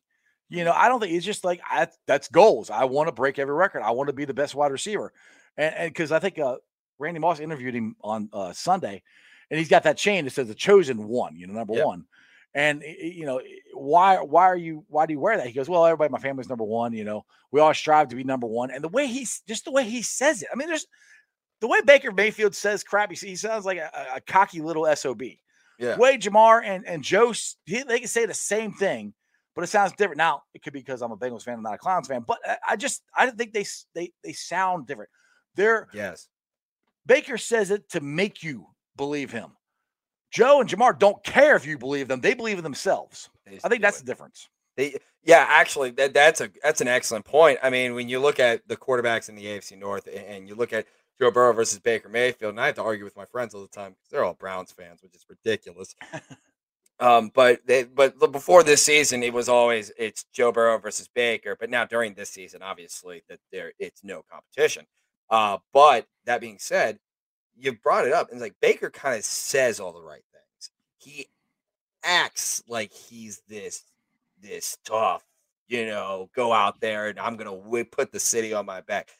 You 0.48 0.64
know, 0.64 0.72
I 0.72 0.88
don't 0.88 1.00
think 1.00 1.12
he's 1.12 1.24
just 1.24 1.44
like 1.44 1.60
I, 1.64 1.88
that's 2.06 2.28
goals. 2.28 2.70
I 2.70 2.84
want 2.84 3.08
to 3.08 3.12
break 3.12 3.38
every 3.38 3.54
record. 3.54 3.82
I 3.82 3.90
want 3.90 4.08
to 4.08 4.14
be 4.14 4.24
the 4.24 4.34
best 4.34 4.54
wide 4.54 4.72
receiver, 4.72 5.12
and 5.56 5.90
because 5.90 6.12
I 6.12 6.18
think 6.18 6.38
uh, 6.38 6.56
Randy 6.98 7.20
Moss 7.20 7.40
interviewed 7.40 7.74
him 7.74 7.96
on 8.02 8.28
uh, 8.32 8.52
Sunday, 8.52 9.02
and 9.50 9.58
he's 9.58 9.68
got 9.68 9.82
that 9.84 9.96
chain 9.96 10.24
that 10.24 10.32
says 10.32 10.48
the 10.48 10.54
chosen 10.54 11.06
one, 11.06 11.36
you 11.36 11.46
know, 11.46 11.54
number 11.54 11.74
yep. 11.74 11.86
one. 11.86 12.04
And 12.54 12.82
you 12.82 13.26
know, 13.26 13.40
why 13.74 14.16
why 14.16 14.44
are 14.44 14.56
you 14.56 14.84
why 14.88 15.06
do 15.06 15.12
you 15.12 15.20
wear 15.20 15.36
that? 15.36 15.46
He 15.46 15.52
goes, 15.52 15.68
Well, 15.68 15.84
everybody, 15.84 16.10
my 16.10 16.18
family's 16.18 16.48
number 16.48 16.64
one, 16.64 16.92
you 16.94 17.04
know, 17.04 17.24
we 17.52 17.60
all 17.60 17.74
strive 17.74 18.08
to 18.08 18.16
be 18.16 18.24
number 18.24 18.46
one. 18.46 18.70
And 18.70 18.82
the 18.82 18.88
way 18.88 19.06
he's 19.06 19.42
just 19.46 19.66
the 19.66 19.70
way 19.70 19.84
he 19.84 20.02
says 20.02 20.42
it. 20.42 20.48
I 20.52 20.56
mean, 20.56 20.68
there's 20.68 20.86
the 21.60 21.68
way 21.68 21.80
Baker 21.80 22.12
Mayfield 22.12 22.54
says 22.54 22.84
crap, 22.84 23.12
he 23.12 23.36
sounds 23.36 23.64
like 23.64 23.78
a, 23.78 23.90
a 24.16 24.20
cocky 24.20 24.60
little 24.60 24.86
SOB. 24.94 25.22
Yeah. 25.78 25.94
The 25.94 26.00
way 26.00 26.18
Ja'Marr 26.18 26.62
and, 26.64 26.86
and 26.86 27.02
Joe 27.02 27.32
he, 27.64 27.82
they 27.82 28.00
can 28.00 28.08
say 28.08 28.26
the 28.26 28.34
same 28.34 28.72
thing, 28.72 29.14
but 29.54 29.62
it 29.62 29.68
sounds 29.68 29.92
different. 29.92 30.18
Now, 30.18 30.42
it 30.54 30.62
could 30.62 30.72
be 30.72 30.80
because 30.80 31.02
I'm 31.02 31.12
a 31.12 31.16
Bengals 31.16 31.44
fan 31.44 31.54
and 31.54 31.62
not 31.62 31.74
a 31.74 31.78
Clowns 31.78 32.08
fan, 32.08 32.24
but 32.26 32.38
I, 32.44 32.56
I 32.70 32.76
just 32.76 33.02
I 33.16 33.26
don't 33.26 33.38
think 33.38 33.52
they 33.52 33.64
they 33.94 34.12
they 34.24 34.32
sound 34.32 34.86
different. 34.86 35.10
They're 35.54 35.88
yes. 35.92 36.28
Baker 37.06 37.38
says 37.38 37.70
it 37.70 37.88
to 37.90 38.00
make 38.00 38.42
you 38.42 38.66
believe 38.96 39.30
him. 39.30 39.52
Joe 40.30 40.60
and 40.60 40.68
Ja'Marr 40.68 40.98
don't 40.98 41.22
care 41.24 41.56
if 41.56 41.64
you 41.64 41.78
believe 41.78 42.08
them; 42.08 42.20
they 42.20 42.34
believe 42.34 42.58
in 42.58 42.64
themselves. 42.64 43.30
I 43.64 43.68
think 43.68 43.80
that's 43.80 43.98
the 43.98 44.04
difference. 44.04 44.48
They, 44.76 44.96
yeah, 45.24 45.44
actually, 45.48 45.90
that, 45.92 46.14
that's 46.14 46.40
a 46.40 46.50
that's 46.62 46.80
an 46.80 46.88
excellent 46.88 47.24
point. 47.24 47.58
I 47.62 47.70
mean, 47.70 47.94
when 47.94 48.08
you 48.08 48.20
look 48.20 48.38
at 48.38 48.66
the 48.68 48.76
quarterbacks 48.76 49.28
in 49.28 49.34
the 49.34 49.44
AFC 49.44 49.78
North, 49.78 50.08
and 50.08 50.48
you 50.48 50.54
look 50.54 50.72
at 50.72 50.86
Joe 51.20 51.30
Burrow 51.30 51.52
versus 51.52 51.78
Baker 51.78 52.08
Mayfield, 52.08 52.50
and 52.50 52.60
I 52.60 52.66
have 52.66 52.76
to 52.76 52.82
argue 52.82 53.04
with 53.04 53.16
my 53.16 53.24
friends 53.24 53.54
all 53.54 53.62
the 53.62 53.68
time 53.68 53.92
because 53.92 54.08
they're 54.10 54.24
all 54.24 54.34
Browns 54.34 54.72
fans, 54.72 55.02
which 55.02 55.14
is 55.14 55.26
ridiculous. 55.28 55.94
um, 57.00 57.30
but 57.34 57.60
they, 57.66 57.84
but 57.84 58.18
before 58.30 58.62
this 58.62 58.82
season, 58.82 59.22
it 59.22 59.32
was 59.32 59.48
always 59.48 59.90
it's 59.98 60.24
Joe 60.32 60.52
Burrow 60.52 60.78
versus 60.78 61.08
Baker. 61.08 61.56
But 61.58 61.70
now 61.70 61.84
during 61.84 62.14
this 62.14 62.30
season, 62.30 62.62
obviously, 62.62 63.22
that 63.28 63.40
there 63.50 63.72
it's 63.78 64.04
no 64.04 64.22
competition. 64.30 64.86
Uh, 65.30 65.58
but 65.72 66.06
that 66.24 66.40
being 66.40 66.58
said, 66.58 66.98
you 67.56 67.72
brought 67.72 68.06
it 68.06 68.12
up, 68.12 68.30
and 68.30 68.40
like 68.40 68.54
Baker 68.60 68.90
kind 68.90 69.18
of 69.18 69.24
says 69.24 69.80
all 69.80 69.92
the 69.92 70.02
right 70.02 70.22
things. 70.32 70.70
He 70.98 71.26
acts 72.04 72.62
like 72.68 72.92
he's 72.92 73.42
this 73.48 73.82
this 74.40 74.78
tough, 74.84 75.24
you 75.66 75.86
know, 75.86 76.30
go 76.34 76.52
out 76.52 76.80
there 76.80 77.08
and 77.08 77.18
I'm 77.18 77.36
gonna 77.36 77.84
put 77.84 78.12
the 78.12 78.20
city 78.20 78.52
on 78.54 78.66
my 78.66 78.80
back. 78.82 79.10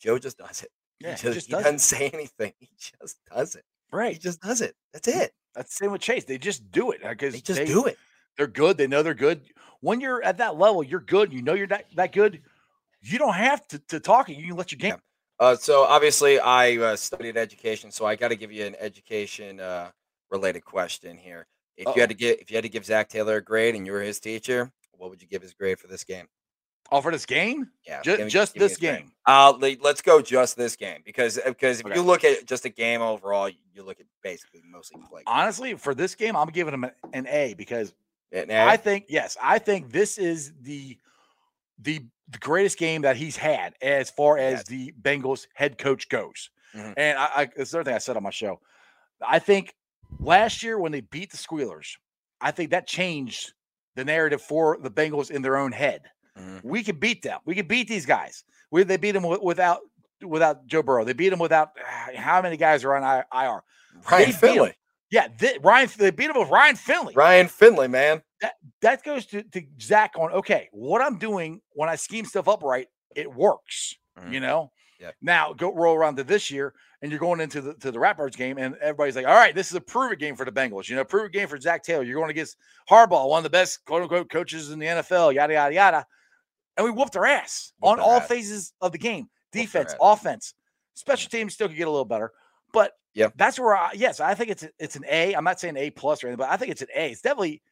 Joe 0.00 0.18
just 0.18 0.38
does 0.38 0.62
it. 0.62 0.70
Yeah, 1.04 1.10
he, 1.10 1.16
just, 1.16 1.22
he, 1.22 1.32
just 1.34 1.46
he 1.46 1.52
does 1.52 1.64
not 1.64 1.80
say 1.80 2.10
anything. 2.12 2.52
He 2.58 2.70
just 2.78 3.18
does 3.32 3.54
it. 3.54 3.64
Right. 3.92 4.14
He 4.14 4.18
just 4.18 4.40
does 4.40 4.60
it. 4.60 4.74
That's 4.92 5.08
it. 5.08 5.32
That's 5.54 5.70
the 5.70 5.84
same 5.84 5.92
with 5.92 6.00
Chase. 6.00 6.24
They 6.24 6.38
just 6.38 6.70
do 6.70 6.90
it 6.90 7.00
because 7.02 7.34
they 7.34 7.40
just 7.40 7.60
they, 7.60 7.66
do 7.66 7.86
it. 7.86 7.96
They're 8.36 8.46
good. 8.46 8.76
They 8.76 8.86
know 8.86 9.02
they're 9.02 9.14
good. 9.14 9.42
When 9.80 10.00
you're 10.00 10.22
at 10.22 10.38
that 10.38 10.58
level, 10.58 10.82
you're 10.82 11.00
good. 11.00 11.32
You 11.32 11.42
know 11.42 11.54
you're 11.54 11.68
that, 11.68 11.86
that 11.94 12.12
good. 12.12 12.42
You 13.02 13.18
don't 13.18 13.34
have 13.34 13.66
to, 13.68 13.78
to 13.88 14.00
talk 14.00 14.28
it. 14.30 14.36
You 14.36 14.48
can 14.48 14.56
let 14.56 14.72
your 14.72 14.78
game. 14.78 14.96
Yeah. 15.40 15.46
Uh, 15.46 15.56
so 15.56 15.84
obviously, 15.84 16.40
I 16.40 16.76
uh, 16.76 16.96
studied 16.96 17.36
education, 17.36 17.90
so 17.90 18.06
I 18.06 18.16
got 18.16 18.28
to 18.28 18.36
give 18.36 18.50
you 18.50 18.64
an 18.64 18.76
education 18.80 19.60
uh, 19.60 19.90
related 20.30 20.64
question 20.64 21.18
here. 21.18 21.46
If 21.76 21.88
Uh-oh. 21.88 21.94
you 21.96 22.00
had 22.00 22.10
to 22.10 22.16
give, 22.16 22.38
if 22.40 22.50
you 22.50 22.56
had 22.56 22.64
to 22.64 22.68
give 22.68 22.84
Zac 22.84 23.08
Taylor 23.08 23.36
a 23.36 23.42
grade 23.42 23.74
and 23.74 23.84
you 23.84 23.92
were 23.92 24.00
his 24.00 24.20
teacher, 24.20 24.72
what 24.92 25.10
would 25.10 25.20
you 25.20 25.28
give 25.28 25.42
his 25.42 25.52
grade 25.52 25.78
for 25.78 25.86
this 25.88 26.04
game? 26.04 26.26
Oh, 26.92 27.00
for 27.00 27.10
this 27.10 27.26
game? 27.26 27.70
Yeah, 27.86 28.02
just, 28.02 28.22
me, 28.22 28.28
just 28.28 28.54
this 28.54 28.76
game. 28.76 29.12
Uh, 29.26 29.52
let's 29.80 30.02
go 30.02 30.20
just 30.20 30.56
this 30.56 30.76
game 30.76 31.00
because 31.04 31.40
because 31.44 31.80
if 31.80 31.86
okay. 31.86 31.94
you 31.94 32.02
look 32.02 32.24
at 32.24 32.46
just 32.46 32.64
a 32.66 32.68
game 32.68 33.00
overall, 33.00 33.48
you 33.48 33.82
look 33.82 34.00
at 34.00 34.06
basically 34.22 34.60
mostly 34.70 35.00
play. 35.08 35.22
Honestly, 35.26 35.74
for 35.74 35.94
this 35.94 36.14
game, 36.14 36.36
I'm 36.36 36.48
giving 36.48 36.74
him 36.74 36.86
an 37.12 37.26
A 37.26 37.54
because 37.54 37.94
an 38.32 38.50
A? 38.50 38.66
I 38.66 38.76
think 38.76 39.06
yes, 39.08 39.36
I 39.42 39.58
think 39.58 39.92
this 39.92 40.18
is 40.18 40.52
the 40.60 40.98
the 41.78 42.04
greatest 42.40 42.78
game 42.78 43.02
that 43.02 43.16
he's 43.16 43.36
had 43.36 43.74
as 43.80 44.10
far 44.10 44.38
as 44.38 44.52
yes. 44.52 44.64
the 44.64 44.94
Bengals 45.00 45.46
head 45.54 45.78
coach 45.78 46.08
goes. 46.08 46.50
Mm-hmm. 46.74 46.92
And 46.96 47.18
I, 47.18 47.24
I 47.24 47.48
it's 47.56 47.70
the 47.70 47.78
other 47.78 47.84
thing 47.84 47.94
I 47.94 47.98
said 47.98 48.16
on 48.16 48.22
my 48.22 48.30
show. 48.30 48.60
I 49.26 49.38
think 49.38 49.74
last 50.20 50.62
year 50.62 50.78
when 50.78 50.92
they 50.92 51.00
beat 51.00 51.30
the 51.30 51.36
Squealers, 51.36 51.96
I 52.40 52.50
think 52.50 52.70
that 52.70 52.86
changed 52.86 53.52
the 53.94 54.04
narrative 54.04 54.42
for 54.42 54.78
the 54.80 54.90
Bengals 54.90 55.30
in 55.30 55.42
their 55.42 55.56
own 55.56 55.72
head. 55.72 56.02
Mm-hmm. 56.38 56.68
We 56.68 56.82
could 56.82 57.00
beat 57.00 57.22
them. 57.22 57.38
We 57.44 57.54
could 57.54 57.68
beat 57.68 57.88
these 57.88 58.06
guys. 58.06 58.44
We 58.70 58.82
they 58.82 58.96
beat 58.96 59.12
them 59.12 59.24
without 59.42 59.80
without 60.22 60.66
Joe 60.66 60.82
Burrow. 60.82 61.04
They 61.04 61.12
beat 61.12 61.28
them 61.28 61.38
without 61.38 61.70
how 62.16 62.42
many 62.42 62.56
guys 62.56 62.84
are 62.84 62.94
on 62.96 63.24
IR. 63.32 63.62
Right, 64.10 64.34
Finley. 64.34 64.74
Yeah, 65.10 65.28
Ryan. 65.62 65.88
They 65.96 66.10
beat 66.10 66.30
him 66.30 66.38
with 66.38 66.50
Ryan 66.50 66.76
Finley. 66.76 67.14
Ryan 67.14 67.46
Finley, 67.46 67.88
man. 67.88 68.22
That 68.40 68.54
that 68.82 69.04
goes 69.04 69.26
to, 69.26 69.42
to 69.42 69.62
Zac 69.80 70.14
on. 70.18 70.32
Okay, 70.32 70.68
what 70.72 71.00
I'm 71.00 71.18
doing 71.18 71.60
when 71.72 71.88
I 71.88 71.94
scheme 71.96 72.24
stuff 72.24 72.48
up 72.48 72.62
right, 72.62 72.88
it 73.14 73.32
works. 73.32 73.94
Mhm. 74.18 74.32
You 74.32 74.40
know. 74.40 74.72
Yeah. 75.00 75.10
Now 75.20 75.52
go 75.52 75.72
roll 75.74 75.94
around 75.94 76.16
to 76.16 76.24
this 76.24 76.50
year, 76.50 76.72
and 77.02 77.10
you're 77.10 77.20
going 77.20 77.40
into 77.40 77.60
the 77.60 77.74
to 77.74 77.90
the 77.90 77.98
Ratbirds 77.98 78.36
game, 78.36 78.58
and 78.58 78.74
everybody's 78.76 79.16
like, 79.16 79.26
"All 79.26 79.34
right, 79.34 79.54
this 79.54 79.68
is 79.68 79.74
a 79.74 79.80
prove 79.80 80.12
it 80.12 80.18
game 80.18 80.34
for 80.34 80.44
the 80.44 80.52
Bengals." 80.52 80.88
You 80.88 80.96
know, 80.96 81.04
prove 81.04 81.26
it 81.26 81.32
game 81.32 81.46
for 81.46 81.60
Zac 81.60 81.82
Taylor. 81.84 82.02
You're 82.02 82.18
going 82.18 82.30
against 82.30 82.56
Harbaugh, 82.90 83.28
one 83.28 83.38
of 83.38 83.44
the 83.44 83.50
best 83.50 83.84
quote 83.84 84.02
unquote 84.02 84.30
coaches 84.30 84.70
in 84.70 84.78
the 84.78 84.86
NFL. 84.86 85.34
Yada 85.34 85.52
yada 85.52 85.74
yada. 85.74 86.06
And 86.76 86.84
we 86.84 86.90
whooped 86.90 87.12
their 87.12 87.26
ass 87.26 87.72
Whooped 87.80 87.90
on 87.90 87.96
their 87.98 88.04
all 88.04 88.20
ass. 88.20 88.28
phases 88.28 88.72
of 88.80 88.92
the 88.92 88.98
game. 88.98 89.28
Defense, 89.52 89.94
offense, 90.00 90.54
special 90.94 91.30
teams 91.30 91.54
still 91.54 91.68
could 91.68 91.76
get 91.76 91.86
a 91.86 91.90
little 91.90 92.04
better, 92.04 92.32
but 92.72 92.92
Yeah. 93.14 93.28
that's 93.36 93.58
where 93.58 93.76
I, 93.76 93.92
yes, 93.94 94.18
I 94.18 94.34
think 94.34 94.50
it's 94.50 94.64
a- 94.64 94.70
it's 94.80 94.96
an 94.96 95.04
A. 95.08 95.34
I'm 95.34 95.44
not 95.44 95.60
saying 95.60 95.76
A 95.76 95.90
plus 95.90 96.22
or 96.24 96.26
anything, 96.28 96.38
but 96.44 96.50
I 96.50 96.56
think 96.56 96.72
it's 96.72 96.82
an 96.82 96.88
A. 96.94 97.10
It's 97.12 97.20
definitely 97.20 97.62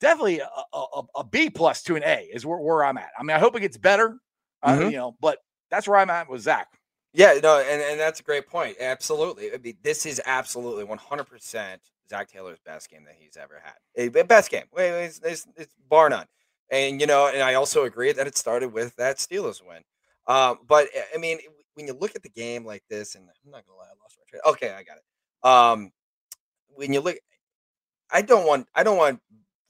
definitely 0.00 0.40
a, 0.40 0.48
a, 0.72 1.02
a- 1.16 1.24
B 1.24 1.48
plus 1.50 1.82
to 1.84 1.94
an 1.96 2.02
A 2.04 2.28
is 2.32 2.44
where, 2.44 2.58
where 2.58 2.84
I'm 2.84 2.98
at. 2.98 3.10
I 3.18 3.22
mean, 3.22 3.36
I 3.36 3.40
hope 3.40 3.54
it 3.56 3.60
gets 3.60 3.76
better, 3.76 4.18
uh, 4.62 4.72
Mhm. 4.74 4.90
you 4.90 4.96
know, 4.96 5.16
but 5.20 5.38
that's 5.70 5.86
where 5.88 5.98
I'm 5.98 6.10
at 6.10 6.28
with 6.28 6.42
Zac. 6.42 6.68
Yeah, 7.12 7.34
no, 7.42 7.58
and, 7.60 7.82
and 7.82 8.00
that's 8.00 8.20
a 8.20 8.22
great 8.22 8.46
point. 8.48 8.76
Absolutely. 8.80 9.52
I 9.52 9.58
mean, 9.58 9.76
this 9.82 10.06
is 10.06 10.20
absolutely 10.24 10.84
100% 10.84 11.78
Zac 12.08 12.28
Taylor's 12.30 12.58
best 12.64 12.88
game 12.90 13.04
that 13.04 13.14
he's 13.18 13.36
ever 13.36 13.60
had. 13.62 13.74
A 13.96 14.08
best 14.24 14.50
game. 14.50 14.64
Wait, 14.72 14.90
It's, 15.04 15.20
it's, 15.22 15.46
it's 15.56 15.74
bar 15.88 16.08
none. 16.08 16.26
And, 16.72 17.00
you 17.00 17.06
know, 17.06 17.28
and 17.28 17.42
I 17.42 17.54
also 17.54 17.84
agree 17.84 18.12
that 18.12 18.26
it 18.26 18.36
started 18.36 18.72
with 18.72 18.96
that 18.96 19.18
Steelers 19.18 19.60
win. 19.64 19.82
Um, 20.26 20.58
but, 20.66 20.88
uh, 20.96 21.02
I 21.14 21.18
mean, 21.18 21.38
when 21.74 21.86
you 21.86 21.92
look 21.92 22.16
at 22.16 22.22
the 22.22 22.30
game 22.30 22.64
like 22.64 22.82
this, 22.88 23.14
and 23.14 23.24
I'm 23.28 23.50
not 23.50 23.64
going 23.66 23.76
to 23.76 23.78
lie, 23.78 23.84
I 23.86 23.94
lost 24.02 24.16
my 24.18 24.24
train. 24.28 24.42
Okay, 24.46 24.70
I 24.74 24.82
got 24.82 24.96
it. 24.96 25.48
Um, 25.48 25.92
when 26.74 26.92
you 26.92 27.00
look, 27.00 27.16
I 28.10 28.22
don't 28.22 28.46
want, 28.46 28.66
I 28.74 28.82
don't 28.82 28.96
want 28.96 29.20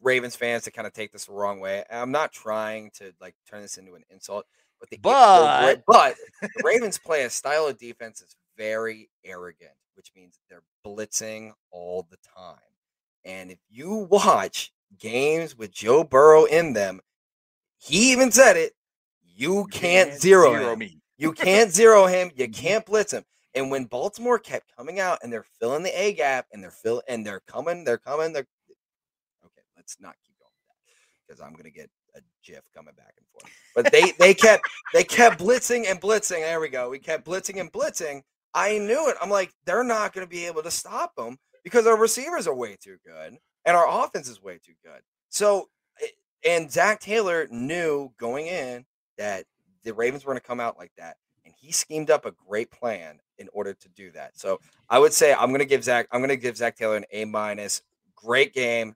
Ravens 0.01 0.37
fans 0.37 0.65
to 0.65 0.71
kind 0.71 0.87
of 0.87 0.93
take 0.93 1.12
this 1.12 1.27
the 1.27 1.33
wrong 1.33 1.61
way. 1.61 1.85
I'm 1.91 2.12
not 2.12 2.33
trying 2.33 2.91
to 2.99 3.12
like 3.21 3.35
turn 3.51 3.62
this 3.62 3.79
into 3.79 3.95
an 3.95 4.05
insult, 4.11 4.47
but 4.81 4.88
the, 4.91 4.97
the 4.97 5.03
But- 5.03 5.83
but 5.87 6.17
the 6.41 6.49
Ravens 6.65 6.99
play 6.99 7.25
a 7.25 7.31
style 7.31 7.67
of 7.67 7.79
defense 7.79 8.21
that's 8.21 8.37
very 8.57 9.11
arrogant, 9.25 9.73
which 9.95 10.12
means 10.15 10.38
they're 10.49 10.62
blitzing 10.87 11.53
all 11.73 12.07
the 12.11 12.19
time. 12.37 12.59
And 13.25 13.51
if 13.51 13.59
you 13.71 14.09
watch 14.11 14.73
games 14.99 15.57
with 15.57 15.73
Joe 15.73 16.05
Burrow 16.05 16.45
in 16.45 16.73
them, 16.73 17.01
he 17.79 18.13
even 18.13 18.31
said 18.31 18.57
it. 18.57 18.73
You, 19.35 19.67
can't, 19.73 20.15
zero, 20.21 20.73
him. 20.73 20.79
me. 20.79 21.01
You 21.17 21.33
can't 21.33 21.71
zero 21.71 22.07
him. 22.07 22.31
You 22.35 22.47
mm-hmm. 22.47 22.61
can't 22.61 22.87
blitz 22.87 23.13
him. 23.13 23.25
And 23.55 23.71
when 23.71 23.85
Baltimore 23.85 24.39
kept 24.39 24.75
coming 24.77 25.01
out 25.01 25.19
and 25.23 25.33
they're 25.33 25.45
filling 25.61 25.83
the 25.83 26.01
A 26.01 26.13
gap 26.15 26.47
and 26.53 26.63
they're 26.63 26.71
fill 26.71 27.03
and 27.09 27.27
they're 27.27 27.43
coming, 27.47 27.85
they're 27.85 27.99
coming, 27.99 28.33
they're 28.33 28.47
okay. 29.45 29.63
Let's 29.77 29.99
not 30.01 30.15
keep 30.25 30.39
going 30.39 30.51
with 30.57 30.67
that 30.69 31.27
because 31.27 31.41
I'm 31.41 31.55
gonna 31.55 31.71
get 31.71 31.91
a 32.15 32.21
GIF 32.45 32.63
coming 32.75 32.95
back 32.97 33.15
and 33.19 33.27
forth. 33.29 33.53
But 33.75 33.93
they 33.93 34.13
they 34.19 34.33
kept 34.33 34.63
they 34.95 35.05
kept 35.05 35.39
blitzing 35.39 35.85
and 35.87 36.01
blitzing. 36.01 36.41
There 36.41 36.61
we 36.61 36.71
go. 36.71 36.89
We 36.89 36.99
kept 36.99 37.27
blitzing 37.27 37.61
and 37.61 37.71
blitzing. 37.71 38.23
I 38.55 38.79
knew 38.79 39.09
it. 39.09 39.17
I'm 39.21 39.31
like, 39.31 39.53
they're 39.67 39.85
not 39.85 40.15
gonna 40.15 40.27
be 40.27 40.47
able 40.47 40.63
to 40.63 40.71
stop 40.71 41.15
them 41.15 41.39
because 41.63 41.87
our 41.87 41.99
receivers 41.99 42.47
are 42.47 42.55
way 42.55 42.79
too 42.81 42.97
good 43.05 43.37
and 43.64 43.77
our 43.77 44.05
offense 44.05 44.29
is 44.29 44.42
way 44.42 44.59
too 44.64 44.72
good. 44.85 45.01
So 45.29 45.68
eh, 46.03 46.07
and 46.48 46.70
Zac 46.70 47.01
Taylor 47.01 47.48
knew 47.51 48.12
going 48.18 48.46
in 48.46 48.85
that 49.18 49.44
the 49.85 49.94
Ravens 49.94 50.25
were 50.25 50.33
going 50.33 50.40
to 50.40 50.46
come 50.46 50.61
out 50.61 50.79
like 50.79 50.92
that, 50.98 51.16
and 51.44 51.55
he 51.57 51.72
schemed 51.72 52.11
up 52.11 52.27
a 52.27 52.33
great 52.48 52.70
plan 52.70 53.20
in 53.38 53.48
order 53.53 53.75
to 53.75 53.88
do 53.90 54.11
that. 54.12 54.38
So 54.38 54.61
I 54.88 54.98
would 54.98 55.12
say 55.12 55.33
I'm 55.35 55.48
going 55.48 55.61
to 55.61 55.64
give 55.64 55.85
Zac 55.85 56.07
I'm 56.12 56.20
going 56.20 56.29
to 56.31 56.37
give 56.37 56.57
Zac 56.57 56.77
Taylor 56.77 56.96
an 56.96 57.05
A 57.12 57.25
minus. 57.25 57.83
Great 58.14 58.55
game. 58.55 58.94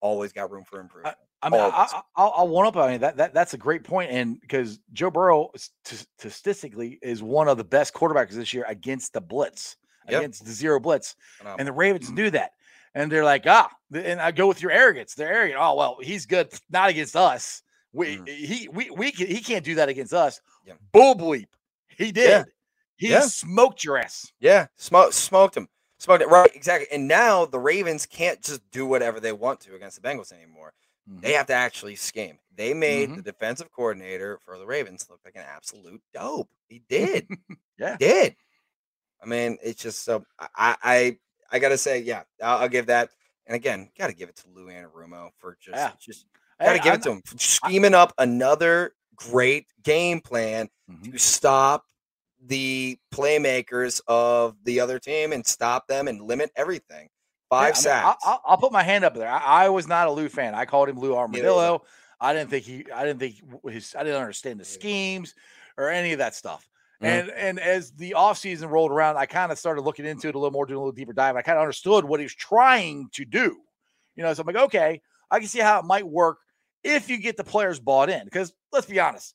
Always 0.00 0.32
got 0.32 0.50
room 0.50 0.64
for 0.64 0.80
improvement. 0.80 1.16
I 1.40 1.50
mean, 1.50 1.60
I, 1.60 1.64
Always. 1.64 1.92
I, 1.92 2.00
I'll, 2.16 2.32
I'll 2.36 2.48
one 2.48 2.66
up. 2.66 2.76
I 2.76 2.90
mean, 2.90 3.00
that, 3.00 3.16
that 3.16 3.32
that's 3.32 3.54
a 3.54 3.58
great 3.58 3.84
point. 3.84 4.10
and 4.10 4.40
because 4.40 4.80
Joe 4.92 5.10
Burrow 5.10 5.50
st- 5.56 6.06
statistically 6.18 6.98
is 7.00 7.22
one 7.22 7.48
of 7.48 7.58
the 7.58 7.64
best 7.64 7.94
quarterbacks 7.94 8.32
this 8.32 8.52
year 8.52 8.64
against 8.68 9.12
the 9.12 9.20
blitz, 9.20 9.76
Yep. 10.08 10.20
against 10.20 10.44
the 10.46 10.52
zero 10.52 10.80
blitz, 10.80 11.16
Phenomenal. 11.36 11.60
and 11.60 11.68
the 11.68 11.72
Ravens 11.72 12.06
mm-hmm. 12.06 12.14
knew 12.14 12.30
that, 12.30 12.52
and 12.98 13.10
they're 13.12 13.24
like, 13.24 13.44
ah, 13.46 13.70
and 13.94 14.20
I 14.20 14.30
go 14.32 14.46
with 14.46 14.60
your 14.60 14.70
arrogance. 14.72 15.14
They're 15.14 15.32
arrogant. 15.32 15.60
Oh 15.60 15.74
well, 15.76 15.98
he's 16.02 16.26
good, 16.26 16.52
not 16.70 16.90
against 16.90 17.16
us. 17.16 17.62
We 17.92 18.18
Mm. 18.18 18.28
he 18.28 18.68
we 18.68 18.90
we 18.90 19.12
can, 19.12 19.26
he 19.28 19.40
can't 19.40 19.64
do 19.64 19.76
that 19.76 19.88
against 19.88 20.12
us. 20.12 20.40
Yeah. 20.66 20.74
Bull 20.92 21.14
bleep. 21.14 21.46
He 21.96 22.12
did. 22.12 22.28
Yeah. 22.28 22.44
He 22.96 23.10
Yeah. 23.10 23.20
smoked 23.22 23.84
your 23.84 23.96
ass. 23.98 24.32
Yeah, 24.40 24.66
smoke, 24.76 25.12
smoked 25.12 25.56
him. 25.56 25.68
Smoked 25.98 26.22
it. 26.22 26.28
Right, 26.28 26.50
exactly. 26.54 26.86
And 26.92 27.08
now 27.08 27.44
the 27.44 27.58
Ravens 27.58 28.06
can't 28.06 28.40
just 28.42 28.60
do 28.70 28.86
whatever 28.86 29.18
they 29.20 29.32
want 29.32 29.60
to 29.60 29.74
against 29.74 30.00
the 30.00 30.06
Bengals 30.08 30.32
anymore. 30.32 30.72
They 31.10 31.32
have 31.32 31.46
to 31.46 31.54
actually 31.54 31.96
scheme. 31.96 32.38
They 32.54 32.74
made 32.74 33.08
Mhm. 33.08 33.16
the 33.16 33.22
defensive 33.22 33.72
coordinator 33.72 34.38
for 34.44 34.58
the 34.58 34.66
Ravens 34.66 35.06
look 35.08 35.20
like 35.24 35.36
an 35.36 35.42
absolute 35.48 36.02
dope. 36.12 36.50
He 36.68 36.80
did. 36.88 37.26
Yeah. 37.78 37.96
He 37.98 38.06
did. 38.06 38.36
I 39.22 39.26
mean, 39.26 39.56
it's 39.62 39.80
just 39.82 40.04
so 40.04 40.24
I 40.38 40.76
I 40.82 41.18
I 41.50 41.58
gotta 41.58 41.78
say, 41.78 42.00
yeah, 42.00 42.22
I'll, 42.42 42.58
I'll 42.58 42.68
give 42.68 42.86
that. 42.86 43.10
And 43.46 43.54
again, 43.56 43.90
gotta 43.98 44.12
give 44.12 44.28
it 44.28 44.36
to 44.36 44.48
Lou 44.52 44.66
Anarumo 44.66 45.30
for 45.38 45.56
just 45.60 45.76
Yeah. 45.76 45.92
just 46.00 46.26
gotta 46.60 46.72
Hey, 46.72 46.78
give 46.78 46.86
I'm- 46.92 47.00
it 47.00 47.02
to 47.04 47.10
him 47.12 47.22
scheming 47.38 47.94
up 47.94 48.12
another 48.18 48.94
great 49.16 49.66
game 49.82 50.20
plan 50.20 50.68
Mhm. 50.90 51.12
to 51.12 51.18
stop 51.18 51.84
the 52.40 52.98
playmakers 53.12 54.00
of 54.06 54.56
the 54.64 54.78
other 54.80 54.98
team 54.98 55.32
and 55.32 55.44
stop 55.46 55.86
them 55.88 56.06
and 56.08 56.20
limit 56.22 56.50
everything. 56.56 57.08
Five 57.50 57.60
Yeah, 57.62 57.66
I 57.66 57.70
mean, 57.70 57.74
sacks. 57.82 58.24
I, 58.26 58.30
will 58.30 58.40
I'll 58.46 58.56
put 58.58 58.72
my 58.72 58.82
hand 58.82 59.04
up 59.04 59.14
there. 59.14 59.28
I, 59.28 59.64
I 59.64 59.68
was 59.70 59.88
not 59.88 60.06
a 60.06 60.10
Lou 60.10 60.28
fan. 60.28 60.54
I 60.54 60.64
called 60.66 60.88
him 60.88 60.98
Lou 60.98 61.14
I. 61.14 61.18
Armadillo. 61.18 61.82
I 62.20 62.32
didn't 62.34 62.50
think 62.50 62.64
he. 62.64 62.84
I 62.92 63.04
didn't 63.04 63.20
think 63.20 63.36
his. 63.72 63.94
I 63.96 64.02
didn't 64.04 64.20
understand 64.20 64.60
the 64.60 64.64
schemes 64.64 65.34
or 65.76 65.88
any 65.88 66.12
of 66.12 66.18
that 66.18 66.34
stuff. 66.34 66.68
And 67.00 67.30
and 67.30 67.60
as 67.60 67.92
the 67.92 68.14
offseason 68.16 68.68
rolled 68.70 68.90
around, 68.90 69.16
I 69.18 69.26
kind 69.26 69.52
of 69.52 69.58
started 69.58 69.82
looking 69.82 70.04
into 70.04 70.28
it 70.28 70.34
a 70.34 70.38
little 70.38 70.50
more, 70.50 70.66
doing 70.66 70.76
a 70.76 70.80
little 70.80 70.92
deeper 70.92 71.12
dive. 71.12 71.36
I 71.36 71.42
kind 71.42 71.56
of 71.56 71.62
understood 71.62 72.04
what 72.04 72.18
he 72.18 72.24
was 72.24 72.34
trying 72.34 73.08
to 73.12 73.24
do. 73.24 73.56
You 74.16 74.24
know, 74.24 74.34
so 74.34 74.40
I'm 74.42 74.46
like, 74.48 74.64
okay, 74.64 75.00
I 75.30 75.38
can 75.38 75.46
see 75.46 75.60
how 75.60 75.78
it 75.78 75.84
might 75.84 76.06
work 76.06 76.38
if 76.82 77.08
you 77.08 77.18
get 77.18 77.36
the 77.36 77.44
players 77.44 77.78
bought 77.78 78.10
in. 78.10 78.24
Because 78.24 78.52
let's 78.72 78.86
be 78.86 78.98
honest, 78.98 79.34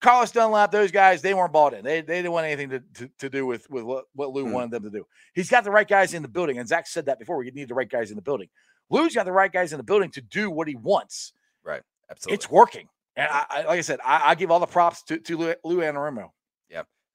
Carlos 0.00 0.30
Dunlap, 0.30 0.70
those 0.70 0.90
guys, 0.90 1.20
they 1.20 1.34
weren't 1.34 1.52
bought 1.52 1.74
in. 1.74 1.84
They, 1.84 2.00
they 2.00 2.16
didn't 2.16 2.32
want 2.32 2.46
anything 2.46 2.70
to, 2.70 2.80
to, 2.94 3.10
to 3.18 3.28
do 3.28 3.44
with, 3.44 3.68
with 3.70 3.84
what, 3.84 4.04
what 4.14 4.32
Lou 4.32 4.46
Mm. 4.46 4.52
wanted 4.52 4.70
them 4.70 4.82
to 4.84 4.90
do. 4.90 5.06
He's 5.34 5.50
got 5.50 5.64
the 5.64 5.70
right 5.70 5.86
guys 5.88 6.14
in 6.14 6.22
the 6.22 6.28
building. 6.28 6.58
And 6.58 6.66
Zac 6.66 6.86
said 6.86 7.06
that 7.06 7.18
before. 7.18 7.36
We 7.36 7.50
need 7.50 7.68
the 7.68 7.74
right 7.74 7.88
guys 7.88 8.10
in 8.10 8.16
the 8.16 8.22
building. 8.22 8.48
Lou's 8.90 9.14
got 9.14 9.24
the 9.24 9.32
right 9.32 9.52
guys 9.52 9.72
in 9.72 9.78
the 9.78 9.84
building 9.84 10.10
to 10.12 10.20
do 10.22 10.50
what 10.50 10.68
he 10.68 10.74
wants. 10.76 11.32
Right. 11.62 11.82
Absolutely. 12.10 12.34
It's 12.34 12.50
working. 12.50 12.88
And 13.16 13.28
I, 13.30 13.44
I, 13.48 13.56
like 13.62 13.78
I 13.78 13.82
said, 13.82 14.00
I, 14.04 14.30
I 14.30 14.34
give 14.34 14.50
all 14.50 14.60
the 14.60 14.66
props 14.66 15.02
to, 15.04 15.18
to 15.18 15.36
Lou, 15.36 15.54
Lou 15.64 15.76
Anarumo. 15.78 16.30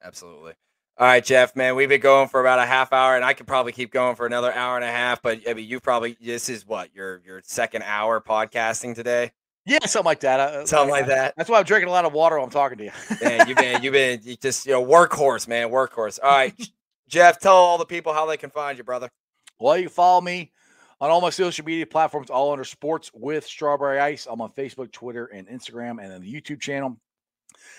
Absolutely. 0.03 0.53
All 0.97 1.07
right, 1.07 1.23
Jeff, 1.23 1.55
man, 1.55 1.75
we've 1.77 1.87
been 1.87 2.01
going 2.01 2.27
for 2.27 2.41
about 2.41 2.59
a 2.59 2.65
half 2.65 2.91
hour, 2.91 3.15
and 3.15 3.23
I 3.23 3.31
could 3.33 3.47
probably 3.47 3.71
keep 3.71 3.91
going 3.91 4.15
for 4.17 4.25
another 4.25 4.51
hour 4.53 4.75
and 4.75 4.83
a 4.83 4.91
half. 4.91 5.21
But 5.21 5.39
I 5.49 5.53
mean, 5.53 5.67
you 5.67 5.79
probably 5.79 6.17
this 6.19 6.49
is 6.49 6.65
what 6.67 6.93
your 6.93 7.21
your 7.25 7.41
second 7.45 7.83
hour 7.83 8.19
podcasting 8.19 8.95
today, 8.95 9.31
Yeah, 9.65 9.79
something 9.85 10.05
like 10.05 10.19
that. 10.21 10.39
Uh, 10.41 10.43
uh, 10.57 10.61
I- 10.61 10.65
something 10.65 10.89
I- 10.93 10.97
like 10.99 11.07
that. 11.07 11.35
That's 11.37 11.49
why 11.49 11.57
I'm 11.59 11.63
drinking 11.63 11.87
a 11.87 11.91
lot 11.91 12.03
of 12.03 12.11
water 12.11 12.35
while 12.35 12.43
I'm 12.45 12.51
talking 12.51 12.77
to 12.79 12.83
you. 12.85 12.91
Man, 13.21 13.47
you've 13.47 13.57
been 13.57 13.81
you've 13.81 13.93
been 13.93 14.19
you 14.23 14.35
just 14.35 14.65
you 14.65 14.73
know 14.73 14.85
workhorse, 14.85 15.47
man, 15.47 15.69
workhorse. 15.69 16.19
All 16.21 16.29
right, 16.31 16.53
Jeff, 17.07 17.39
tell 17.39 17.55
all 17.55 17.77
the 17.77 17.85
people 17.85 18.11
how 18.13 18.25
they 18.25 18.35
can 18.37 18.49
find 18.49 18.77
you, 18.77 18.83
brother. 18.83 19.09
Well, 19.57 19.77
you 19.77 19.87
follow 19.87 20.19
me 20.19 20.51
on 20.99 21.09
all 21.09 21.21
my 21.21 21.29
social 21.29 21.63
media 21.63 21.85
platforms, 21.85 22.29
all 22.29 22.51
under 22.51 22.65
Sports 22.65 23.09
with 23.13 23.45
Strawberry 23.45 23.99
Ice. 24.01 24.27
I'm 24.29 24.41
on 24.41 24.51
Facebook, 24.51 24.91
Twitter, 24.91 25.27
and 25.27 25.47
Instagram, 25.47 26.01
and 26.03 26.11
then 26.11 26.19
the 26.21 26.33
YouTube 26.33 26.59
channel. 26.59 26.97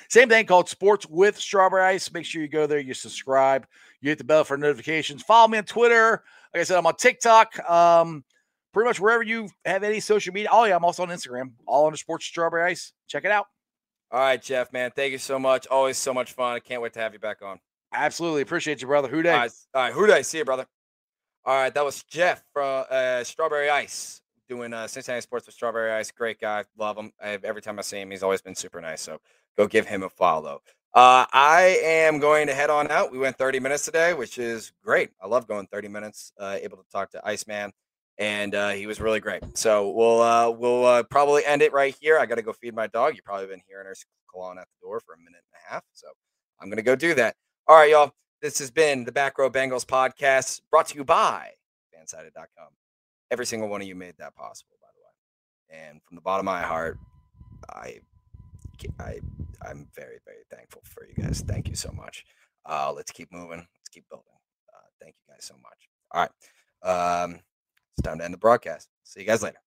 Same 0.09 0.29
thing 0.29 0.47
called 0.47 0.69
Sports 0.69 1.07
with 1.09 1.39
Strawberry 1.39 1.83
Ice. 1.83 2.13
Make 2.13 2.25
sure 2.25 2.43
you 2.43 2.49
go 2.49 2.67
there, 2.67 2.79
you 2.79 2.95
subscribe, 2.95 3.67
you 4.01 4.11
hit 4.11 4.19
the 4.19 4.25
bell 4.25 4.45
for 4.45 4.57
notifications. 4.57 5.23
Follow 5.23 5.49
me 5.49 5.59
on 5.59 5.65
Twitter. 5.65 6.23
Like 6.55 6.61
I 6.61 6.65
said, 6.65 6.79
I'm 6.79 6.87
on 6.87 6.97
TikTok. 6.97 7.59
Um, 7.71 8.25
pretty 8.73 8.89
much 8.89 9.01
wherever 9.01 9.23
you 9.23 9.49
have 9.65 9.83
any 9.83 10.01
social 10.01 10.33
media. 10.33 10.49
Oh 10.51 10.65
yeah, 10.65 10.77
I'm 10.77 10.85
also 10.85 11.03
on 11.03 11.09
Instagram, 11.09 11.53
all 11.67 11.87
under 11.87 11.97
Sports 11.97 12.27
Strawberry 12.27 12.71
Ice. 12.71 12.93
Check 13.09 13.25
it 13.25 13.31
out. 13.31 13.47
All 14.13 14.21
right, 14.21 14.43
Jeff, 14.43 14.73
man, 14.73 14.91
thank 14.95 15.13
you 15.13 15.19
so 15.19 15.39
much. 15.39 15.67
Always 15.69 15.97
so 15.97 16.13
much 16.13 16.33
fun. 16.33 16.55
I 16.55 16.59
can't 16.59 16.83
wait 16.83 16.93
to 16.95 17.01
have 17.01 17.13
you 17.13 17.21
back 17.21 17.43
on. 17.43 17.61
Absolutely 17.93 18.43
appreciate 18.43 18.81
you, 18.81 18.89
brother. 18.89 19.09
Who 19.09 19.23
Dey? 19.23 19.33
All 19.33 19.39
right, 19.39 19.53
all 19.75 19.83
right, 19.83 19.93
who 19.93 20.13
I 20.13 20.23
see 20.23 20.39
you, 20.39 20.45
brother? 20.45 20.67
All 21.45 21.55
right, 21.55 21.73
that 21.73 21.85
was 21.85 22.03
Jeff 22.05 22.43
from 22.53 22.85
uh, 22.91 23.25
Strawberry 23.25 23.71
Ice 23.71 24.21
doing 24.49 24.75
uh, 24.75 24.89
Cincinnati 24.89 25.23
Sports 25.23 25.47
with 25.47 25.55
Strawberry 25.55 25.93
Ice. 25.93 26.11
Great 26.11 26.41
guy, 26.41 26.65
love 26.77 26.99
him. 26.99 27.13
I, 27.23 27.39
every 27.45 27.63
time 27.63 27.79
I 27.79 27.83
see 27.83 28.01
him, 28.01 28.11
he's 28.11 28.23
always 28.23 28.43
been 28.43 28.57
super 28.57 28.81
nice. 28.81 29.01
So 29.01 29.21
go 29.57 29.67
give 29.67 29.87
him 29.87 30.03
a 30.03 30.09
follow. 30.09 30.61
Uh, 30.93 31.25
I 31.33 31.79
am 31.83 32.19
going 32.19 32.49
to 32.49 32.55
head 32.55 32.69
on 32.69 32.91
out. 32.91 33.13
We 33.13 33.19
went 33.19 33.39
30 33.39 33.61
minutes 33.61 33.85
today, 33.85 34.13
which 34.13 34.39
is 34.39 34.73
great. 34.83 35.11
I 35.23 35.29
love 35.29 35.47
going 35.47 35.67
30 35.69 35.89
minutes. 35.89 36.33
Uh, 36.39 36.59
able 36.61 36.79
to 36.79 36.85
talk 36.91 37.11
to 37.13 37.21
Iceman, 37.25 37.73
and 38.19 38.55
uh, 38.55 38.71
he 38.71 38.87
was 38.87 39.01
really 39.01 39.21
great. 39.21 39.43
So 39.57 39.91
we'll 39.91 40.21
uh, 40.21 40.51
we'll 40.51 40.85
uh, 40.85 41.03
probably 41.05 41.45
end 41.45 41.63
it 41.63 41.73
right 41.73 41.95
here. 42.01 42.19
I 42.19 42.27
got 42.27 42.37
to 42.37 42.43
go 42.43 42.53
feed 42.53 42.75
my 42.75 42.89
dog. 42.89 43.15
You've 43.15 43.25
probably 43.25 43.47
been 43.47 43.63
hearing 43.69 43.87
her 43.87 43.95
clawing 44.29 44.59
at 44.59 44.67
the 44.67 44.87
door 44.87 45.01
for 45.01 45.15
a 45.15 45.19
minute 45.19 45.43
and 45.53 45.63
a 45.69 45.73
half. 45.73 45.85
So 45.93 46.09
I'm 46.61 46.69
gonna 46.69 46.83
go 46.83 46.97
do 46.97 47.15
that. 47.15 47.37
All 47.69 47.77
right, 47.77 47.91
y'all. 47.91 48.13
This 48.43 48.59
has 48.59 48.71
been 48.71 49.05
the 49.05 49.13
Back 49.13 49.39
Row 49.39 49.51
Bengals 49.51 49.85
podcast, 49.85 50.63
brought 50.71 50.87
to 50.89 50.97
you 50.97 51.05
by 51.05 51.51
fansided.com. 52.01 52.69
Every 53.31 53.47
single 53.47 53.69
one 53.69 53.81
of 53.81 53.87
you 53.87 53.95
made 53.95 54.15
that 54.19 54.35
possible, 54.35 54.77
by 54.81 54.89
the 54.95 55.77
way. 55.77 55.83
And 55.83 56.01
from 56.03 56.17
the 56.17 56.21
bottom 56.21 56.49
of 56.49 56.53
my 56.53 56.63
heart, 56.63 56.99
I, 57.69 58.01
I, 58.99 59.21
I'm 59.63 59.89
very, 59.95 60.19
very 60.25 60.45
thankful 60.51 60.83
for 60.85 61.07
you 61.07 61.23
guys. 61.23 61.43
Thank 61.47 61.69
you 61.69 61.75
so 61.75 61.91
much. 61.93 62.25
Uh, 62.67 62.93
let's 62.95 63.11
keep 63.11 63.33
moving. 63.33 63.59
Let's 63.59 63.89
keep 63.91 64.09
building. 64.09 64.27
Uh, 64.75 64.87
thank 65.01 65.15
you 65.17 65.35
guys 65.35 65.45
so 65.45 65.55
much. 65.55 65.89
All 66.13 66.23
right. 66.23 67.23
Um, 67.23 67.41
it's 67.97 68.03
time 68.03 68.19
to 68.19 68.25
end 68.25 68.35
the 68.35 68.39
broadcast. 68.39 68.89
See 69.05 69.21
you 69.21 69.27
guys 69.27 69.43
later. 69.43 69.59